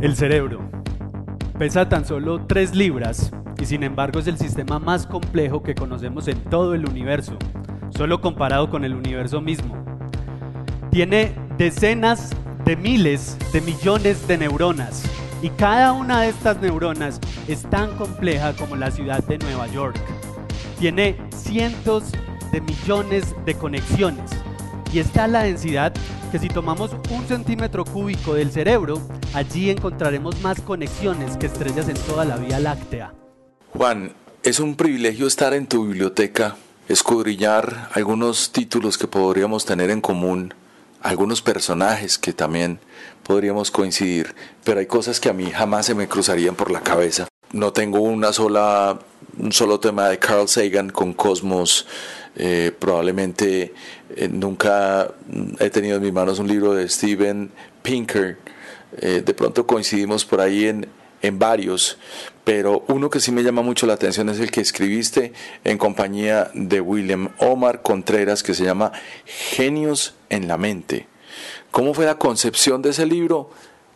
El 0.00 0.16
cerebro 0.16 0.68
pesa 1.58 1.88
tan 1.88 2.04
solo 2.04 2.46
3 2.46 2.74
libras 2.74 3.30
y 3.58 3.64
sin 3.64 3.82
embargo 3.82 4.18
es 4.18 4.26
el 4.26 4.38
sistema 4.38 4.78
más 4.78 5.06
complejo 5.06 5.62
que 5.62 5.74
conocemos 5.74 6.28
en 6.28 6.42
todo 6.44 6.74
el 6.74 6.88
universo 6.88 7.38
solo 7.90 8.20
comparado 8.20 8.70
con 8.70 8.84
el 8.84 8.94
universo 8.94 9.40
mismo. 9.40 9.84
Tiene 10.90 11.34
decenas 11.58 12.30
de 12.64 12.76
miles 12.76 13.36
de 13.52 13.60
millones 13.60 14.26
de 14.26 14.38
neuronas 14.38 15.04
y 15.42 15.50
cada 15.50 15.92
una 15.92 16.22
de 16.22 16.28
estas 16.28 16.60
neuronas 16.60 17.20
es 17.46 17.62
tan 17.62 17.96
compleja 17.96 18.54
como 18.54 18.76
la 18.76 18.90
ciudad 18.90 19.22
de 19.24 19.38
Nueva 19.38 19.66
York. 19.68 19.96
Tiene 20.78 21.16
cientos 21.34 22.12
de 22.52 22.60
millones 22.60 23.34
de 23.44 23.54
conexiones 23.54 24.30
y 24.92 24.98
está 24.98 25.26
la 25.26 25.42
densidad 25.42 25.92
que 26.32 26.38
si 26.38 26.48
tomamos 26.48 26.90
un 27.10 27.26
centímetro 27.26 27.84
cúbico 27.84 28.34
del 28.34 28.50
cerebro, 28.50 29.00
allí 29.34 29.70
encontraremos 29.70 30.40
más 30.40 30.60
conexiones 30.60 31.36
que 31.36 31.46
estrellas 31.46 31.88
en 31.88 31.96
toda 31.96 32.24
la 32.24 32.36
Vía 32.36 32.58
Láctea. 32.58 33.14
Juan, 33.72 34.12
es 34.42 34.58
un 34.58 34.74
privilegio 34.74 35.26
estar 35.26 35.54
en 35.54 35.66
tu 35.66 35.86
biblioteca 35.86 36.56
escudriñar 36.88 37.90
algunos 37.94 38.52
títulos 38.52 38.98
que 38.98 39.06
podríamos 39.06 39.64
tener 39.64 39.90
en 39.90 40.00
común, 40.00 40.54
algunos 41.00 41.42
personajes 41.42 42.18
que 42.18 42.32
también 42.32 42.80
podríamos 43.22 43.70
coincidir, 43.70 44.34
pero 44.64 44.80
hay 44.80 44.86
cosas 44.86 45.20
que 45.20 45.28
a 45.28 45.32
mí 45.32 45.50
jamás 45.50 45.86
se 45.86 45.94
me 45.94 46.08
cruzarían 46.08 46.54
por 46.54 46.70
la 46.70 46.80
cabeza. 46.80 47.28
No 47.52 47.72
tengo 47.72 48.00
una 48.00 48.32
sola, 48.32 48.98
un 49.38 49.52
solo 49.52 49.80
tema 49.80 50.08
de 50.08 50.18
Carl 50.18 50.48
Sagan 50.48 50.90
con 50.90 51.12
Cosmos. 51.12 51.86
Eh, 52.38 52.72
probablemente 52.78 53.72
eh, 54.14 54.28
nunca 54.28 55.14
he 55.58 55.70
tenido 55.70 55.96
en 55.96 56.02
mis 56.02 56.12
manos 56.12 56.38
un 56.38 56.48
libro 56.48 56.74
de 56.74 56.88
Steven 56.88 57.50
Pinker. 57.82 58.38
Eh, 58.98 59.22
de 59.24 59.34
pronto 59.34 59.66
coincidimos 59.66 60.24
por 60.24 60.40
ahí 60.40 60.66
en, 60.66 60.88
en 61.22 61.38
varios, 61.38 61.98
pero 62.46 62.84
uno 62.86 63.10
que 63.10 63.18
sí 63.18 63.32
me 63.32 63.42
llama 63.42 63.62
mucho 63.62 63.88
la 63.88 63.94
atención 63.94 64.28
es 64.28 64.38
el 64.38 64.52
que 64.52 64.60
escribiste 64.60 65.32
en 65.64 65.78
compañía 65.78 66.48
de 66.54 66.80
William 66.80 67.30
Omar 67.38 67.82
Contreras, 67.82 68.44
que 68.44 68.54
se 68.54 68.62
llama 68.62 68.92
Genios 69.24 70.14
en 70.28 70.46
la 70.46 70.56
Mente. 70.56 71.08
¿Cómo 71.72 71.92
fue 71.92 72.06
la 72.06 72.18
concepción 72.18 72.82
de 72.82 72.90
ese 72.90 73.04
libro 73.04 73.50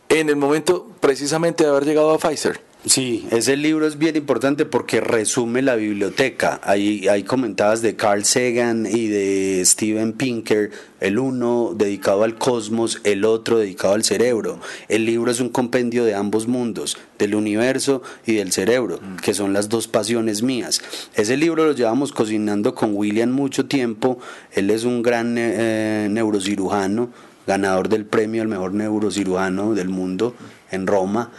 en 0.09 0.29
el 0.29 0.35
momento 0.35 0.89
precisamente 0.99 1.63
de 1.63 1.71
haber 1.71 1.85
llegado 1.85 2.11
a 2.11 2.19
Pfizer? 2.19 2.61
Sí, 2.87 3.27
ese 3.31 3.59
libro 3.59 3.87
es 3.87 3.99
bien 3.99 4.17
importante 4.17 4.65
porque 4.65 5.03
resume 5.03 5.61
la 5.61 5.75
biblioteca. 5.75 6.61
Hay, 6.65 7.09
hay 7.09 7.25
comentadas 7.25 7.83
de 7.83 7.95
Carl 7.95 8.25
Sagan 8.25 8.87
y 8.87 9.09
de 9.09 9.63
Steven 9.67 10.15
Pinker, 10.15 10.71
el 10.99 11.19
uno 11.19 11.75
dedicado 11.77 12.25
al 12.25 12.37
cosmos, 12.37 12.99
el 13.05 13.27
otro 13.27 13.59
dedicado 13.59 13.93
al 13.93 14.03
cerebro. 14.03 14.61
El 14.89 15.05
libro 15.05 15.31
es 15.31 15.41
un 15.41 15.51
compendio 15.51 16.07
de 16.07 16.15
ambos 16.15 16.49
mundos, 16.49 16.97
del 17.19 17.35
universo 17.35 18.01
y 18.25 18.37
del 18.37 18.51
cerebro, 18.51 18.99
mm. 18.99 19.17
que 19.17 19.35
son 19.35 19.53
las 19.53 19.69
dos 19.69 19.87
pasiones 19.87 20.43
mías. 20.43 20.81
Ese 21.15 21.37
libro 21.37 21.67
lo 21.67 21.73
llevamos 21.73 22.13
cocinando 22.13 22.75
con 22.75 22.95
William 22.95 23.31
mucho 23.31 23.67
tiempo. 23.67 24.19
Él 24.53 24.71
es 24.71 24.85
un 24.85 25.03
gran 25.03 25.37
eh, 25.37 26.09
neurocirujano, 26.11 27.11
ganador 27.47 27.91
del 27.91 28.07
premio 28.07 28.41
al 28.41 28.49
mejor 28.49 28.73
neurocirujano 28.73 29.75
del 29.75 29.91
mundo 29.91 30.35
en 30.71 30.87
Roma. 30.87 31.31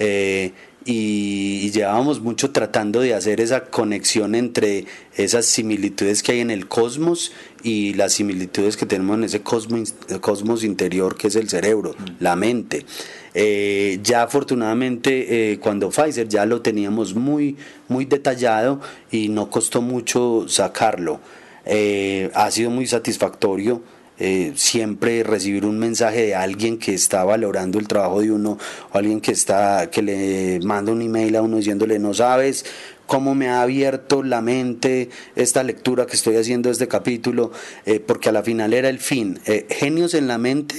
Eh, 0.00 0.52
y, 0.90 1.70
llevábamos 1.70 2.22
mucho 2.22 2.50
tratando 2.50 3.00
de 3.00 3.12
hacer 3.12 3.42
esa 3.42 3.66
conexión 3.66 4.34
entre 4.34 4.86
esas 5.16 5.44
similitudes 5.44 6.22
que 6.22 6.32
hay 6.32 6.40
en 6.40 6.50
el 6.50 6.66
cosmos 6.66 7.32
y 7.62 7.92
las 7.92 8.14
similitudes 8.14 8.78
que 8.78 8.86
tenemos 8.86 9.18
en 9.18 9.24
ese 9.24 9.42
cosmos, 9.42 9.94
cosmos 10.22 10.64
interior 10.64 11.14
que 11.18 11.28
es 11.28 11.36
el 11.36 11.50
cerebro, 11.50 11.94
la 12.20 12.36
mente. 12.36 12.86
Eh, 13.34 14.00
ya 14.02 14.22
afortunadamente 14.22 15.52
eh, 15.52 15.58
cuando 15.58 15.90
Pfizer 15.90 16.26
ya 16.26 16.46
lo 16.46 16.62
teníamos 16.62 17.14
muy, 17.14 17.58
muy 17.88 18.06
detallado 18.06 18.80
y 19.10 19.28
no 19.28 19.50
costó 19.50 19.82
mucho 19.82 20.46
sacarlo. 20.48 21.20
Eh, 21.66 22.30
ha 22.34 22.50
sido 22.50 22.70
muy 22.70 22.86
satisfactorio 22.86 23.82
eh, 24.18 24.52
siempre 24.56 25.22
recibir 25.22 25.64
un 25.64 25.78
mensaje 25.78 26.26
de 26.26 26.34
alguien 26.34 26.78
que 26.78 26.94
está 26.94 27.24
valorando 27.24 27.78
el 27.78 27.86
trabajo 27.86 28.20
de 28.20 28.32
uno, 28.32 28.58
o 28.92 28.98
alguien 28.98 29.20
que 29.20 29.32
está, 29.32 29.90
que 29.90 30.02
le 30.02 30.60
manda 30.62 30.92
un 30.92 31.02
email 31.02 31.36
a 31.36 31.42
uno 31.42 31.56
diciéndole 31.58 31.98
no 31.98 32.14
sabes 32.14 32.64
cómo 33.06 33.34
me 33.34 33.48
ha 33.48 33.62
abierto 33.62 34.22
la 34.22 34.42
mente 34.42 35.08
esta 35.34 35.62
lectura 35.62 36.06
que 36.06 36.14
estoy 36.14 36.36
haciendo 36.36 36.70
este 36.70 36.88
capítulo, 36.88 37.52
eh, 37.86 38.00
porque 38.00 38.28
a 38.28 38.32
la 38.32 38.42
final 38.42 38.74
era 38.74 38.88
el 38.88 38.98
fin. 38.98 39.40
Eh, 39.46 39.66
genios 39.70 40.14
en 40.14 40.28
la 40.28 40.36
mente 40.36 40.76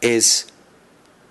es 0.00 0.46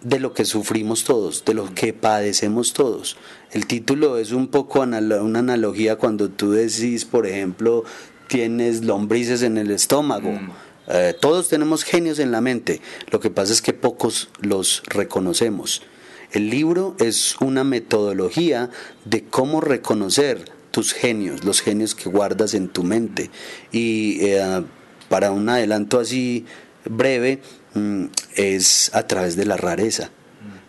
de 0.02 0.20
lo 0.20 0.34
que 0.34 0.46
sufrimos 0.46 1.06
todos, 1.06 1.46
de 1.46 1.54
lo 1.54 1.74
que 1.74 1.94
padecemos 1.94 2.74
todos. 2.74 3.18
El 3.52 3.68
título 3.68 4.18
es 4.18 4.32
un 4.32 4.50
poco 4.50 4.82
una 4.82 4.98
analogía 5.40 5.96
cuando 5.96 6.30
tú 6.30 6.52
decís, 6.52 7.06
por 7.06 7.26
ejemplo, 7.26 7.86
tienes 8.28 8.84
lombrices 8.84 9.42
en 9.42 9.58
el 9.58 9.72
estómago. 9.72 10.32
Mm. 10.32 10.52
Eh, 10.88 11.16
todos 11.20 11.50
tenemos 11.50 11.84
genios 11.84 12.20
en 12.20 12.32
la 12.32 12.42
mente, 12.42 12.82
lo 13.12 13.20
que 13.20 13.30
pasa 13.30 13.52
es 13.52 13.62
que 13.62 13.74
pocos 13.74 14.30
los 14.40 14.84
reconocemos. 14.86 15.82
El 16.32 16.50
libro 16.50 16.96
es 17.00 17.36
una 17.40 17.64
metodología 17.64 18.70
de 19.06 19.24
cómo 19.24 19.62
reconocer 19.62 20.52
tus 20.72 20.94
genios, 20.94 21.44
los 21.44 21.62
genios 21.62 21.96
que 21.96 22.10
guardas 22.10 22.54
en 22.54 22.68
tu 22.68 22.84
mente. 22.84 23.32
Y 23.72 24.20
eh, 24.22 24.64
para 25.10 25.32
un 25.32 25.50
adelanto 25.50 26.00
así 26.00 26.46
breve, 26.86 27.42
mm, 27.74 28.06
es 28.36 28.94
a 28.94 29.08
través 29.08 29.36
de 29.36 29.46
la 29.46 29.58
rareza, 29.58 30.12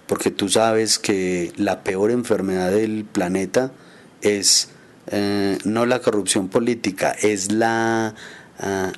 porque 0.06 0.30
tú 0.30 0.48
sabes 0.48 0.98
que 0.98 1.52
la 1.56 1.82
peor 1.82 2.10
enfermedad 2.10 2.70
del 2.70 3.04
planeta 3.04 3.72
es 4.22 4.70
eh, 5.10 5.58
no 5.64 5.86
la 5.86 6.00
corrupción 6.00 6.48
política, 6.48 7.12
es 7.12 7.52
la 7.52 8.14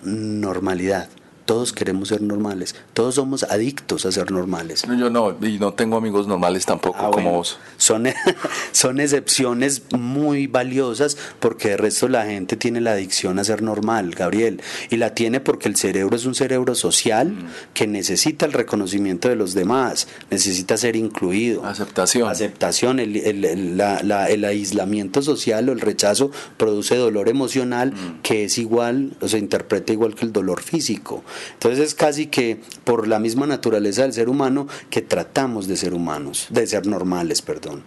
normalidad. 0.03 1.09
Todos 1.51 1.73
queremos 1.73 2.11
ser 2.11 2.23
normales. 2.23 2.77
Todos 2.95 3.17
somos 3.17 3.43
adictos 3.43 4.07
a 4.07 4.13
ser 4.13 4.31
normales. 4.31 4.87
No, 4.87 4.95
yo 4.97 5.11
no, 5.11 5.37
y 5.45 5.59
no 5.59 5.75
tengo 5.75 5.97
amigos 5.97 6.29
normales 6.29 6.65
tampoco 6.65 7.01
ah, 7.01 7.11
como 7.11 7.33
vos. 7.33 7.59
Son, 7.77 8.07
son 8.71 9.01
excepciones 9.01 9.83
muy 9.91 10.47
valiosas 10.47 11.17
porque 11.41 11.73
el 11.73 11.79
resto 11.79 12.07
la 12.07 12.25
gente 12.25 12.57
tiene 12.57 12.81
la 12.81 12.93
adicción 12.93 13.41
a 13.41 13.43
ser 13.43 13.63
normal, 13.63 14.13
Gabriel. 14.13 14.63
Y 14.91 14.99
la 14.99 15.13
tiene 15.13 15.41
porque 15.41 15.69
el 15.69 15.75
cerebro 15.75 16.15
es 16.15 16.25
un 16.25 16.37
cerebro 16.37 16.77
social 16.77 17.33
mm. 17.33 17.49
que 17.75 17.89
necesita 17.89 18.47
el 18.47 18.53
reconocimiento 18.53 19.29
de 19.29 19.35
los 19.35 19.53
demás, 19.53 20.07
necesita 20.31 20.77
ser 20.77 20.95
incluido. 20.95 21.67
Aceptación. 21.67 22.29
Aceptación. 22.29 23.01
El, 23.01 23.17
el, 23.17 23.45
el 23.45 24.45
aislamiento 24.45 25.21
social 25.21 25.69
o 25.69 25.73
el 25.73 25.81
rechazo 25.81 26.31
produce 26.57 26.95
dolor 26.95 27.29
emocional 27.29 27.91
mm. 27.91 28.21
que 28.23 28.45
es 28.45 28.57
igual, 28.57 29.17
o 29.21 29.27
se 29.27 29.39
interpreta 29.39 29.93
igual 29.93 30.15
que 30.15 30.25
el 30.25 30.33
dolor 30.33 30.63
físico. 30.63 31.25
Entonces 31.55 31.81
es 31.81 31.95
casi 31.95 32.27
que 32.27 32.61
por 32.85 33.09
la 33.09 33.19
misma 33.19 33.47
naturaleza 33.47 34.03
del 34.03 34.13
ser 34.13 34.29
humano 34.29 34.67
que 34.91 35.03
tratamos 35.03 35.67
de 35.67 35.77
ser 35.77 35.95
humanos, 35.95 36.47
de 36.51 36.67
ser 36.67 36.87
normales, 36.87 37.43
perdón. 37.43 37.83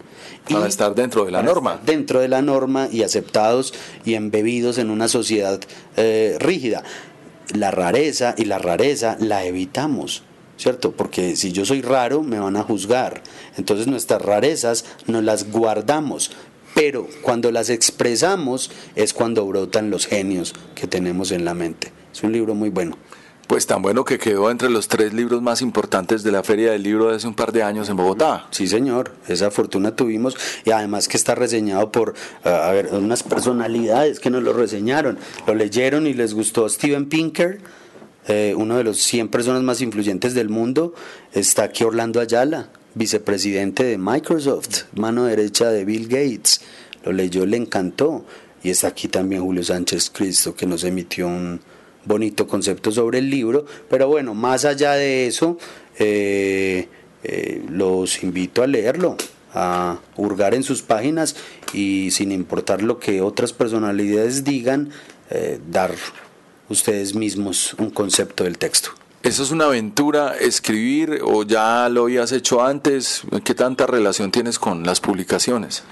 Para 0.49 0.67
estar 0.67 0.95
dentro 0.95 1.25
de 1.25 1.31
la 1.31 1.43
norma. 1.43 1.79
Dentro 1.85 2.19
de 2.19 2.27
la 2.27 2.41
norma 2.41 2.87
y 2.91 3.03
aceptados 3.03 3.73
y 4.05 4.15
embebidos 4.15 4.77
en 4.77 4.89
una 4.89 5.07
sociedad 5.07 5.59
eh, 5.95 6.37
rígida. 6.39 6.83
La 7.53 7.71
rareza 7.71 8.35
y 8.37 8.45
la 8.45 8.57
rareza 8.57 9.17
la 9.19 9.45
evitamos. 9.45 10.23
¿cierto? 10.57 10.91
Porque 10.91 11.35
si 11.35 11.51
yo 11.51 11.65
soy 11.65 11.81
raro, 11.81 12.23
me 12.23 12.39
van 12.39 12.55
a 12.55 12.63
juzgar. 12.63 13.21
Entonces 13.57 13.87
nuestras 13.87 14.21
rarezas 14.21 14.85
nos 15.07 15.23
las 15.23 15.51
guardamos, 15.51 16.31
pero 16.73 17.07
cuando 17.21 17.51
las 17.51 17.69
expresamos 17.69 18.71
es 18.95 19.13
cuando 19.13 19.45
brotan 19.45 19.89
los 19.89 20.07
genios 20.07 20.53
que 20.75 20.87
tenemos 20.87 21.31
en 21.31 21.45
la 21.45 21.53
mente. 21.53 21.91
Es 22.11 22.23
un 22.23 22.31
libro 22.31 22.55
muy 22.55 22.69
bueno. 22.69 22.97
Pues 23.47 23.67
tan 23.67 23.81
bueno 23.81 24.05
que 24.05 24.17
quedó 24.17 24.49
entre 24.49 24.69
los 24.69 24.87
tres 24.87 25.13
libros 25.13 25.41
más 25.41 25.61
importantes 25.61 26.23
de 26.23 26.31
la 26.31 26.43
Feria 26.43 26.71
del 26.71 26.83
Libro 26.83 27.09
de 27.09 27.17
hace 27.17 27.27
un 27.27 27.33
par 27.33 27.51
de 27.51 27.61
años 27.61 27.89
en 27.89 27.97
Bogotá. 27.97 28.47
Sí, 28.51 28.67
señor, 28.67 29.11
esa 29.27 29.51
fortuna 29.51 29.95
tuvimos 29.95 30.37
y 30.63 30.71
además 30.71 31.09
que 31.09 31.17
está 31.17 31.35
reseñado 31.35 31.91
por 31.91 32.13
a 32.43 32.71
ver, 32.71 32.87
unas 32.93 33.21
personalidades 33.21 34.19
que 34.21 34.29
nos 34.29 34.43
lo 34.43 34.53
reseñaron, 34.53 35.19
lo 35.45 35.55
leyeron 35.55 36.07
y 36.07 36.13
les 36.13 36.33
gustó 36.33 36.67
Steven 36.69 37.07
Pinker. 37.09 37.59
Eh, 38.29 38.55
uno 38.57 38.77
de 38.77 38.85
los 38.85 38.99
100 38.99 39.27
personas 39.27 39.61
más 39.63 39.81
influyentes 39.81 40.33
del 40.33 40.47
mundo, 40.47 40.93
está 41.33 41.63
aquí 41.63 41.83
Orlando 41.83 42.21
Ayala, 42.21 42.69
vicepresidente 42.95 43.83
de 43.83 43.97
Microsoft, 43.97 44.83
mano 44.95 45.25
derecha 45.25 45.69
de 45.69 45.83
Bill 45.83 46.07
Gates. 46.07 46.61
Lo 47.03 47.11
leyó, 47.11 47.45
le 47.45 47.57
encantó. 47.57 48.23
Y 48.63 48.69
está 48.69 48.87
aquí 48.87 49.09
también 49.09 49.43
Julio 49.43 49.61
Sánchez 49.61 50.09
Cristo, 50.09 50.55
que 50.55 50.65
nos 50.65 50.85
emitió 50.85 51.27
un, 51.27 51.59
bonito 52.05 52.47
concepto 52.47 52.91
sobre 52.91 53.19
el 53.19 53.29
libro, 53.29 53.65
pero 53.89 54.07
bueno, 54.07 54.33
más 54.33 54.65
allá 54.65 54.93
de 54.93 55.27
eso, 55.27 55.57
eh, 55.97 56.87
eh, 57.23 57.63
los 57.69 58.23
invito 58.23 58.63
a 58.63 58.67
leerlo, 58.67 59.17
a 59.53 59.99
hurgar 60.17 60.53
en 60.53 60.63
sus 60.63 60.81
páginas 60.81 61.35
y 61.73 62.11
sin 62.11 62.31
importar 62.31 62.81
lo 62.81 62.99
que 62.99 63.21
otras 63.21 63.53
personalidades 63.53 64.43
digan, 64.43 64.89
eh, 65.29 65.59
dar 65.69 65.93
ustedes 66.69 67.15
mismos 67.15 67.75
un 67.77 67.89
concepto 67.89 68.43
del 68.43 68.57
texto. 68.57 68.91
¿Eso 69.21 69.43
es 69.43 69.51
una 69.51 69.65
aventura 69.65 70.35
escribir 70.37 71.21
o 71.23 71.43
ya 71.43 71.87
lo 71.87 72.03
habías 72.03 72.33
hecho 72.33 72.61
antes? 72.61 73.21
¿Qué 73.45 73.55
tanta 73.55 73.87
relación 73.87 74.31
tienes 74.31 74.59
con 74.59 74.83
las 74.83 74.99
publicaciones? 74.99 75.83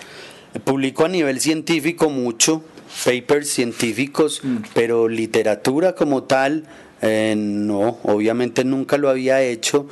Publico 0.65 1.05
a 1.05 1.07
nivel 1.07 1.39
científico 1.39 2.09
mucho, 2.09 2.61
papers 3.05 3.49
científicos, 3.49 4.41
mm. 4.43 4.57
pero 4.73 5.07
literatura 5.07 5.95
como 5.95 6.23
tal, 6.23 6.65
eh, 7.01 7.35
no, 7.37 7.99
obviamente 8.03 8.63
nunca 8.63 8.97
lo 8.97 9.09
había 9.09 9.41
hecho, 9.41 9.87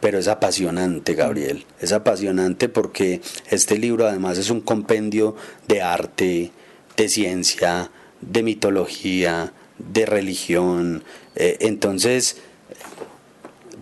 pero 0.00 0.18
es 0.18 0.28
apasionante, 0.28 1.14
Gabriel. 1.14 1.64
Es 1.80 1.92
apasionante 1.92 2.68
porque 2.68 3.20
este 3.50 3.78
libro 3.78 4.06
además 4.06 4.38
es 4.38 4.50
un 4.50 4.60
compendio 4.60 5.36
de 5.68 5.82
arte, 5.82 6.50
de 6.96 7.08
ciencia, 7.08 7.90
de 8.20 8.42
mitología, 8.42 9.52
de 9.78 10.06
religión. 10.06 11.04
Eh, 11.36 11.58
entonces, 11.60 12.38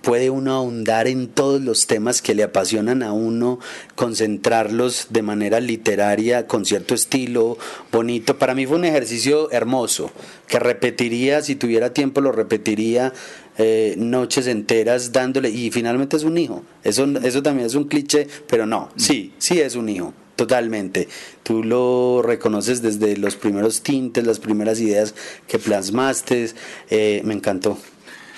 puede 0.02 0.30
uno 0.30 0.54
ahondar 0.54 1.06
en 1.06 1.28
todos 1.28 1.60
los 1.60 1.86
temas 1.86 2.22
que 2.22 2.34
le 2.34 2.42
apasionan 2.42 3.02
a 3.02 3.12
uno, 3.12 3.58
concentrarlos 3.94 5.08
de 5.10 5.22
manera 5.22 5.60
literaria, 5.60 6.46
con 6.46 6.64
cierto 6.64 6.94
estilo 6.94 7.58
bonito. 7.92 8.38
Para 8.38 8.54
mí 8.54 8.66
fue 8.66 8.76
un 8.76 8.84
ejercicio 8.84 9.50
hermoso, 9.50 10.10
que 10.46 10.58
repetiría, 10.58 11.42
si 11.42 11.54
tuviera 11.56 11.92
tiempo 11.92 12.20
lo 12.20 12.32
repetiría 12.32 13.12
eh, 13.58 13.94
noches 13.98 14.46
enteras 14.46 15.12
dándole, 15.12 15.50
y 15.50 15.70
finalmente 15.70 16.16
es 16.16 16.24
un 16.24 16.38
hijo. 16.38 16.62
Eso, 16.82 17.06
eso 17.22 17.42
también 17.42 17.66
es 17.66 17.74
un 17.74 17.84
cliché, 17.84 18.26
pero 18.46 18.66
no, 18.66 18.90
sí, 18.96 19.32
sí 19.38 19.60
es 19.60 19.76
un 19.76 19.88
hijo. 19.88 20.14
Totalmente. 20.40 21.06
Tú 21.42 21.62
lo 21.62 22.22
reconoces 22.22 22.80
desde 22.80 23.18
los 23.18 23.36
primeros 23.36 23.82
tintes, 23.82 24.26
las 24.26 24.38
primeras 24.38 24.80
ideas 24.80 25.14
que 25.46 25.58
plasmaste. 25.58 26.52
Eh, 26.88 27.20
me 27.24 27.34
encantó. 27.34 27.76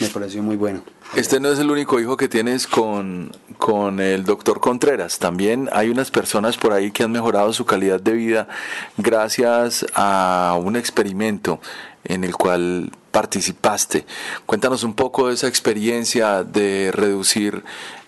Me 0.00 0.08
pareció 0.08 0.42
muy 0.42 0.56
bueno. 0.56 0.82
Este 1.14 1.40
no 1.40 1.52
es 1.52 1.58
el 1.58 1.70
único 1.70 2.00
hijo 2.00 2.16
que 2.16 2.26
tienes 2.26 2.66
con, 2.66 3.32
con 3.58 4.00
el 4.00 4.24
doctor 4.24 4.60
Contreras. 4.60 5.18
También 5.18 5.68
hay 5.70 5.90
unas 5.90 6.10
personas 6.10 6.56
por 6.56 6.72
ahí 6.72 6.90
que 6.90 7.02
han 7.02 7.12
mejorado 7.12 7.52
su 7.52 7.66
calidad 7.66 8.00
de 8.00 8.12
vida 8.12 8.48
gracias 8.96 9.84
a 9.94 10.58
un 10.58 10.74
experimento 10.74 11.60
en 12.04 12.24
el 12.24 12.34
cual 12.34 12.90
participaste. 13.10 14.06
Cuéntanos 14.46 14.84
un 14.84 14.94
poco 14.94 15.28
de 15.28 15.34
esa 15.34 15.48
experiencia 15.48 16.44
de 16.44 16.90
reducir 16.92 17.62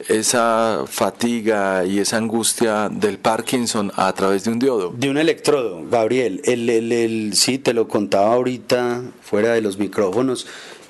esa 0.08 0.84
fatiga 0.86 1.84
y 1.84 1.98
esa 1.98 2.16
angustia 2.16 2.88
del 2.88 3.18
Parkinson 3.18 3.92
a 3.96 4.12
través 4.14 4.44
de 4.44 4.50
un 4.50 4.58
diodo. 4.58 4.94
De 4.96 5.10
un 5.10 5.18
electrodo, 5.18 5.84
Gabriel. 5.90 6.40
El, 6.44 6.70
el, 6.70 6.90
el, 6.90 7.34
sí, 7.34 7.58
te 7.58 7.74
lo 7.74 7.86
contaba 7.86 8.32
ahorita 8.32 9.02
fuera 9.20 9.52
de 9.52 9.60
los 9.60 9.78
micrófonos. 9.78 10.46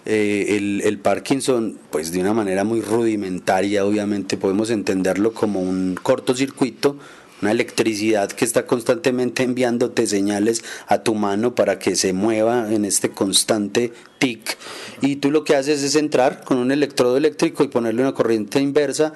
Eh, 0.07 0.57
el, 0.57 0.83
el, 0.85 0.99
Parkinson, 0.99 1.79
pues 1.91 2.13
de 2.13 2.21
una 2.21 2.35
manera 2.35 2.65
muy 2.65 2.83
rudimentaria, 2.83 3.87
obviamente 3.87 4.37
podemos 4.37 4.69
entenderlo 4.71 5.33
como 5.33 5.63
un 5.63 5.99
cortocircuito, 6.03 6.99
una 7.41 7.53
electricidad 7.53 8.31
que 8.31 8.45
está 8.45 8.67
constantemente 8.67 9.43
enviándote 9.43 10.07
señales 10.07 10.63
a 10.87 11.03
tu 11.03 11.15
mano 11.15 11.55
para 11.55 11.79
que 11.79 11.97
se 11.97 12.13
mueva 12.13 12.73
en 12.73 12.85
este 12.85 13.11
constante 13.11 13.93
tic. 14.19 14.57
Y 15.01 15.17
tú 15.17 15.31
lo 15.31 15.45
que 15.45 15.57
haces 15.57 15.83
es 15.83 15.95
entrar 15.95 16.45
con 16.45 16.59
un 16.59 16.71
electrodo 16.71 17.17
eléctrico 17.17 17.65
y 17.65 17.69
ponerle 17.69 18.03
una 18.03 18.15
corriente 18.15 18.61
inversa 18.61 19.15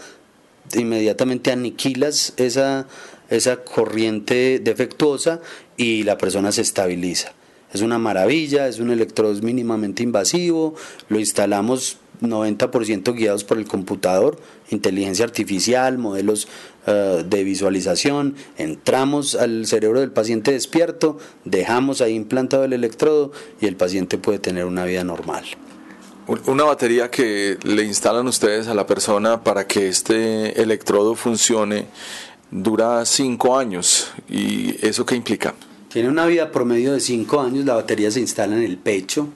inmediatamente 0.74 1.52
aniquilas 1.52 2.34
esa, 2.36 2.86
esa 3.30 3.62
corriente 3.64 4.60
defectuosa 4.62 5.40
y 5.76 6.02
la 6.02 6.18
persona 6.18 6.52
se 6.52 6.62
estabiliza. 6.62 7.32
Es 7.72 7.82
una 7.82 7.98
maravilla, 7.98 8.68
es 8.68 8.78
un 8.78 8.90
electrodo 8.90 9.34
mínimamente 9.42 10.02
invasivo, 10.02 10.74
lo 11.08 11.18
instalamos 11.18 11.98
90% 12.20 13.14
guiados 13.14 13.44
por 13.44 13.58
el 13.58 13.66
computador, 13.66 14.38
inteligencia 14.70 15.24
artificial, 15.24 15.98
modelos 15.98 16.48
eh, 16.86 17.24
de 17.26 17.44
visualización, 17.44 18.34
entramos 18.56 19.34
al 19.34 19.66
cerebro 19.66 20.00
del 20.00 20.10
paciente 20.10 20.52
despierto, 20.52 21.18
dejamos 21.44 22.00
ahí 22.00 22.14
implantado 22.14 22.64
el 22.64 22.72
electrodo 22.72 23.32
y 23.60 23.66
el 23.66 23.76
paciente 23.76 24.18
puede 24.18 24.38
tener 24.38 24.64
una 24.64 24.84
vida 24.84 25.04
normal. 25.04 25.44
Una 26.46 26.64
batería 26.64 27.10
que 27.10 27.56
le 27.62 27.84
instalan 27.84 28.26
ustedes 28.26 28.68
a 28.68 28.74
la 28.74 28.86
persona 28.86 29.42
para 29.42 29.66
que 29.66 29.88
este 29.88 30.60
electrodo 30.60 31.14
funcione 31.14 31.86
dura 32.50 33.04
cinco 33.06 33.56
años. 33.56 34.10
¿Y 34.28 34.76
eso 34.86 35.06
qué 35.06 35.14
implica? 35.14 35.54
Tiene 35.88 36.10
una 36.10 36.26
vida 36.26 36.52
promedio 36.52 36.92
de 36.92 37.00
5 37.00 37.40
años, 37.40 37.64
la 37.64 37.74
batería 37.74 38.10
se 38.10 38.20
instala 38.20 38.56
en 38.56 38.62
el 38.62 38.76
pecho, 38.76 39.28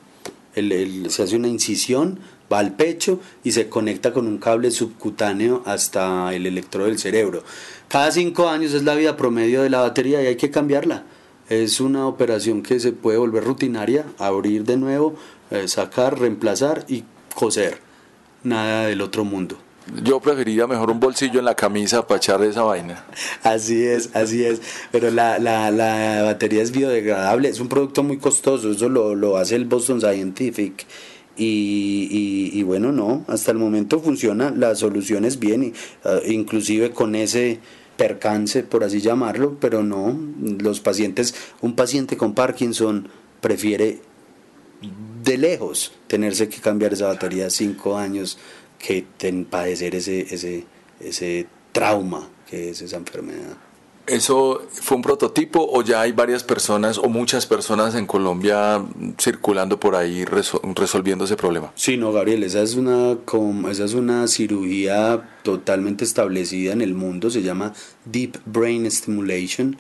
se 0.55 1.23
hace 1.23 1.35
una 1.35 1.49
incisión, 1.49 2.19
va 2.53 2.59
al 2.59 2.75
pecho 2.75 3.21
y 3.43 3.53
se 3.53 3.71
conecta 3.71 4.13
con 4.13 4.27
un 4.27 4.37
cable 4.37 4.71
subcutáneo 4.71 5.63
hasta 5.65 6.35
el 6.35 6.45
electrodo 6.45 6.89
del 6.89 6.99
cerebro. 6.99 7.43
Cada 7.89 8.11
5 8.11 8.51
años 8.51 8.75
es 8.75 8.83
la 8.83 8.95
vida 8.95 9.17
promedio 9.17 9.63
de 9.63 9.71
la 9.71 9.81
batería 9.81 10.23
y 10.23 10.27
hay 10.27 10.37
que 10.37 10.51
cambiarla. 10.51 11.05
Es 11.49 11.81
una 11.81 12.07
operación 12.07 12.63
que 12.63 12.81
se 12.81 12.93
puede 12.93 13.17
volver 13.17 13.45
rutinaria, 13.45 14.05
abrir 14.19 14.65
de 14.65 14.77
nuevo, 14.77 15.15
eh, 15.51 15.69
sacar, 15.69 16.19
reemplazar 16.21 16.85
y 16.87 17.05
coser. 17.35 17.79
Nada 18.45 18.87
del 18.87 19.01
otro 19.01 19.25
mundo. 19.25 19.57
Yo 20.03 20.21
preferiría 20.21 20.67
mejor 20.67 20.91
un 20.91 21.01
bolsillo 21.01 21.39
en 21.41 21.45
la 21.45 21.55
camisa 21.55 22.07
para 22.07 22.19
echar 22.19 22.43
esa 22.43 22.63
vaina. 22.63 23.05
Así 23.43 23.83
es, 23.83 24.11
así 24.15 24.45
es. 24.45 24.61
Pero 24.91 25.11
la, 25.11 25.39
la, 25.39 25.71
la 25.71 26.23
batería 26.23 26.63
es 26.63 26.71
biodegradable, 26.71 27.49
es 27.49 27.61
un 27.61 27.69
producto 27.69 28.03
muy 28.03 28.19
costoso, 28.19 28.71
eso 28.71 28.89
lo, 28.89 29.15
lo 29.15 29.37
hace 29.37 29.57
el 29.57 29.65
Boston 29.65 30.01
Scientific. 30.01 30.87
Y, 31.37 32.51
y, 32.53 32.63
bueno, 32.63 32.93
no, 32.93 33.25
hasta 33.27 33.53
el 33.53 33.59
momento 33.59 34.01
funciona, 34.01 34.51
la 34.51 34.75
solución 34.75 35.25
es 35.25 35.39
bien, 35.39 35.73
ah, 36.05 36.19
inclusive 36.27 36.91
con 36.91 37.15
ese 37.15 37.59
percance, 37.97 38.63
por 38.63 38.85
así 38.85 39.01
llamarlo, 39.01 39.57
pero 39.59 39.83
no, 39.83 40.15
los 40.61 40.81
pacientes, 40.81 41.35
un 41.63 41.75
paciente 41.75 42.19
con 42.19 42.35
Parkinson 42.35 43.09
prefiere 43.41 44.01
de 45.25 45.39
lejos 45.39 45.93
tenerse 46.07 46.49
que 46.49 46.61
cambiar 46.61 46.93
esa 46.93 47.07
batería 47.07 47.49
cinco 47.49 47.97
años 47.97 48.39
que 48.83 49.05
ten, 49.17 49.45
padecer 49.45 49.95
ese, 49.95 50.35
ese, 50.35 50.65
ese 51.01 51.47
trauma 51.71 52.29
que 52.51 52.71
es 52.71 52.83
esa 52.83 52.97
enfermedad. 52.97 53.57
¿Eso 54.05 54.67
fue 54.69 54.97
un 54.97 55.03
prototipo 55.03 55.65
o 55.73 55.81
ya 55.83 56.01
hay 56.01 56.11
varias 56.11 56.43
personas 56.43 56.99
o 56.99 57.09
muchas 57.09 57.47
personas 57.47 57.95
en 57.95 58.05
Colombia 58.07 58.85
circulando 59.17 59.79
por 59.79 59.95
ahí 59.95 60.25
resolviendo 60.25 61.25
ese 61.25 61.37
problema? 61.37 61.71
Sí, 61.77 61.97
no, 61.97 62.13
Gabriel, 62.13 62.43
esa 62.43 62.63
es, 62.63 62.75
una, 62.75 63.17
esa 63.71 63.85
es 63.85 63.95
una 63.95 64.27
cirugía 64.27 65.39
totalmente 65.45 66.03
establecida 66.03 66.73
en 66.73 66.81
el 66.81 66.95
mundo, 66.95 67.31
se 67.31 67.43
llama 67.43 67.75
Deep 68.05 68.39
Brain 68.45 68.91
Stimulation, 68.91 69.77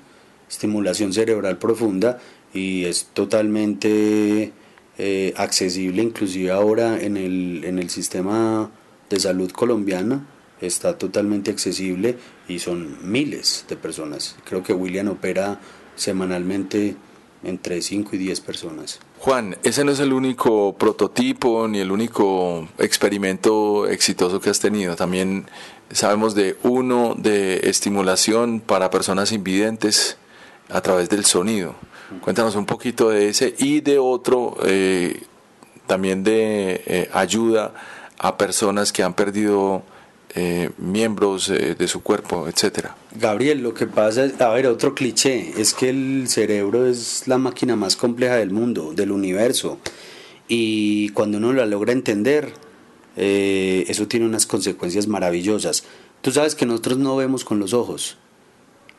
estimulación 0.48 1.12
cerebral 1.12 1.58
profunda, 1.58 2.20
y 2.54 2.84
es 2.84 3.08
totalmente 3.12 4.52
eh, 4.98 5.34
accesible 5.36 6.00
inclusive 6.00 6.52
ahora 6.52 7.00
en 7.00 7.16
el, 7.16 7.64
en 7.64 7.80
el 7.80 7.90
sistema 7.90 8.70
de 9.12 9.20
salud 9.20 9.50
colombiana 9.52 10.24
está 10.62 10.96
totalmente 10.96 11.50
accesible 11.50 12.16
y 12.48 12.60
son 12.60 12.96
miles 13.02 13.66
de 13.68 13.76
personas. 13.76 14.36
Creo 14.44 14.62
que 14.62 14.72
William 14.72 15.08
opera 15.08 15.60
semanalmente 15.96 16.96
entre 17.44 17.82
5 17.82 18.16
y 18.16 18.18
10 18.18 18.40
personas. 18.40 19.00
Juan, 19.18 19.58
ese 19.64 19.84
no 19.84 19.92
es 19.92 20.00
el 20.00 20.14
único 20.14 20.74
prototipo 20.78 21.68
ni 21.68 21.80
el 21.80 21.90
único 21.90 22.68
experimento 22.78 23.86
exitoso 23.86 24.40
que 24.40 24.48
has 24.48 24.60
tenido. 24.60 24.96
También 24.96 25.46
sabemos 25.90 26.34
de 26.34 26.56
uno 26.62 27.14
de 27.18 27.68
estimulación 27.68 28.60
para 28.60 28.90
personas 28.90 29.32
invidentes 29.32 30.16
a 30.70 30.80
través 30.80 31.10
del 31.10 31.26
sonido. 31.26 31.74
Cuéntanos 32.22 32.56
un 32.56 32.64
poquito 32.64 33.10
de 33.10 33.28
ese 33.28 33.54
y 33.58 33.80
de 33.80 33.98
otro 33.98 34.56
eh, 34.64 35.22
también 35.86 36.24
de 36.24 36.82
eh, 36.86 37.10
ayuda 37.12 37.74
a 38.22 38.38
personas 38.38 38.92
que 38.92 39.02
han 39.02 39.14
perdido 39.14 39.82
eh, 40.34 40.70
miembros 40.78 41.50
eh, 41.50 41.74
de 41.74 41.88
su 41.88 42.02
cuerpo, 42.02 42.48
etcétera. 42.48 42.96
Gabriel, 43.14 43.62
lo 43.62 43.74
que 43.74 43.86
pasa 43.86 44.24
es, 44.24 44.40
a 44.40 44.48
ver, 44.50 44.66
otro 44.68 44.94
cliché, 44.94 45.52
es 45.60 45.74
que 45.74 45.90
el 45.90 46.28
cerebro 46.28 46.86
es 46.86 47.26
la 47.26 47.36
máquina 47.36 47.76
más 47.76 47.96
compleja 47.96 48.36
del 48.36 48.50
mundo, 48.50 48.92
del 48.94 49.10
universo, 49.10 49.78
y 50.48 51.10
cuando 51.10 51.38
uno 51.38 51.52
la 51.52 51.66
logra 51.66 51.92
entender, 51.92 52.54
eh, 53.16 53.84
eso 53.88 54.06
tiene 54.06 54.24
unas 54.24 54.46
consecuencias 54.46 55.08
maravillosas. 55.08 55.84
Tú 56.22 56.30
sabes 56.30 56.54
que 56.54 56.64
nosotros 56.64 56.98
no 56.98 57.16
vemos 57.16 57.44
con 57.44 57.58
los 57.58 57.74
ojos, 57.74 58.16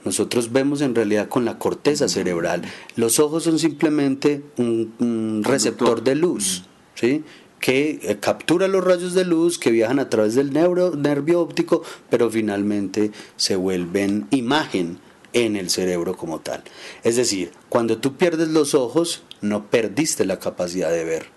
nosotros 0.03 0.51
vemos 0.51 0.81
en 0.81 0.95
realidad 0.95 1.29
con 1.29 1.45
la 1.45 1.57
corteza 1.57 2.09
cerebral. 2.09 2.63
Los 2.97 3.19
ojos 3.19 3.43
son 3.45 3.57
simplemente 3.57 4.43
un, 4.57 4.93
un 4.99 5.43
receptor 5.45 6.03
de 6.03 6.15
luz, 6.15 6.63
¿sí? 6.93 7.23
Que 7.63 8.01
eh, 8.03 8.17
captura 8.19 8.67
los 8.67 8.83
rayos 8.83 9.13
de 9.13 9.23
luz 9.23 9.57
que 9.57 9.71
viajan 9.71 9.99
a 9.99 10.09
través 10.09 10.35
del 10.35 10.51
neuro, 10.51 10.97
nervio 10.97 11.39
óptico, 11.39 11.81
pero 12.09 12.29
finalmente 12.29 13.11
se 13.37 13.55
vuelven 13.55 14.27
imagen 14.31 14.99
en 15.31 15.55
el 15.55 15.69
cerebro 15.69 16.17
como 16.17 16.41
tal. 16.41 16.61
Es 17.05 17.15
decir, 17.15 17.53
cuando 17.69 17.99
tú 17.99 18.17
pierdes 18.17 18.49
los 18.49 18.75
ojos, 18.75 19.23
no 19.39 19.69
perdiste 19.69 20.25
la 20.25 20.39
capacidad 20.39 20.91
de 20.91 21.05
ver, 21.05 21.27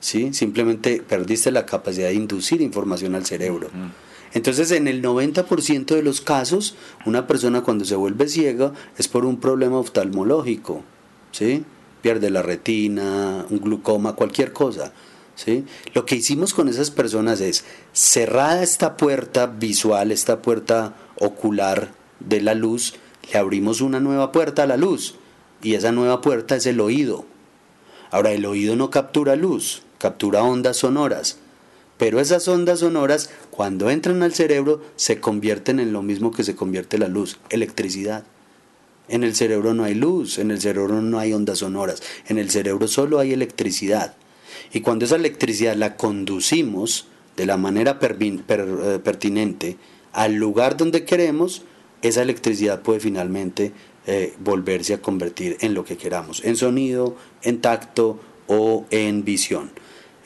¿sí? 0.00 0.32
simplemente 0.32 1.02
perdiste 1.06 1.50
la 1.50 1.66
capacidad 1.66 2.08
de 2.08 2.14
inducir 2.14 2.62
información 2.62 3.14
al 3.14 3.26
cerebro. 3.26 3.68
Entonces, 4.32 4.70
en 4.70 4.88
el 4.88 5.02
90% 5.02 5.94
de 5.94 6.02
los 6.02 6.22
casos, 6.22 6.74
una 7.04 7.26
persona 7.26 7.60
cuando 7.60 7.84
se 7.84 7.96
vuelve 7.96 8.28
ciega 8.28 8.72
es 8.96 9.08
por 9.08 9.26
un 9.26 9.38
problema 9.40 9.76
oftalmológico, 9.76 10.82
¿sí? 11.32 11.66
pierde 12.00 12.30
la 12.30 12.40
retina, 12.40 13.44
un 13.50 13.60
glucoma, 13.60 14.14
cualquier 14.14 14.54
cosa. 14.54 14.94
Lo 15.92 16.06
que 16.06 16.16
hicimos 16.16 16.54
con 16.54 16.68
esas 16.68 16.90
personas 16.90 17.40
es 17.40 17.64
cerrada 17.92 18.62
esta 18.62 18.96
puerta 18.96 19.46
visual, 19.46 20.10
esta 20.10 20.40
puerta 20.40 20.94
ocular 21.18 21.92
de 22.20 22.40
la 22.40 22.54
luz, 22.54 22.94
le 23.32 23.38
abrimos 23.38 23.80
una 23.80 24.00
nueva 24.00 24.32
puerta 24.32 24.62
a 24.62 24.66
la 24.66 24.76
luz 24.76 25.16
y 25.62 25.74
esa 25.74 25.92
nueva 25.92 26.20
puerta 26.20 26.56
es 26.56 26.66
el 26.66 26.80
oído. 26.80 27.26
Ahora 28.10 28.32
el 28.32 28.46
oído 28.46 28.76
no 28.76 28.90
captura 28.90 29.36
luz, 29.36 29.82
captura 29.98 30.42
ondas 30.42 30.78
sonoras, 30.78 31.38
pero 31.98 32.20
esas 32.20 32.46
ondas 32.48 32.80
sonoras 32.80 33.30
cuando 33.50 33.90
entran 33.90 34.22
al 34.22 34.34
cerebro 34.34 34.82
se 34.96 35.20
convierten 35.20 35.80
en 35.80 35.92
lo 35.92 36.02
mismo 36.02 36.30
que 36.30 36.44
se 36.44 36.56
convierte 36.56 36.98
la 36.98 37.08
luz, 37.08 37.38
electricidad. 37.50 38.24
En 39.08 39.22
el 39.22 39.34
cerebro 39.34 39.74
no 39.74 39.84
hay 39.84 39.94
luz, 39.94 40.38
en 40.38 40.50
el 40.50 40.60
cerebro 40.60 41.00
no 41.00 41.18
hay 41.18 41.32
ondas 41.32 41.58
sonoras, 41.58 42.02
en 42.26 42.38
el 42.38 42.50
cerebro 42.50 42.88
solo 42.88 43.18
hay 43.18 43.32
electricidad. 43.32 44.14
Y 44.72 44.80
cuando 44.80 45.04
esa 45.04 45.16
electricidad 45.16 45.76
la 45.76 45.96
conducimos 45.96 47.08
de 47.36 47.46
la 47.46 47.56
manera 47.56 47.98
eh, 48.00 49.00
pertinente 49.02 49.76
al 50.12 50.34
lugar 50.34 50.76
donde 50.76 51.04
queremos, 51.04 51.62
esa 52.02 52.22
electricidad 52.22 52.82
puede 52.82 53.00
finalmente 53.00 53.72
eh, 54.06 54.34
volverse 54.38 54.94
a 54.94 55.02
convertir 55.02 55.56
en 55.60 55.74
lo 55.74 55.84
que 55.84 55.96
queramos, 55.96 56.42
en 56.44 56.56
sonido, 56.56 57.16
en 57.42 57.60
tacto 57.60 58.18
o 58.46 58.86
en 58.90 59.24
visión. 59.24 59.70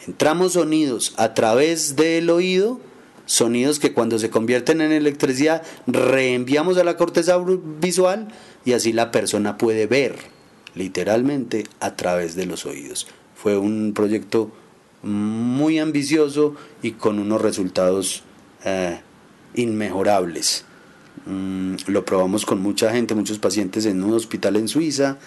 Entramos 0.07 0.53
sonidos 0.53 1.15
a 1.17 1.35
través 1.35 1.97
del 1.97 2.31
oído, 2.31 2.81
sonidos 3.27 3.79
que 3.79 3.93
cuando 3.93 4.19
se 4.19 4.31
convierten 4.31 4.81
en 4.81 4.93
electricidad 4.93 5.63
reenviamos 5.87 6.79
a 6.79 6.85
la 6.85 6.97
corteza 6.97 7.39
visual 7.81 8.29
y 8.65 8.73
así 8.73 8.93
la 8.93 9.11
persona 9.11 9.59
puede 9.59 9.87
ver 9.87 10.17
literalmente 10.75 11.65
a 11.81 11.97
través 11.97 12.35
de 12.35 12.47
los 12.47 12.67
oídos. 12.67 13.07
Fue 13.43 13.57
un 13.57 13.93
proyecto 13.95 14.51
muy 15.03 15.79
ambicioso 15.79 16.55
y 16.83 16.93
con 16.93 17.19
unos 17.19 17.41
resultados 17.41 18.23
eh, 18.65 19.01
inmejorables. 19.55 20.67
Mm, 21.25 21.77
lo 21.87 22.05
probamos 22.05 22.45
con 22.45 22.61
mucha 22.61 22.93
gente, 22.93 23.15
muchos 23.15 23.39
pacientes 23.39 23.87
en 23.87 24.03
un 24.03 24.13
hospital 24.13 24.57
en 24.57 24.69
Suiza 24.69 25.19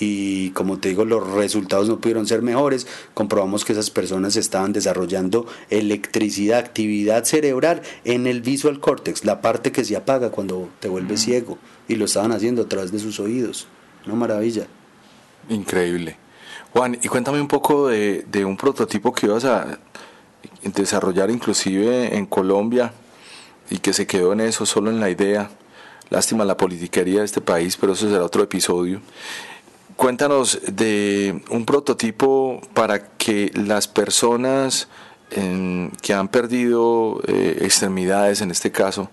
y 0.00 0.50
como 0.50 0.78
te 0.78 0.90
digo 0.90 1.04
los 1.04 1.26
resultados 1.32 1.88
no 1.88 2.00
pudieron 2.00 2.26
ser 2.26 2.42
mejores. 2.42 2.86
Comprobamos 3.14 3.64
que 3.64 3.72
esas 3.72 3.88
personas 3.88 4.36
estaban 4.36 4.74
desarrollando 4.74 5.46
electricidad, 5.70 6.58
actividad 6.58 7.24
cerebral 7.24 7.80
en 8.04 8.26
el 8.26 8.42
visual 8.42 8.78
cortex, 8.78 9.24
la 9.24 9.40
parte 9.40 9.72
que 9.72 9.86
se 9.86 9.96
apaga 9.96 10.30
cuando 10.30 10.68
te 10.80 10.88
vuelves 10.88 11.22
ciego 11.22 11.56
y 11.88 11.96
lo 11.96 12.04
estaban 12.04 12.32
haciendo 12.32 12.60
a 12.60 12.68
través 12.68 12.92
de 12.92 12.98
sus 12.98 13.20
oídos. 13.20 13.66
Una 14.04 14.16
maravilla. 14.16 14.66
Increíble. 15.48 16.27
Juan, 16.72 16.98
y 17.02 17.08
cuéntame 17.08 17.40
un 17.40 17.48
poco 17.48 17.88
de, 17.88 18.44
un 18.44 18.56
prototipo 18.56 19.12
que 19.12 19.26
ibas 19.26 19.44
a 19.44 19.78
desarrollar 20.62 21.30
inclusive 21.30 22.16
en 22.16 22.26
Colombia 22.26 22.92
y 23.70 23.78
que 23.78 23.92
se 23.92 24.06
quedó 24.06 24.32
en 24.32 24.40
eso, 24.40 24.66
solo 24.66 24.90
en 24.90 25.00
la 25.00 25.10
idea. 25.10 25.50
Lástima 26.10 26.44
la 26.44 26.56
politiquería 26.56 27.20
de 27.20 27.26
este 27.26 27.40
país, 27.40 27.76
pero 27.76 27.92
eso 27.92 28.08
será 28.08 28.24
otro 28.24 28.42
episodio. 28.42 29.00
Cuéntanos 29.96 30.60
de 30.66 31.42
un 31.50 31.64
prototipo 31.64 32.60
para 32.74 33.08
que 33.16 33.50
las 33.54 33.88
personas 33.88 34.88
que 35.30 36.14
han 36.14 36.28
perdido 36.28 37.20
eh, 37.26 37.58
extremidades, 37.60 38.40
en 38.40 38.50
este 38.50 38.72
caso, 38.72 39.10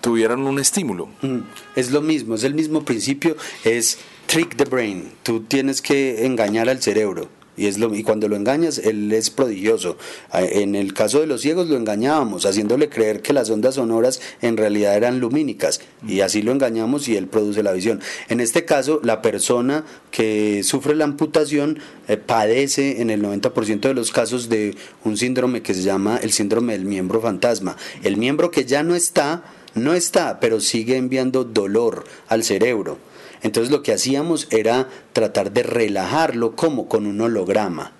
tuvieran 0.00 0.40
un 0.40 0.58
estímulo. 0.58 1.08
Mm, 1.22 1.40
es 1.76 1.90
lo 1.90 2.00
mismo, 2.00 2.34
es 2.34 2.44
el 2.44 2.54
mismo 2.54 2.84
principio, 2.84 3.36
es 3.64 3.98
trick 4.26 4.56
the 4.56 4.64
brain. 4.64 5.10
Tú 5.22 5.40
tienes 5.40 5.82
que 5.82 6.24
engañar 6.26 6.68
al 6.68 6.82
cerebro. 6.82 7.28
Y, 7.56 7.66
es 7.66 7.78
lo, 7.78 7.94
y 7.94 8.02
cuando 8.02 8.26
lo 8.26 8.36
engañas, 8.36 8.78
él 8.78 9.12
es 9.12 9.28
prodigioso. 9.28 9.98
En 10.32 10.74
el 10.74 10.94
caso 10.94 11.20
de 11.20 11.26
los 11.26 11.42
ciegos 11.42 11.68
lo 11.68 11.76
engañábamos, 11.76 12.46
haciéndole 12.46 12.88
creer 12.88 13.20
que 13.20 13.34
las 13.34 13.50
ondas 13.50 13.74
sonoras 13.74 14.22
en 14.40 14.56
realidad 14.56 14.96
eran 14.96 15.20
lumínicas. 15.20 15.82
Y 16.08 16.20
así 16.20 16.40
lo 16.40 16.52
engañamos 16.52 17.06
y 17.08 17.16
él 17.16 17.26
produce 17.26 17.62
la 17.62 17.72
visión. 17.72 18.00
En 18.30 18.40
este 18.40 18.64
caso, 18.64 19.00
la 19.02 19.20
persona 19.20 19.84
que 20.10 20.62
sufre 20.62 20.94
la 20.94 21.04
amputación 21.04 21.80
eh, 22.08 22.16
padece 22.16 23.02
en 23.02 23.10
el 23.10 23.22
90% 23.22 23.80
de 23.80 23.94
los 23.94 24.10
casos 24.10 24.48
de 24.48 24.74
un 25.04 25.18
síndrome 25.18 25.60
que 25.60 25.74
se 25.74 25.82
llama 25.82 26.18
el 26.22 26.32
síndrome 26.32 26.72
del 26.72 26.86
miembro 26.86 27.20
fantasma. 27.20 27.76
El 28.02 28.16
miembro 28.16 28.50
que 28.50 28.64
ya 28.64 28.82
no 28.82 28.94
está, 28.94 29.44
no 29.74 29.94
está, 29.94 30.40
pero 30.40 30.60
sigue 30.60 30.96
enviando 30.96 31.44
dolor 31.44 32.04
al 32.28 32.44
cerebro. 32.44 32.98
Entonces 33.42 33.70
lo 33.70 33.82
que 33.82 33.92
hacíamos 33.92 34.46
era 34.50 34.88
tratar 35.12 35.52
de 35.52 35.62
relajarlo 35.62 36.56
como 36.56 36.88
con 36.88 37.06
un 37.06 37.20
holograma. 37.20 37.92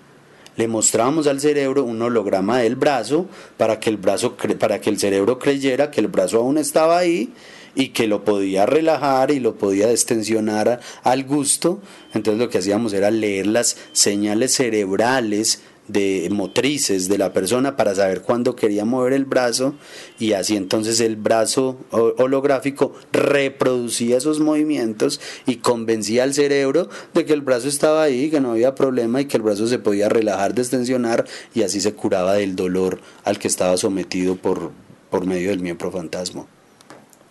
Le 0.57 0.67
mostrábamos 0.67 1.27
al 1.27 1.39
cerebro 1.39 1.83
un 1.83 2.01
holograma 2.01 2.59
del 2.59 2.75
brazo 2.75 3.27
para 3.57 3.79
que 3.79 3.89
el 3.89 3.97
brazo 3.97 4.35
para 4.59 4.81
que 4.81 4.89
el 4.89 4.99
cerebro 4.99 5.39
creyera 5.39 5.91
que 5.91 6.01
el 6.01 6.07
brazo 6.07 6.39
aún 6.39 6.57
estaba 6.57 6.97
ahí 6.97 7.33
y 7.73 7.89
que 7.89 8.07
lo 8.07 8.25
podía 8.25 8.65
relajar 8.65 9.31
y 9.31 9.39
lo 9.39 9.55
podía 9.55 9.87
destensionar 9.87 10.81
al 11.03 11.23
gusto. 11.23 11.79
Entonces 12.13 12.39
lo 12.39 12.49
que 12.49 12.57
hacíamos 12.57 12.93
era 12.93 13.11
leer 13.11 13.47
las 13.47 13.77
señales 13.93 14.53
cerebrales 14.53 15.61
de 15.91 16.27
motrices 16.31 17.07
de 17.07 17.17
la 17.17 17.33
persona 17.33 17.75
para 17.75 17.95
saber 17.95 18.21
cuándo 18.21 18.55
quería 18.55 18.85
mover 18.85 19.13
el 19.13 19.25
brazo 19.25 19.75
y 20.19 20.33
así 20.33 20.55
entonces 20.55 20.99
el 20.99 21.15
brazo 21.15 21.77
holográfico 21.91 22.93
reproducía 23.11 24.17
esos 24.17 24.39
movimientos 24.39 25.19
y 25.45 25.57
convencía 25.57 26.23
al 26.23 26.33
cerebro 26.33 26.89
de 27.13 27.25
que 27.25 27.33
el 27.33 27.41
brazo 27.41 27.67
estaba 27.67 28.03
ahí, 28.03 28.29
que 28.29 28.41
no 28.41 28.51
había 28.51 28.75
problema 28.75 29.21
y 29.21 29.25
que 29.25 29.37
el 29.37 29.43
brazo 29.43 29.67
se 29.67 29.79
podía 29.79 30.09
relajar, 30.09 30.53
destensionar 30.53 31.25
y 31.53 31.63
así 31.63 31.81
se 31.81 31.93
curaba 31.93 32.33
del 32.33 32.55
dolor 32.55 32.99
al 33.23 33.39
que 33.39 33.47
estaba 33.47 33.77
sometido 33.77 34.35
por, 34.35 34.71
por 35.09 35.25
medio 35.25 35.49
del 35.49 35.59
miembro 35.59 35.91
fantasma. 35.91 36.45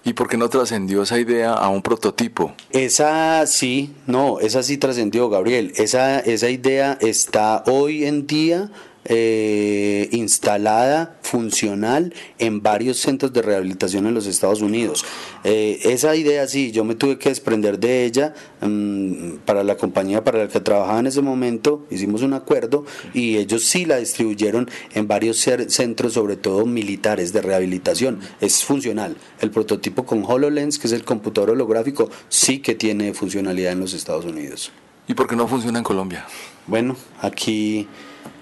¿Y 0.02 0.14
por 0.14 0.28
qué 0.28 0.36
no 0.36 0.48
trascendió 0.48 1.02
esa 1.02 1.18
idea 1.18 1.52
a 1.52 1.68
un 1.68 1.82
prototipo? 1.82 2.54
Esa 2.70 3.46
sí, 3.46 3.94
no, 4.06 4.40
esa 4.40 4.62
sí 4.62 4.78
trascendió, 4.78 5.28
Gabriel. 5.28 5.72
Esa, 5.76 6.20
esa 6.20 6.48
idea 6.48 6.96
está 7.00 7.62
hoy 7.66 8.06
en 8.06 8.26
día 8.26 8.70
eh, 9.04 10.08
instalada, 10.12 11.18
funcional 11.22 12.12
en 12.38 12.62
varios 12.62 12.98
centros 12.98 13.32
de 13.32 13.42
rehabilitación 13.42 14.06
en 14.06 14.14
los 14.14 14.26
Estados 14.26 14.60
Unidos. 14.60 15.04
Eh, 15.44 15.80
esa 15.84 16.14
idea 16.16 16.46
sí, 16.46 16.70
yo 16.70 16.84
me 16.84 16.94
tuve 16.94 17.18
que 17.18 17.30
desprender 17.30 17.78
de 17.78 18.04
ella 18.04 18.34
mm, 18.60 19.36
para 19.46 19.64
la 19.64 19.76
compañía 19.76 20.22
para 20.22 20.38
la 20.38 20.48
que 20.48 20.60
trabajaba 20.60 21.00
en 21.00 21.06
ese 21.06 21.22
momento, 21.22 21.86
hicimos 21.90 22.22
un 22.22 22.34
acuerdo 22.34 22.84
y 23.14 23.36
ellos 23.36 23.64
sí 23.64 23.86
la 23.86 23.96
distribuyeron 23.96 24.68
en 24.92 25.08
varios 25.08 25.38
centros, 25.38 26.12
sobre 26.12 26.36
todo 26.36 26.66
militares 26.66 27.32
de 27.32 27.40
rehabilitación. 27.40 28.20
Es 28.40 28.64
funcional. 28.64 29.16
El 29.40 29.50
prototipo 29.50 30.04
con 30.04 30.24
HoloLens, 30.24 30.78
que 30.78 30.86
es 30.86 30.92
el 30.92 31.04
computador 31.04 31.50
holográfico, 31.50 32.10
sí 32.28 32.58
que 32.58 32.74
tiene 32.74 33.14
funcionalidad 33.14 33.72
en 33.72 33.80
los 33.80 33.94
Estados 33.94 34.24
Unidos. 34.24 34.72
¿Y 35.08 35.14
por 35.14 35.26
qué 35.26 35.36
no 35.36 35.48
funciona 35.48 35.78
en 35.78 35.84
Colombia? 35.84 36.26
Bueno, 36.66 36.96
aquí 37.20 37.88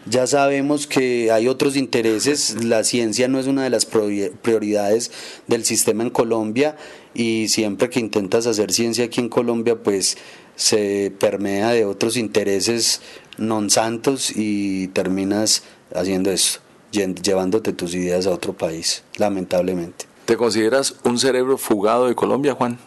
ya 0.09 0.27
sabemos 0.27 0.87
que 0.87 1.31
hay 1.31 1.49
otros 1.49 1.77
intereses, 1.77 2.65
la 2.65 2.85
ciencia 2.85 3.29
no 3.29 3.39
es 3.39 3.47
una 3.47 3.65
de 3.65 3.71
las 3.71 3.87
prioridades 3.87 5.11
del 5.47 5.65
sistema 5.65 6.03
en 6.03 6.11
Colombia 6.11 6.77
y 7.15 7.49
siempre 7.49 7.91
que 7.91 8.01
intentas 8.01 8.47
hacer 8.47 8.73
ciencia 8.73 9.07
aquí 9.07 9.21
en 9.21 9.29
Colombia 9.29 9.77
pues 9.83 10.17
se 10.57 11.13
permea 11.19 11.71
de 11.71 11.85
otros 11.85 12.17
intereses 12.17 13.01
non 13.39 13.71
santos 13.71 14.35
y 14.35 14.89
terminas 14.89 15.63
haciendo 15.95 16.31
eso, 16.31 16.59
llevándote 16.91 17.73
tus 17.73 17.95
ideas 17.95 18.27
a 18.27 18.35
otro 18.35 18.53
país, 18.53 19.05
lamentablemente. 19.17 20.07
¿Te 20.27 20.37
consideras 20.37 20.97
un 21.05 21.19
cerebro 21.19 21.57
fugado 21.57 22.09
de 22.09 22.15
Colombia, 22.15 22.55
Juan? 22.55 22.79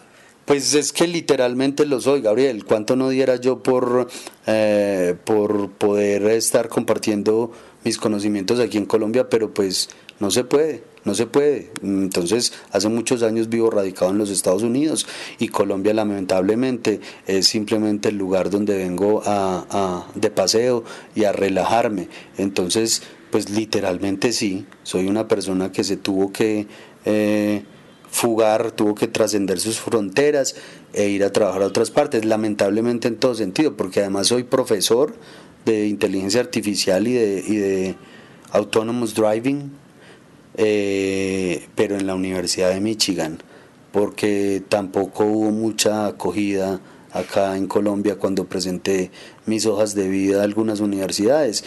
Pues 0.44 0.74
es 0.74 0.92
que 0.92 1.06
literalmente 1.06 1.86
lo 1.86 2.00
soy, 2.00 2.20
Gabriel. 2.20 2.64
¿Cuánto 2.64 2.96
no 2.96 3.08
diera 3.10 3.36
yo 3.36 3.62
por, 3.62 4.08
eh, 4.46 5.14
por 5.24 5.70
poder 5.70 6.26
estar 6.26 6.68
compartiendo 6.68 7.52
mis 7.84 7.96
conocimientos 7.96 8.58
aquí 8.58 8.76
en 8.76 8.86
Colombia? 8.86 9.28
Pero 9.28 9.54
pues 9.54 9.88
no 10.18 10.32
se 10.32 10.42
puede, 10.42 10.82
no 11.04 11.14
se 11.14 11.26
puede. 11.26 11.70
Entonces, 11.82 12.52
hace 12.72 12.88
muchos 12.88 13.22
años 13.22 13.48
vivo 13.48 13.70
radicado 13.70 14.10
en 14.10 14.18
los 14.18 14.30
Estados 14.30 14.64
Unidos 14.64 15.06
y 15.38 15.48
Colombia 15.48 15.94
lamentablemente 15.94 17.00
es 17.26 17.46
simplemente 17.46 18.08
el 18.08 18.16
lugar 18.16 18.50
donde 18.50 18.76
vengo 18.76 19.22
a, 19.24 20.06
de 20.16 20.30
paseo 20.30 20.82
y 21.14 21.22
a 21.22 21.32
relajarme. 21.32 22.08
Entonces, 22.36 23.02
pues 23.30 23.48
literalmente 23.48 24.32
sí, 24.32 24.66
soy 24.82 25.06
una 25.06 25.28
persona 25.28 25.70
que 25.70 25.84
se 25.84 25.96
tuvo 25.96 26.32
que... 26.32 26.66
Eh, 27.04 27.62
fugar, 28.12 28.72
tuvo 28.72 28.94
que 28.94 29.08
trascender 29.08 29.58
sus 29.58 29.80
fronteras 29.80 30.54
e 30.92 31.08
ir 31.08 31.24
a 31.24 31.32
trabajar 31.32 31.62
a 31.62 31.66
otras 31.66 31.90
partes, 31.90 32.26
lamentablemente 32.26 33.08
en 33.08 33.16
todo 33.16 33.34
sentido, 33.34 33.74
porque 33.74 34.00
además 34.00 34.28
soy 34.28 34.44
profesor 34.44 35.14
de 35.64 35.88
inteligencia 35.88 36.40
artificial 36.40 37.08
y 37.08 37.14
de, 37.14 37.44
y 37.48 37.56
de 37.56 37.94
autonomous 38.50 39.14
driving, 39.14 39.72
eh, 40.58 41.66
pero 41.74 41.96
en 41.96 42.06
la 42.06 42.14
Universidad 42.14 42.68
de 42.68 42.80
Michigan, 42.80 43.38
porque 43.92 44.62
tampoco 44.68 45.24
hubo 45.24 45.50
mucha 45.50 46.06
acogida 46.06 46.80
acá 47.12 47.56
en 47.56 47.66
Colombia 47.66 48.16
cuando 48.16 48.44
presenté 48.44 49.10
mis 49.46 49.64
hojas 49.64 49.94
de 49.94 50.08
vida 50.08 50.42
a 50.42 50.44
algunas 50.44 50.80
universidades. 50.80 51.64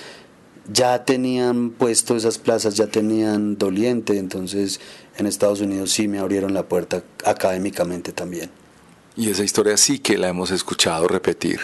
Ya 0.71 1.05
tenían 1.05 1.69
puesto 1.71 2.15
esas 2.15 2.39
plazas, 2.39 2.75
ya 2.75 2.87
tenían 2.87 3.57
doliente, 3.57 4.17
entonces 4.17 4.79
en 5.17 5.27
Estados 5.27 5.61
Unidos 5.61 5.91
sí 5.91 6.07
me 6.07 6.19
abrieron 6.19 6.53
la 6.53 6.63
puerta 6.63 7.03
académicamente 7.23 8.11
también. 8.11 8.49
Y 9.15 9.29
esa 9.29 9.43
historia 9.43 9.77
sí 9.77 9.99
que 9.99 10.17
la 10.17 10.27
hemos 10.27 10.51
escuchado 10.51 11.07
repetir. 11.07 11.59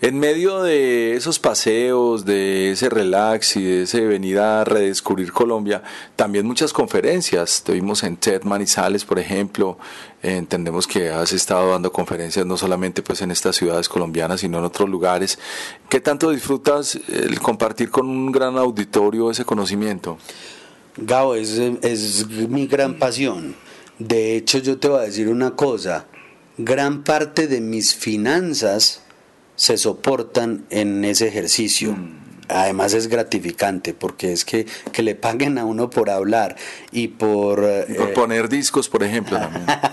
En 0.00 0.18
medio 0.18 0.62
de 0.62 1.14
esos 1.14 1.38
paseos, 1.38 2.26
de 2.26 2.72
ese 2.72 2.90
relax 2.90 3.56
y 3.56 3.62
de 3.64 3.82
ese 3.84 4.02
venir 4.02 4.38
a 4.38 4.62
redescubrir 4.62 5.32
Colombia, 5.32 5.82
también 6.14 6.46
muchas 6.46 6.74
conferencias. 6.74 7.62
Te 7.64 7.72
vimos 7.72 8.02
en 8.02 8.18
TED 8.18 8.42
Manizales, 8.42 9.04
por 9.06 9.18
ejemplo. 9.18 9.78
entendemos 10.22 10.86
que 10.86 11.08
has 11.08 11.32
estado 11.32 11.70
dando 11.70 11.90
conferencias 11.90 12.44
no 12.44 12.58
solamente 12.58 13.00
pues 13.00 13.22
en 13.22 13.30
estas 13.30 13.56
ciudades 13.56 13.88
colombianas, 13.88 14.40
sino 14.40 14.58
en 14.58 14.64
otros 14.64 14.90
lugares. 14.90 15.38
¿Qué 15.88 16.00
tanto 16.00 16.30
disfrutas 16.30 16.98
el 17.08 17.40
compartir 17.40 17.90
con 17.90 18.06
un 18.06 18.30
gran 18.30 18.58
auditorio 18.58 19.30
ese 19.30 19.46
conocimiento? 19.46 20.18
Gabo, 20.96 21.34
es, 21.34 21.58
es 21.82 22.26
mi 22.28 22.66
gran 22.66 22.98
pasión. 22.98 23.56
De 23.98 24.36
hecho, 24.36 24.58
yo 24.58 24.78
te 24.78 24.88
voy 24.88 25.00
a 25.00 25.04
decir 25.04 25.28
una 25.28 25.56
cosa. 25.56 26.06
Gran 26.56 27.02
parte 27.02 27.48
de 27.48 27.60
mis 27.60 27.94
finanzas 27.94 29.02
se 29.56 29.76
soportan 29.76 30.66
en 30.70 31.04
ese 31.04 31.28
ejercicio. 31.28 31.92
Mm. 31.92 32.24
Además 32.48 32.92
es 32.92 33.06
gratificante 33.08 33.94
porque 33.94 34.32
es 34.32 34.44
que, 34.44 34.66
que, 34.92 35.02
le 35.02 35.14
paguen 35.14 35.56
a 35.56 35.64
uno 35.64 35.88
por 35.88 36.10
hablar 36.10 36.56
y 36.92 37.08
por... 37.08 37.56
por 37.56 38.10
eh, 38.10 38.12
poner 38.14 38.50
discos, 38.50 38.90
por 38.90 39.02
ejemplo. 39.02 39.38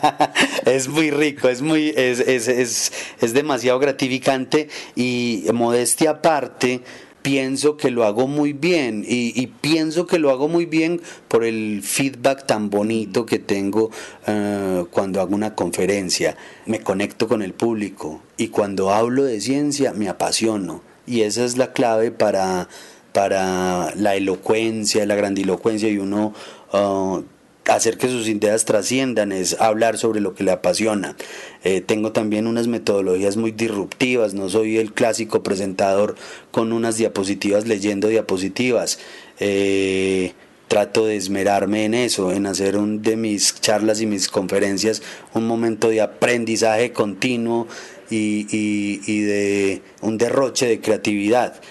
es 0.65 0.89
muy 0.89 1.11
rico, 1.11 1.47
es, 1.47 1.61
muy, 1.61 1.93
es, 1.95 2.19
es, 2.19 2.49
es, 2.49 2.91
es 3.21 3.33
demasiado 3.33 3.79
gratificante 3.79 4.67
y 4.97 5.45
modestia 5.53 6.11
aparte 6.11 6.81
pienso 7.21 7.77
que 7.77 7.91
lo 7.91 8.05
hago 8.05 8.27
muy 8.27 8.53
bien 8.53 9.05
y, 9.07 9.47
pienso 9.47 10.07
que 10.07 10.19
lo 10.19 10.31
hago 10.31 10.47
muy 10.47 10.65
bien 10.65 11.01
por 11.27 11.43
el 11.43 11.81
feedback 11.83 12.45
tan 12.45 12.69
bonito 12.69 13.25
que 13.25 13.39
tengo 13.39 13.91
eh, 14.27 14.85
cuando 14.91 15.21
hago 15.21 15.35
una 15.35 15.55
conferencia. 15.55 16.35
Me 16.65 16.79
conecto 16.79 17.27
con 17.27 17.41
el 17.41 17.53
público 17.53 18.21
y 18.37 18.47
cuando 18.47 18.91
hablo 18.91 19.23
de 19.23 19.39
ciencia 19.41 19.93
me 19.93 20.09
apasiono 20.09 20.81
y 21.05 21.21
esa 21.21 21.43
es 21.45 21.57
la 21.57 21.73
clave 21.73 22.11
para, 22.11 22.69
para 23.11 23.93
la 23.95 24.15
elocuencia, 24.15 25.05
la 25.05 25.15
grandilocuencia 25.15 25.89
y 25.89 25.97
uno... 25.97 26.33
Uh, 26.73 27.23
hacer 27.67 27.97
que 27.97 28.07
sus 28.07 28.27
ideas 28.27 28.65
trasciendan, 28.65 29.31
es 29.31 29.59
hablar 29.59 29.97
sobre 29.97 30.21
lo 30.21 30.33
que 30.33 30.43
le 30.43 30.51
apasiona. 30.51 31.15
Eh, 31.63 31.81
tengo 31.81 32.11
también 32.11 32.47
unas 32.47 32.67
metodologías 32.67 33.37
muy 33.37 33.51
disruptivas, 33.51 34.33
no 34.33 34.49
soy 34.49 34.77
el 34.77 34.93
clásico 34.93 35.43
presentador 35.43 36.15
con 36.51 36.73
unas 36.73 36.97
diapositivas 36.97 37.67
leyendo 37.67 38.07
diapositivas. 38.07 38.99
Eh, 39.39 40.33
trato 40.67 41.05
de 41.05 41.17
esmerarme 41.17 41.85
en 41.85 41.93
eso, 41.93 42.31
en 42.31 42.45
hacer 42.45 42.77
un, 42.77 43.01
de 43.01 43.17
mis 43.17 43.59
charlas 43.59 43.99
y 43.99 44.05
mis 44.05 44.29
conferencias 44.29 45.01
un 45.33 45.45
momento 45.45 45.89
de 45.89 45.99
aprendizaje 45.99 46.93
continuo 46.93 47.67
y, 48.09 48.47
y 48.49 49.21
de 49.21 49.81
un 50.01 50.17
derroche 50.17 50.67
de 50.67 50.79
creatividad. 50.79 51.61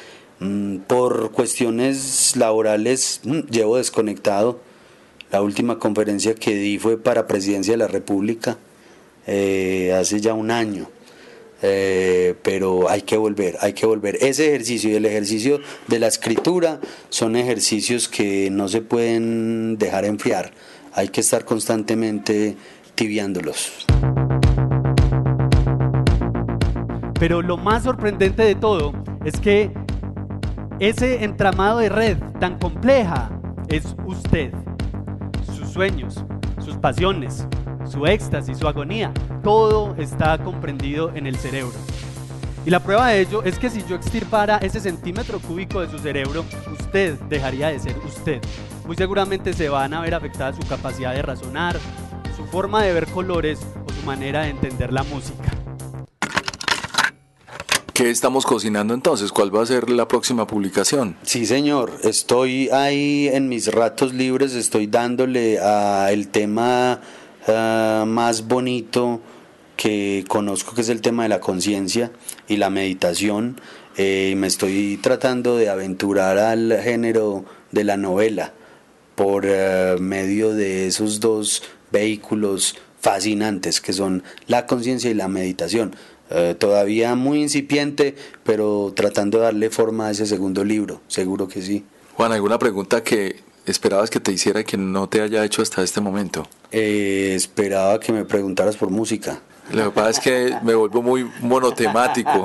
Mm, 0.40 0.78
por 0.86 1.32
cuestiones 1.32 2.34
laborales 2.36 3.20
mm, 3.24 3.40
llevo 3.50 3.76
desconectado. 3.76 4.60
La 5.30 5.42
última 5.42 5.78
conferencia 5.78 6.34
que 6.34 6.54
di 6.54 6.78
fue 6.78 6.98
para 6.98 7.26
Presidencia 7.26 7.72
de 7.74 7.78
la 7.78 7.88
República 7.88 8.58
eh, 9.26 9.92
hace 9.98 10.20
ya 10.20 10.34
un 10.34 10.50
año. 10.50 10.88
Eh, 11.62 12.34
pero 12.42 12.88
hay 12.88 13.02
que 13.02 13.16
volver, 13.16 13.56
hay 13.60 13.74
que 13.74 13.86
volver. 13.86 14.16
Ese 14.22 14.48
ejercicio 14.48 14.90
y 14.90 14.94
el 14.94 15.04
ejercicio 15.04 15.60
de 15.86 15.98
la 15.98 16.06
escritura 16.06 16.80
son 17.10 17.36
ejercicios 17.36 18.08
que 18.08 18.48
no 18.50 18.66
se 18.66 18.80
pueden 18.80 19.76
dejar 19.78 20.04
enfriar. 20.04 20.52
Hay 20.94 21.08
que 21.08 21.20
estar 21.20 21.44
constantemente 21.44 22.56
tibiándolos. 22.94 23.86
Pero 27.20 27.42
lo 27.42 27.58
más 27.58 27.84
sorprendente 27.84 28.42
de 28.42 28.54
todo 28.54 28.94
es 29.24 29.38
que 29.38 29.70
ese 30.80 31.22
entramado 31.22 31.78
de 31.78 31.90
red 31.90 32.16
tan 32.40 32.58
compleja 32.58 33.30
es 33.68 33.94
usted, 34.06 34.52
sueños, 35.80 36.22
sus 36.62 36.76
pasiones, 36.76 37.46
su 37.90 38.04
éxtasis, 38.04 38.58
su 38.58 38.68
agonía, 38.68 39.14
todo 39.42 39.94
está 39.96 40.36
comprendido 40.36 41.10
en 41.14 41.26
el 41.26 41.36
cerebro. 41.36 41.72
Y 42.66 42.70
la 42.70 42.80
prueba 42.80 43.08
de 43.08 43.22
ello 43.22 43.42
es 43.44 43.58
que 43.58 43.70
si 43.70 43.82
yo 43.88 43.96
extirpara 43.96 44.58
ese 44.58 44.78
centímetro 44.78 45.40
cúbico 45.40 45.80
de 45.80 45.90
su 45.90 45.98
cerebro, 45.98 46.44
usted 46.78 47.18
dejaría 47.30 47.68
de 47.68 47.78
ser 47.78 47.96
usted. 48.06 48.42
Muy 48.86 48.94
seguramente 48.94 49.54
se 49.54 49.70
van 49.70 49.94
a 49.94 50.02
ver 50.02 50.12
afectada 50.12 50.52
su 50.52 50.60
capacidad 50.68 51.14
de 51.14 51.22
razonar, 51.22 51.78
su 52.36 52.44
forma 52.44 52.82
de 52.82 52.92
ver 52.92 53.06
colores 53.06 53.66
o 53.88 53.90
su 53.90 54.04
manera 54.04 54.42
de 54.42 54.50
entender 54.50 54.92
la 54.92 55.04
música. 55.04 55.50
¿Qué 58.00 58.08
estamos 58.08 58.46
cocinando 58.46 58.94
entonces? 58.94 59.30
¿Cuál 59.30 59.54
va 59.54 59.62
a 59.62 59.66
ser 59.66 59.90
la 59.90 60.08
próxima 60.08 60.46
publicación? 60.46 61.16
Sí, 61.22 61.44
señor. 61.44 61.92
Estoy 62.02 62.70
ahí 62.70 63.28
en 63.30 63.50
mis 63.50 63.66
ratos 63.70 64.14
libres, 64.14 64.54
estoy 64.54 64.86
dándole 64.86 65.58
a 65.58 66.10
el 66.10 66.28
tema 66.28 67.02
ah, 67.46 68.04
más 68.06 68.48
bonito 68.48 69.20
que 69.76 70.24
conozco, 70.28 70.74
que 70.74 70.80
es 70.80 70.88
el 70.88 71.02
tema 71.02 71.24
de 71.24 71.28
la 71.28 71.40
conciencia 71.40 72.10
y 72.48 72.56
la 72.56 72.70
meditación. 72.70 73.60
Eh, 73.98 74.32
me 74.34 74.46
estoy 74.46 74.98
tratando 75.02 75.58
de 75.58 75.68
aventurar 75.68 76.38
al 76.38 76.80
género 76.82 77.44
de 77.70 77.84
la 77.84 77.98
novela 77.98 78.54
por 79.14 79.44
eh, 79.46 79.96
medio 80.00 80.54
de 80.54 80.86
esos 80.86 81.20
dos 81.20 81.64
vehículos 81.92 82.76
fascinantes 83.00 83.80
que 83.80 83.92
son 83.92 84.22
la 84.46 84.66
conciencia 84.66 85.10
y 85.10 85.14
la 85.14 85.28
meditación. 85.28 85.94
Eh, 86.30 86.54
todavía 86.56 87.16
muy 87.16 87.42
incipiente, 87.42 88.14
pero 88.44 88.92
tratando 88.94 89.38
de 89.38 89.44
darle 89.44 89.70
forma 89.70 90.06
a 90.06 90.10
ese 90.12 90.26
segundo 90.26 90.62
libro, 90.62 91.00
seguro 91.08 91.48
que 91.48 91.60
sí. 91.60 91.84
Juan, 92.14 92.32
¿alguna 92.32 92.58
pregunta 92.58 93.02
que 93.02 93.40
esperabas 93.66 94.10
que 94.10 94.20
te 94.20 94.30
hiciera 94.30 94.60
y 94.60 94.64
que 94.64 94.76
no 94.76 95.08
te 95.08 95.22
haya 95.22 95.44
hecho 95.44 95.60
hasta 95.60 95.82
este 95.82 96.00
momento? 96.00 96.46
Eh, 96.70 97.32
esperaba 97.34 97.98
que 97.98 98.12
me 98.12 98.24
preguntaras 98.24 98.76
por 98.76 98.90
música. 98.90 99.40
Lo 99.72 99.84
que 99.84 99.90
pasa 99.90 100.10
es 100.10 100.20
que 100.20 100.56
me 100.62 100.74
vuelvo 100.74 101.02
muy 101.02 101.30
monotemático, 101.40 102.44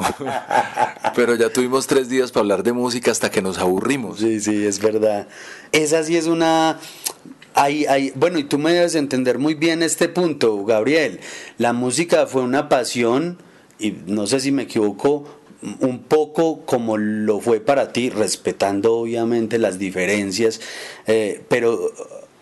pero 1.15 1.35
ya 1.35 1.49
tuvimos 1.49 1.87
tres 1.87 2.07
días 2.07 2.31
para 2.31 2.41
hablar 2.41 2.63
de 2.63 2.73
música 2.73 3.11
hasta 3.11 3.31
que 3.31 3.41
nos 3.41 3.57
aburrimos. 3.57 4.19
Sí, 4.19 4.39
sí, 4.39 4.65
es 4.65 4.79
verdad. 4.79 5.27
Esa 5.71 6.03
sí 6.03 6.17
es 6.17 6.27
una... 6.27 6.79
Hay, 7.55 7.85
hay, 7.85 8.11
bueno, 8.15 8.37
y 8.37 8.43
tú 8.43 8.59
me 8.59 8.73
debes 8.73 8.95
entender 8.95 9.39
muy 9.39 9.53
bien 9.53 9.81
este 9.81 10.09
punto, 10.09 10.65
Gabriel. 10.65 11.19
La 11.57 11.71
música 11.71 12.27
fue 12.27 12.41
una 12.41 12.67
pasión 12.67 13.37
y 13.79 13.91
no 14.07 14.27
sé 14.27 14.39
si 14.39 14.51
me 14.51 14.63
equivoco, 14.63 15.25
un 15.79 16.03
poco 16.03 16.61
como 16.65 16.97
lo 16.97 17.39
fue 17.39 17.59
para 17.59 17.91
ti, 17.91 18.09
respetando 18.09 18.97
obviamente 18.97 19.57
las 19.57 19.79
diferencias, 19.79 20.61
eh, 21.07 21.43
pero 21.47 21.91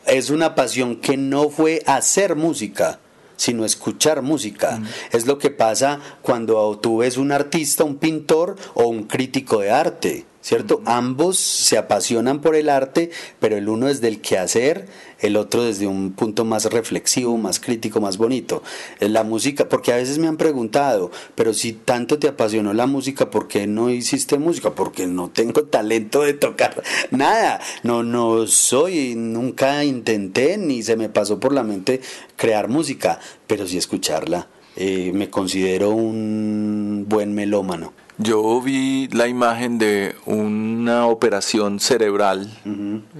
es 0.05 0.29
una 0.29 0.55
pasión 0.55 0.97
que 0.97 1.17
no 1.17 1.49
fue 1.49 1.81
hacer 1.85 2.35
música, 2.35 2.99
sino 3.35 3.65
escuchar 3.65 4.21
música. 4.21 4.81
Es 5.11 5.25
lo 5.25 5.37
que 5.37 5.49
pasa 5.49 5.99
cuando 6.21 6.77
tú 6.79 6.97
ves 6.97 7.17
un 7.17 7.31
artista, 7.31 7.83
un 7.83 7.97
pintor 7.97 8.55
o 8.73 8.87
un 8.87 9.03
crítico 9.03 9.59
de 9.59 9.71
arte. 9.71 10.25
¿Cierto? 10.43 10.81
Ambos 10.85 11.37
se 11.39 11.77
apasionan 11.77 12.41
por 12.41 12.55
el 12.55 12.69
arte, 12.69 13.09
pero 13.39 13.57
el 13.57 13.69
uno 13.69 13.87
es 13.87 14.01
del 14.01 14.19
quehacer, 14.19 14.87
el 15.19 15.37
otro 15.37 15.63
desde 15.63 15.87
un 15.87 16.11
punto 16.11 16.43
más 16.43 16.65
reflexivo, 16.65 17.37
más 17.37 17.61
crítico, 17.61 18.01
más 18.01 18.17
bonito. 18.17 18.61
La 18.99 19.23
música, 19.23 19.69
porque 19.69 19.93
a 19.93 19.95
veces 19.95 20.19
me 20.19 20.27
han 20.27 20.35
preguntado, 20.35 21.11
pero 21.33 21.53
si 21.53 21.71
tanto 21.71 22.19
te 22.19 22.27
apasionó 22.27 22.73
la 22.73 22.87
música, 22.87 23.31
¿por 23.31 23.47
qué 23.47 23.67
no 23.67 23.89
hiciste 23.89 24.37
música? 24.37 24.75
Porque 24.75 25.07
no 25.07 25.29
tengo 25.29 25.63
talento 25.63 26.21
de 26.21 26.33
tocar 26.33 26.83
nada, 27.09 27.61
no, 27.83 28.03
no 28.03 28.45
soy, 28.45 29.15
nunca 29.15 29.85
intenté 29.85 30.57
ni 30.57 30.83
se 30.83 30.97
me 30.97 31.07
pasó 31.07 31.39
por 31.39 31.53
la 31.53 31.63
mente 31.63 32.01
crear 32.35 32.67
música, 32.67 33.19
pero 33.47 33.65
sí 33.65 33.77
escucharla. 33.77 34.49
Eh, 34.75 35.11
me 35.13 35.29
considero 35.29 35.91
un 35.91 37.05
buen 37.07 37.33
melómano. 37.33 37.93
Yo 38.17 38.61
vi 38.61 39.07
la 39.11 39.27
imagen 39.27 39.77
de 39.79 40.15
una 40.25 41.07
operación 41.07 41.79
cerebral 41.79 42.51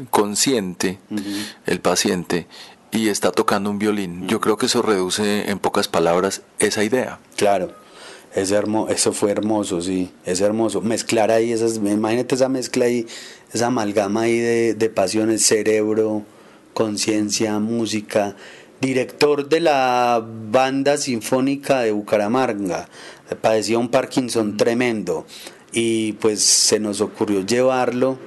consciente, 0.10 1.00
el 1.66 1.80
paciente, 1.80 2.48
y 2.92 3.10
está 3.10 3.32
tocando 3.32 3.70
un 3.70 3.80
violín. 3.80 4.28
Yo 4.28 4.40
creo 4.40 4.58
que 4.58 4.68
eso 4.68 4.82
reduce 4.82 5.50
en 5.50 5.60
pocas 5.60 5.88
palabras 5.88 6.44
esa 6.60 6.84
idea. 6.84 7.20
Claro. 7.36 7.84
Es 8.36 8.52
eso 8.52 9.14
fue 9.14 9.30
hermoso, 9.30 9.80
sí, 9.82 10.12
es 10.26 10.42
hermoso. 10.42 10.82
Mezclar 10.82 11.30
ahí 11.30 11.52
esas, 11.52 11.76
imagínate 11.76 12.34
esa 12.34 12.50
mezcla 12.50 12.86
ahí, 12.86 13.06
esa 13.54 13.68
amalgama 13.68 14.22
ahí 14.22 14.40
de, 14.40 14.74
de 14.74 14.90
pasiones, 14.90 15.46
cerebro, 15.46 16.24
conciencia, 16.74 17.60
música. 17.60 18.36
Director 18.84 19.48
de 19.48 19.62
la 19.62 20.22
banda 20.52 20.98
sinfónica 20.98 21.80
de 21.80 21.94
Bucaramanga, 21.94 22.90
padecía 23.40 23.80
un 23.80 23.88
Parkinson 23.88 24.58
tremendo. 24.58 25.26
Y 25.72 26.12
pues 26.14 26.42
se 26.42 26.82
nos 26.82 27.00
ocurrió 27.00 27.46
llevarlo 27.46 28.18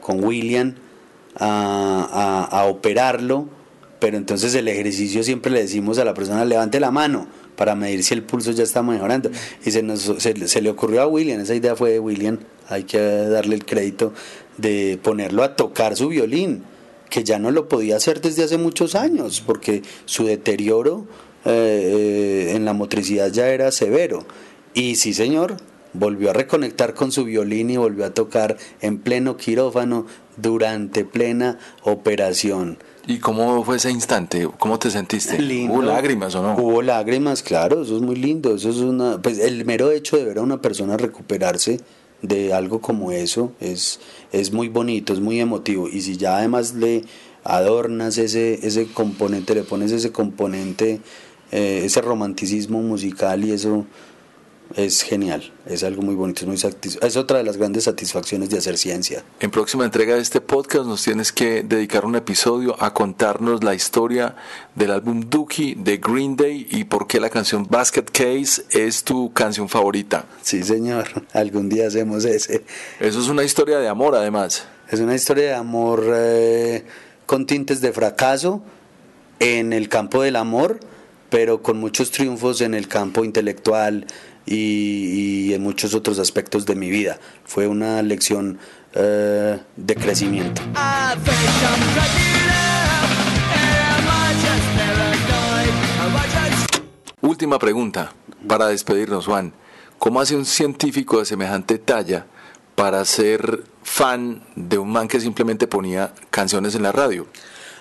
con 0.00 0.24
William 0.24 0.76
a, 1.36 2.64
operarlo, 2.70 3.50
pero 4.00 4.16
entonces 4.16 4.54
el 4.54 4.68
ejercicio 4.68 5.22
siempre 5.22 5.52
le 5.52 5.60
decimos 5.60 5.98
a 5.98 6.06
la 6.06 6.14
persona 6.14 6.42
levante 6.46 6.80
la 6.80 6.90
mano 6.90 7.26
para 7.54 7.74
medir 7.74 8.02
si 8.02 8.14
el 8.14 8.22
pulso 8.22 8.52
ya 8.52 8.62
está 8.62 8.82
mejorando. 8.82 9.30
Y 9.66 9.72
se, 9.72 9.82
nos, 9.82 10.00
se, 10.00 10.62
le 10.62 10.70
ocurrió 10.70 11.02
a 11.02 11.06
William, 11.06 11.38
esa 11.38 11.54
idea 11.54 11.76
fue 11.76 11.90
de 11.90 12.00
William, 12.00 12.38
hay 12.70 12.84
que 12.84 12.98
darle 12.98 13.56
el 13.56 13.66
crédito 13.66 14.14
de 14.56 14.98
ponerlo 15.02 15.42
a 15.42 15.54
tocar 15.54 15.96
su 15.96 16.08
violín, 16.08 16.64
que 17.08 17.24
ya 17.24 17.38
no 17.38 17.50
lo 17.50 17.68
podía 17.68 17.96
hacer 17.96 18.20
desde 18.20 18.44
hace 18.44 18.58
muchos 18.58 18.94
años, 18.94 19.42
porque 19.44 19.82
su 20.04 20.24
deterioro 20.24 21.06
eh, 21.44 22.52
en 22.54 22.64
la 22.64 22.72
motricidad 22.72 23.30
ya 23.32 23.48
era 23.48 23.70
severo. 23.72 24.26
Y 24.74 24.96
sí, 24.96 25.14
señor, 25.14 25.56
volvió 25.92 26.30
a 26.30 26.32
reconectar 26.32 26.94
con 26.94 27.12
su 27.12 27.24
violín 27.24 27.70
y 27.70 27.76
volvió 27.76 28.04
a 28.04 28.10
tocar 28.10 28.56
en 28.80 28.98
pleno 28.98 29.36
quirófano 29.36 30.06
durante 30.36 31.04
plena 31.04 31.58
operación. 31.82 32.78
¿Y 33.06 33.20
cómo 33.20 33.64
fue 33.64 33.76
ese 33.76 33.90
instante? 33.90 34.46
¿Cómo 34.58 34.78
te 34.78 34.90
sentiste? 34.90 35.38
¿Hubo 35.70 35.80
lágrimas 35.80 36.34
o 36.34 36.42
no? 36.42 36.56
Hubo 36.56 36.82
lágrimas, 36.82 37.42
claro, 37.42 37.82
eso 37.82 37.96
es 37.96 38.02
muy 38.02 38.16
lindo. 38.16 38.54
Eso 38.54 38.68
es 38.68 38.76
una, 38.76 39.20
pues 39.22 39.38
el 39.38 39.64
mero 39.64 39.90
hecho 39.90 40.18
de 40.18 40.24
ver 40.24 40.38
a 40.38 40.42
una 40.42 40.60
persona 40.60 40.98
recuperarse 40.98 41.80
de 42.22 42.52
algo 42.52 42.80
como 42.80 43.12
eso 43.12 43.52
es, 43.60 44.00
es 44.32 44.52
muy 44.52 44.68
bonito, 44.68 45.12
es 45.12 45.20
muy 45.20 45.40
emotivo. 45.40 45.88
Y 45.88 46.00
si 46.02 46.16
ya 46.16 46.38
además 46.38 46.74
le 46.74 47.04
adornas 47.44 48.18
ese, 48.18 48.66
ese 48.66 48.86
componente, 48.86 49.54
le 49.54 49.62
pones 49.62 49.92
ese 49.92 50.12
componente, 50.12 51.00
eh, 51.50 51.82
ese 51.84 52.00
romanticismo 52.00 52.82
musical 52.82 53.44
y 53.44 53.52
eso 53.52 53.86
es 54.76 55.02
genial, 55.02 55.52
es 55.66 55.82
algo 55.82 56.02
muy 56.02 56.14
bonito, 56.14 56.40
es, 56.40 56.46
muy 56.46 56.72
es 57.00 57.16
otra 57.16 57.38
de 57.38 57.44
las 57.44 57.56
grandes 57.56 57.84
satisfacciones 57.84 58.50
de 58.50 58.58
hacer 58.58 58.76
ciencia. 58.76 59.24
En 59.40 59.50
próxima 59.50 59.84
entrega 59.84 60.14
de 60.14 60.20
este 60.20 60.40
podcast 60.40 60.86
nos 60.86 61.02
tienes 61.02 61.32
que 61.32 61.62
dedicar 61.62 62.04
un 62.04 62.16
episodio 62.16 62.76
a 62.82 62.92
contarnos 62.92 63.64
la 63.64 63.74
historia 63.74 64.36
del 64.74 64.90
álbum 64.90 65.28
Dookie 65.28 65.74
de 65.74 65.96
Green 65.96 66.36
Day 66.36 66.66
y 66.70 66.84
por 66.84 67.06
qué 67.06 67.18
la 67.18 67.30
canción 67.30 67.66
Basket 67.68 68.04
Case 68.04 68.62
es 68.70 69.04
tu 69.04 69.32
canción 69.32 69.68
favorita. 69.68 70.26
Sí, 70.42 70.62
señor, 70.62 71.06
algún 71.32 71.68
día 71.68 71.86
hacemos 71.86 72.24
ese. 72.24 72.64
Eso 73.00 73.20
es 73.20 73.28
una 73.28 73.44
historia 73.44 73.78
de 73.78 73.88
amor, 73.88 74.14
además. 74.14 74.66
Es 74.90 75.00
una 75.00 75.14
historia 75.14 75.44
de 75.44 75.54
amor 75.54 76.04
eh, 76.14 76.84
con 77.26 77.46
tintes 77.46 77.80
de 77.80 77.92
fracaso 77.92 78.62
en 79.40 79.72
el 79.72 79.88
campo 79.88 80.22
del 80.22 80.36
amor, 80.36 80.80
pero 81.30 81.62
con 81.62 81.78
muchos 81.78 82.10
triunfos 82.10 82.60
en 82.60 82.74
el 82.74 82.88
campo 82.88 83.24
intelectual 83.24 84.06
y, 84.50 85.52
en 85.52 85.62
muchos 85.62 85.94
otros 85.94 86.18
aspectos 86.18 86.66
de 86.66 86.74
mi 86.74 86.90
vida. 86.90 87.18
Fue 87.44 87.66
una 87.66 88.02
lección 88.02 88.58
eh, 88.94 89.58
de 89.76 89.94
crecimiento. 89.94 90.62
Última 97.20 97.58
pregunta 97.58 98.12
para 98.46 98.68
despedirnos, 98.68 99.26
Juan. 99.26 99.52
¿Cómo 99.98 100.20
hace 100.20 100.36
un 100.36 100.46
científico 100.46 101.18
de 101.18 101.26
semejante 101.26 101.78
talla 101.78 102.26
para 102.74 103.04
ser 103.04 103.64
fan 103.82 104.42
de 104.54 104.78
un 104.78 104.92
man 104.92 105.08
que 105.08 105.20
simplemente 105.20 105.66
ponía 105.66 106.14
canciones 106.30 106.74
en 106.74 106.84
la 106.84 106.92
radio? 106.92 107.26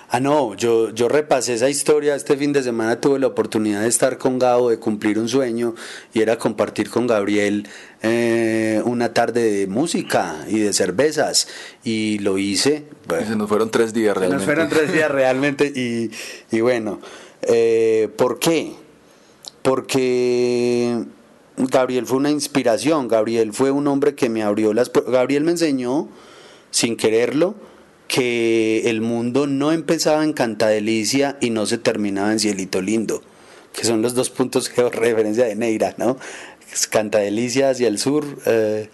Ah, 0.09 0.21
no, 0.21 0.55
yo, 0.55 0.91
yo 0.91 1.09
repasé 1.09 1.55
esa 1.55 1.69
historia. 1.69 2.15
Este 2.15 2.37
fin 2.37 2.53
de 2.53 2.63
semana 2.63 3.01
tuve 3.01 3.19
la 3.19 3.27
oportunidad 3.27 3.81
de 3.81 3.89
estar 3.89 4.17
con 4.17 4.39
Gabo, 4.39 4.69
de 4.69 4.79
cumplir 4.79 5.19
un 5.19 5.27
sueño 5.27 5.75
y 6.13 6.21
era 6.21 6.37
compartir 6.37 6.89
con 6.89 7.07
Gabriel 7.07 7.67
eh, 8.01 8.81
una 8.85 9.13
tarde 9.13 9.43
de 9.51 9.67
música 9.67 10.45
y 10.47 10.59
de 10.59 10.71
cervezas. 10.71 11.49
Y 11.83 12.19
lo 12.19 12.37
hice. 12.37 12.85
se 13.27 13.35
nos 13.35 13.49
fueron 13.49 13.69
tres 13.69 13.93
días 13.93 14.15
realmente. 14.15 14.45
Se 14.45 14.47
nos 14.47 14.55
fueron 14.55 14.69
tres 14.69 14.93
días 14.93 15.11
realmente. 15.11 15.65
Y, 15.75 16.09
y 16.55 16.61
bueno, 16.61 17.01
eh, 17.41 18.09
¿por 18.15 18.39
qué? 18.39 18.75
Porque 19.61 21.03
Gabriel 21.57 22.05
fue 22.05 22.17
una 22.17 22.31
inspiración. 22.31 23.09
Gabriel 23.09 23.51
fue 23.51 23.71
un 23.71 23.87
hombre 23.87 24.15
que 24.15 24.29
me 24.29 24.41
abrió 24.41 24.73
las. 24.73 24.89
Gabriel 24.93 25.43
me 25.43 25.51
enseñó, 25.51 26.07
sin 26.71 26.95
quererlo, 26.95 27.55
que 28.07 28.89
el 28.89 29.01
mundo 29.01 29.47
no 29.47 29.71
empezaba 29.71 30.23
en 30.23 30.33
Cantadelicia 30.33 31.37
y 31.41 31.49
no 31.49 31.65
se 31.65 31.77
terminaba 31.77 32.31
en 32.31 32.39
Cielito 32.39 32.81
Lindo, 32.81 33.21
que 33.73 33.83
son 33.83 34.01
los 34.01 34.15
dos 34.15 34.29
puntos 34.29 34.71
de 34.75 34.89
referencia 34.89 35.45
de 35.45 35.55
Neira, 35.55 35.93
¿no? 35.97 36.17
Cantadelicia 36.89 37.69
hacia 37.69 37.87
el 37.87 37.97
sur 37.97 38.25
eh, 38.45 38.89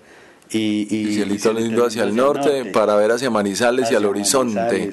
y, 0.52 0.86
Cielito 1.14 1.54
Lindo 1.54 1.86
hacia 1.86 2.04
el 2.04 2.16
norte, 2.16 2.66
para 2.66 2.96
ver 2.96 3.12
hacia 3.12 3.30
Manizales 3.30 3.92
y 3.92 3.96
al 3.96 4.06
horizonte. 4.06 4.92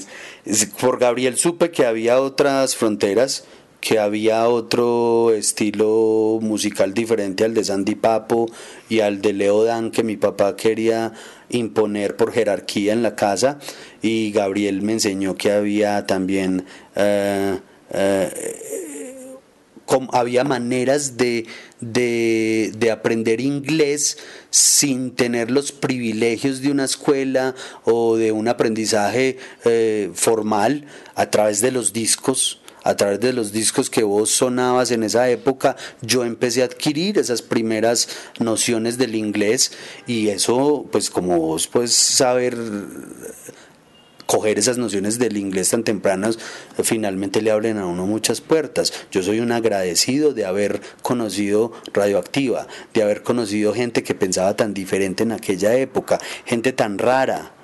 Por 0.80 0.98
Gabriel 0.98 1.36
supe 1.36 1.70
que 1.70 1.84
había 1.84 2.20
otras 2.20 2.76
fronteras, 2.76 3.44
que 3.80 3.98
había 3.98 4.48
otro 4.48 5.32
estilo 5.32 6.38
musical 6.42 6.94
diferente 6.94 7.44
al 7.44 7.54
de 7.54 7.64
Sandy 7.64 7.94
Papo 7.94 8.50
y 8.88 9.00
al 9.00 9.22
de 9.22 9.32
Leo 9.32 9.64
Dan 9.64 9.90
que 9.90 10.02
mi 10.02 10.16
papá 10.16 10.56
quería 10.56 11.12
imponer 11.48 12.16
por 12.16 12.32
jerarquía 12.32 12.92
en 12.92 13.02
la 13.02 13.16
casa. 13.16 13.58
Y 14.02 14.32
Gabriel 14.32 14.82
me 14.82 14.92
enseñó 14.92 15.34
que 15.34 15.52
había 15.52 16.06
también 16.06 16.66
eh, 16.94 17.58
había 20.12 20.44
maneras 20.44 21.16
de, 21.16 21.46
de, 21.80 22.90
aprender 22.90 23.40
inglés 23.40 24.18
sin 24.50 25.12
tener 25.12 25.50
los 25.50 25.72
privilegios 25.72 26.60
de 26.60 26.70
una 26.70 26.84
escuela 26.84 27.54
o 27.84 28.16
de 28.16 28.32
un 28.32 28.48
aprendizaje 28.48 29.38
eh, 29.64 30.10
formal 30.14 30.86
a 31.14 31.30
través 31.30 31.60
de 31.60 31.72
los 31.72 31.92
discos 31.92 32.59
a 32.82 32.96
través 32.96 33.20
de 33.20 33.32
los 33.32 33.52
discos 33.52 33.90
que 33.90 34.02
vos 34.02 34.30
sonabas 34.30 34.90
en 34.90 35.02
esa 35.02 35.28
época, 35.28 35.76
yo 36.02 36.24
empecé 36.24 36.62
a 36.62 36.66
adquirir 36.66 37.18
esas 37.18 37.42
primeras 37.42 38.08
nociones 38.38 38.98
del 38.98 39.14
inglés 39.14 39.72
y 40.06 40.28
eso, 40.28 40.86
pues 40.90 41.10
como 41.10 41.38
vos 41.38 41.66
puedes 41.66 41.92
saber 41.92 42.56
coger 44.30 44.60
esas 44.60 44.78
nociones 44.78 45.18
del 45.18 45.36
inglés 45.36 45.70
tan 45.70 45.82
tempranas, 45.82 46.38
finalmente 46.84 47.42
le 47.42 47.50
abren 47.50 47.78
a 47.78 47.86
uno 47.86 48.06
muchas 48.06 48.40
puertas. 48.40 48.92
Yo 49.10 49.24
soy 49.24 49.40
un 49.40 49.50
agradecido 49.50 50.32
de 50.32 50.44
haber 50.44 50.80
conocido 51.02 51.72
Radioactiva, 51.92 52.68
de 52.94 53.02
haber 53.02 53.24
conocido 53.24 53.74
gente 53.74 54.04
que 54.04 54.14
pensaba 54.14 54.54
tan 54.54 54.72
diferente 54.72 55.24
en 55.24 55.32
aquella 55.32 55.74
época, 55.74 56.20
gente 56.44 56.72
tan 56.72 56.98
rara 56.98 57.54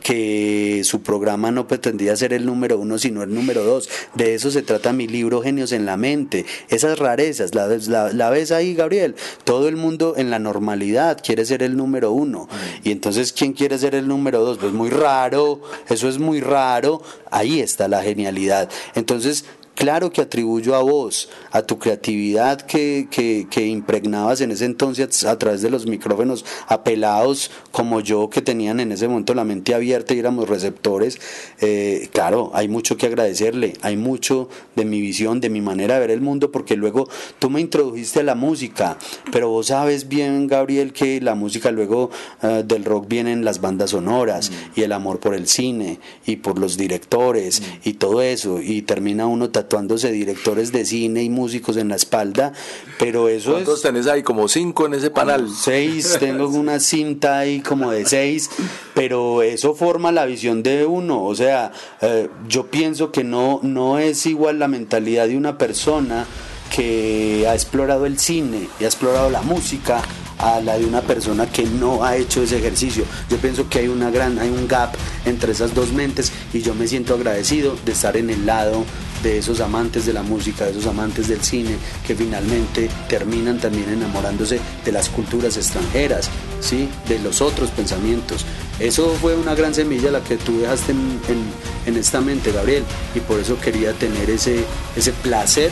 que 0.00 0.82
su 0.84 1.02
programa 1.02 1.50
no 1.50 1.68
pretendía 1.68 2.16
ser 2.16 2.32
el 2.32 2.46
número 2.46 2.78
uno, 2.78 2.98
sino 2.98 3.22
el 3.22 3.34
número 3.34 3.64
dos. 3.64 3.88
De 4.14 4.34
eso 4.34 4.50
se 4.50 4.62
trata 4.62 4.92
mi 4.92 5.06
libro 5.06 5.42
Genios 5.42 5.72
en 5.72 5.86
la 5.86 5.96
Mente. 5.96 6.46
Esas 6.68 6.98
rarezas, 6.98 7.54
la, 7.54 7.68
la, 8.12 8.30
ves 8.30 8.52
ahí, 8.52 8.74
Gabriel. 8.74 9.14
Todo 9.44 9.68
el 9.68 9.76
mundo 9.76 10.14
en 10.16 10.30
la 10.30 10.38
normalidad 10.38 11.20
quiere 11.24 11.44
ser 11.44 11.62
el 11.62 11.76
número 11.76 12.12
uno. 12.12 12.48
Y 12.82 12.90
entonces, 12.90 13.32
¿quién 13.32 13.52
quiere 13.52 13.78
ser 13.78 13.94
el 13.94 14.08
número 14.08 14.40
dos? 14.40 14.58
Pues 14.58 14.72
muy 14.72 14.90
raro, 14.90 15.60
eso 15.88 16.08
es 16.08 16.18
muy 16.18 16.40
raro. 16.40 17.02
Ahí 17.30 17.60
está 17.60 17.88
la 17.88 18.02
genialidad. 18.02 18.68
Entonces, 18.94 19.44
Claro 19.80 20.12
que 20.12 20.20
atribuyo 20.20 20.74
a 20.74 20.82
vos, 20.82 21.30
a 21.52 21.62
tu 21.62 21.78
creatividad 21.78 22.60
que, 22.60 23.08
que, 23.10 23.66
impregnabas 23.66 24.42
en 24.42 24.50
ese 24.50 24.66
entonces 24.66 25.24
a 25.24 25.38
través 25.38 25.62
de 25.62 25.70
los 25.70 25.86
micrófonos 25.86 26.44
apelados 26.68 27.50
como 27.70 28.00
yo 28.00 28.30
que 28.30 28.42
tenían 28.42 28.80
en 28.80 28.92
ese 28.92 29.08
momento 29.08 29.34
la 29.34 29.44
mente 29.44 29.74
abierta 29.74 30.14
y 30.14 30.18
éramos 30.18 30.48
receptores. 30.48 31.18
Eh, 31.60 32.08
claro, 32.12 32.50
hay 32.54 32.68
mucho 32.68 32.96
que 32.96 33.06
agradecerle, 33.06 33.74
hay 33.82 33.96
mucho 33.96 34.48
de 34.76 34.84
mi 34.84 35.00
visión, 35.00 35.40
de 35.40 35.50
mi 35.50 35.60
manera 35.60 35.94
de 35.94 36.00
ver 36.00 36.10
el 36.10 36.20
mundo, 36.20 36.50
porque 36.50 36.76
luego 36.76 37.08
tú 37.38 37.50
me 37.50 37.60
introdujiste 37.60 38.20
a 38.20 38.22
la 38.24 38.34
música, 38.34 38.98
pero 39.32 39.48
vos 39.48 39.68
sabes 39.68 40.08
bien, 40.08 40.46
Gabriel, 40.46 40.92
que 40.92 41.20
la 41.20 41.34
música 41.34 41.70
luego 41.70 42.10
eh, 42.42 42.62
del 42.64 42.84
rock 42.84 43.06
vienen 43.08 43.44
las 43.44 43.60
bandas 43.60 43.90
sonoras 43.90 44.50
mm. 44.50 44.80
y 44.80 44.82
el 44.82 44.92
amor 44.92 45.20
por 45.20 45.34
el 45.34 45.46
cine 45.46 46.00
y 46.26 46.36
por 46.36 46.58
los 46.58 46.76
directores 46.76 47.60
mm. 47.60 47.88
y 47.88 47.92
todo 47.94 48.22
eso, 48.22 48.60
y 48.60 48.82
termina 48.82 49.26
uno 49.26 49.50
tatuándose 49.50 50.12
directores 50.12 50.72
de 50.72 50.84
cine 50.84 51.22
y 51.22 51.30
músicos 51.30 51.76
en 51.76 51.88
la 51.88 51.96
espalda, 51.96 52.52
pero 52.98 53.28
eso 53.28 53.52
¿Cuántos 53.52 53.82
tenés 53.82 54.06
ahí? 54.06 54.22
Como 54.22 54.48
cinco 54.48 54.86
en 54.86 54.94
ese 54.94 55.10
panel. 55.10 55.48
Seis, 55.50 56.16
tengo 56.18 56.48
una 56.48 56.80
cinta 56.80 57.38
ahí 57.38 57.59
como 57.60 57.90
de 57.90 58.06
seis, 58.06 58.50
pero 58.94 59.42
eso 59.42 59.74
forma 59.74 60.12
la 60.12 60.24
visión 60.26 60.62
de 60.62 60.86
uno, 60.86 61.24
o 61.24 61.34
sea, 61.34 61.72
eh, 62.00 62.28
yo 62.48 62.66
pienso 62.66 63.12
que 63.12 63.24
no, 63.24 63.60
no 63.62 63.98
es 63.98 64.26
igual 64.26 64.58
la 64.58 64.68
mentalidad 64.68 65.28
de 65.28 65.36
una 65.36 65.58
persona 65.58 66.26
que 66.74 67.46
ha 67.48 67.54
explorado 67.54 68.06
el 68.06 68.18
cine 68.18 68.68
y 68.78 68.84
ha 68.84 68.86
explorado 68.86 69.28
la 69.28 69.42
música 69.42 70.02
a 70.38 70.60
la 70.60 70.78
de 70.78 70.86
una 70.86 71.02
persona 71.02 71.46
que 71.46 71.64
no 71.64 72.02
ha 72.02 72.16
hecho 72.16 72.42
ese 72.42 72.58
ejercicio. 72.58 73.04
Yo 73.28 73.36
pienso 73.36 73.68
que 73.68 73.80
hay 73.80 73.88
una 73.88 74.10
gran, 74.10 74.38
hay 74.38 74.48
un 74.48 74.66
gap 74.66 74.94
entre 75.26 75.52
esas 75.52 75.74
dos 75.74 75.92
mentes 75.92 76.32
y 76.54 76.62
yo 76.62 76.74
me 76.74 76.88
siento 76.88 77.14
agradecido 77.14 77.76
de 77.84 77.92
estar 77.92 78.16
en 78.16 78.30
el 78.30 78.46
lado 78.46 78.84
de 79.22 79.38
esos 79.38 79.60
amantes 79.60 80.06
de 80.06 80.12
la 80.12 80.22
música, 80.22 80.64
de 80.64 80.72
esos 80.72 80.86
amantes 80.86 81.28
del 81.28 81.42
cine, 81.42 81.76
que 82.06 82.14
finalmente 82.14 82.88
terminan 83.08 83.58
también 83.58 83.90
enamorándose 83.90 84.60
de 84.84 84.92
las 84.92 85.08
culturas 85.08 85.56
extranjeras, 85.56 86.30
¿sí? 86.60 86.88
de 87.08 87.18
los 87.18 87.40
otros 87.40 87.70
pensamientos. 87.70 88.44
Eso 88.78 89.14
fue 89.20 89.36
una 89.36 89.54
gran 89.54 89.74
semilla 89.74 90.10
la 90.10 90.22
que 90.24 90.36
tú 90.36 90.60
dejaste 90.60 90.92
en, 90.92 91.96
esta 91.96 92.20
mente, 92.20 92.52
Gabriel, 92.52 92.84
y 93.14 93.20
por 93.20 93.40
eso 93.40 93.58
quería 93.60 93.92
tener 93.92 94.30
ese, 94.30 94.64
ese 94.96 95.12
placer 95.12 95.70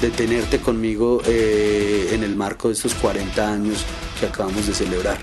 de 0.00 0.10
tenerte 0.10 0.58
conmigo 0.60 1.22
eh, 1.26 2.10
en 2.12 2.22
el 2.22 2.36
marco 2.36 2.68
de 2.68 2.74
estos 2.74 2.94
40 2.94 3.52
años 3.52 3.84
que 4.20 4.26
acabamos 4.26 4.66
de 4.66 4.74
celebrar. 4.74 5.18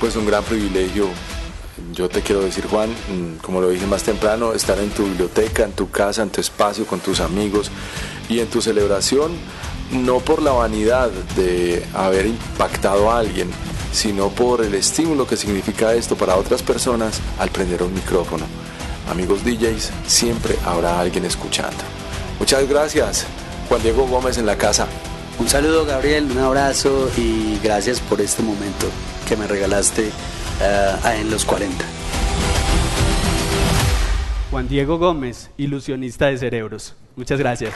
Pues 0.00 0.14
un 0.16 0.26
gran 0.26 0.44
privilegio 0.44 1.08
yo 1.92 2.08
te 2.08 2.22
quiero 2.22 2.42
decir, 2.42 2.66
Juan, 2.66 2.90
mm, 2.90 3.38
como 3.42 3.60
lo 3.60 3.70
dije 3.70 3.86
más 3.86 4.02
temprano, 4.02 4.52
estar 4.52 4.78
en 4.78 4.90
tu 4.90 5.04
biblioteca, 5.04 5.64
en 5.64 5.72
tu 5.72 5.90
casa, 5.90 6.22
en 6.22 6.30
tu 6.30 6.40
espacio, 6.40 6.86
con 6.86 7.00
tus 7.00 7.20
amigos 7.20 7.70
y 8.28 8.40
en 8.40 8.48
tu 8.48 8.60
celebración, 8.60 9.32
no 9.90 10.18
por 10.18 10.42
la 10.42 10.52
vanidad 10.52 11.10
de 11.36 11.84
haber 11.94 12.26
impactado 12.26 13.10
a 13.10 13.18
alguien, 13.18 13.50
sino 13.92 14.28
por 14.28 14.62
el 14.62 14.74
estímulo 14.74 15.26
que 15.26 15.36
significa 15.36 15.94
esto 15.94 16.16
para 16.16 16.36
otras 16.36 16.62
personas 16.62 17.20
al 17.38 17.50
prender 17.50 17.82
un 17.82 17.94
micrófono. 17.94 18.44
Amigos 19.10 19.44
DJs, 19.44 19.90
siempre 20.06 20.56
habrá 20.64 21.00
alguien 21.00 21.24
escuchando. 21.24 21.78
Muchas 22.38 22.68
gracias, 22.68 23.26
Juan 23.68 23.82
Diego 23.82 24.06
Gómez 24.06 24.38
en 24.38 24.46
la 24.46 24.56
casa. 24.56 24.86
Un 25.38 25.48
saludo 25.48 25.86
Gabriel, 25.86 26.28
un 26.30 26.38
abrazo 26.38 27.08
y 27.16 27.58
gracias 27.62 28.00
por 28.00 28.20
este 28.20 28.42
momento 28.42 28.88
que 29.26 29.36
me 29.36 29.46
regalaste 29.46 30.10
eh, 30.60 31.20
en 31.20 31.30
los 31.30 31.44
40. 31.44 31.84
Juan 34.50 34.68
Diego 34.68 34.98
Gómez, 34.98 35.50
ilusionista 35.56 36.26
de 36.26 36.38
cerebros. 36.38 36.94
Muchas 37.16 37.38
gracias. 37.38 37.74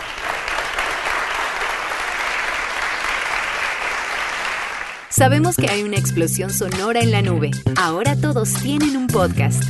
Sabemos 5.10 5.56
que 5.56 5.68
hay 5.68 5.82
una 5.82 5.98
explosión 5.98 6.50
sonora 6.50 7.00
en 7.00 7.10
la 7.10 7.20
nube. 7.20 7.50
Ahora 7.76 8.16
todos 8.16 8.54
tienen 8.54 8.96
un 8.96 9.06
podcast. 9.08 9.62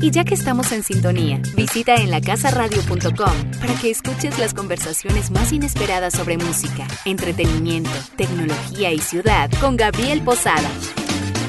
Y 0.00 0.10
ya 0.10 0.24
que 0.24 0.34
estamos 0.34 0.70
en 0.70 0.84
sintonía, 0.84 1.40
visita 1.56 1.96
en 1.96 2.10
lacasaradio.com 2.10 3.50
para 3.60 3.74
que 3.80 3.90
escuches 3.90 4.38
las 4.38 4.54
conversaciones 4.54 5.32
más 5.32 5.52
inesperadas 5.52 6.12
sobre 6.12 6.38
música, 6.38 6.86
entretenimiento, 7.04 7.90
tecnología 8.16 8.92
y 8.92 8.98
ciudad 9.00 9.50
con 9.60 9.76
Gabriel 9.76 10.22
Posada 10.22 10.70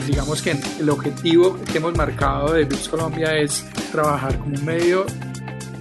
digamos 0.07 0.41
que 0.41 0.55
el 0.79 0.89
objetivo 0.89 1.59
que 1.71 1.77
hemos 1.77 1.95
marcado 1.95 2.53
de 2.53 2.63
Bits 2.63 2.87
Colombia 2.87 3.37
es 3.37 3.65
trabajar 3.91 4.37
como 4.39 4.55
un 4.55 4.65
medio 4.65 5.05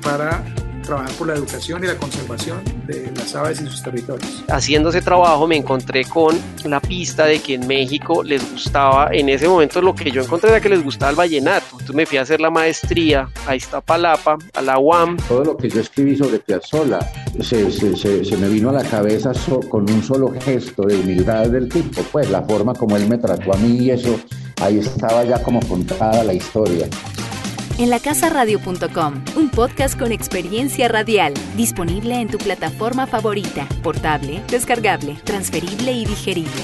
para 0.03 0.45
trabajar 0.87 1.13
por 1.13 1.27
la 1.27 1.35
educación 1.35 1.85
y 1.85 1.87
la 1.87 1.97
conservación 1.97 2.63
de 2.87 3.13
las 3.15 3.35
aves 3.35 3.61
y 3.61 3.67
sus 3.67 3.83
territorios. 3.83 4.45
Haciendo 4.49 4.91
ese 4.91 5.03
trabajo 5.03 5.47
me 5.47 5.57
encontré 5.57 6.05
con 6.05 6.37
la 6.65 6.81
pista 6.81 7.27
de 7.27 7.41
que 7.41 7.55
en 7.55 7.67
México 7.67 8.23
les 8.23 8.51
gustaba, 8.51 9.09
en 9.13 9.29
ese 9.29 9.49
momento 9.49 9.83
lo 9.83 9.95
que 9.95 10.11
yo 10.11 10.23
encontré 10.23 10.51
era 10.51 10.61
que 10.61 10.69
les 10.69 10.83
gustaba 10.83 11.11
el 11.11 11.17
vallenato. 11.17 11.67
Entonces 11.73 11.95
me 11.95 12.07
fui 12.07 12.19
a 12.19 12.23
hacer 12.23 12.41
la 12.41 12.51
maestría 12.51 13.29
a 13.47 13.57
Iztapalapa, 13.57 14.39
a 14.55 14.63
la 14.63 14.79
UAM. 14.79 15.17
Todo 15.29 15.45
lo 15.45 15.57
que 15.57 15.69
yo 15.69 15.81
escribí 15.81 16.17
sobre 16.17 16.39
Piazzolla 16.39 17.01
se, 17.41 17.71
se, 17.71 18.25
se, 18.25 18.37
me 18.37 18.49
vino 18.49 18.71
a 18.71 18.73
la 18.73 18.85
cabeza 18.85 19.33
con 19.69 19.91
un 19.91 20.03
solo 20.03 20.33
gesto 20.41 20.85
de 20.85 20.97
humildad 20.97 21.47
del 21.49 21.69
tipo, 21.69 22.03
pues 22.13 22.31
la 22.31 22.43
forma 22.43 22.75
como 22.75 22.97
él 22.97 23.09
me 23.09 23.19
trató 23.19 23.53
a 23.53 23.57
mí 23.57 23.85
y 23.85 23.91
eso, 23.91 24.19
ahí 24.61 24.79
estaba 24.79 25.25
ya 25.25 25.43
como 25.43 25.61
contada 25.67 26.23
la 26.25 26.33
historia. 26.33 26.89
En 27.79 27.91
lacasaradio.com, 27.91 29.23
un 29.37 29.51
podcast 29.51 29.99
con 29.99 30.11
experiencia 30.11 30.89
radial, 30.89 31.35
disponible 31.57 32.19
en 32.19 32.29
tu 32.29 32.39
plataforma 32.39 33.07
favorita, 33.07 33.69
portable, 33.83 34.43
descargable, 34.49 35.19
transferible 35.25 35.93
y 35.93 36.07
digerible. 36.07 36.63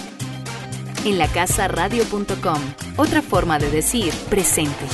En 1.05 1.19
lacasaradio.com, 1.19 2.61
otra 2.97 3.21
forma 3.21 3.59
de 3.59 3.71
decir 3.71 4.15
presente. 4.31 4.87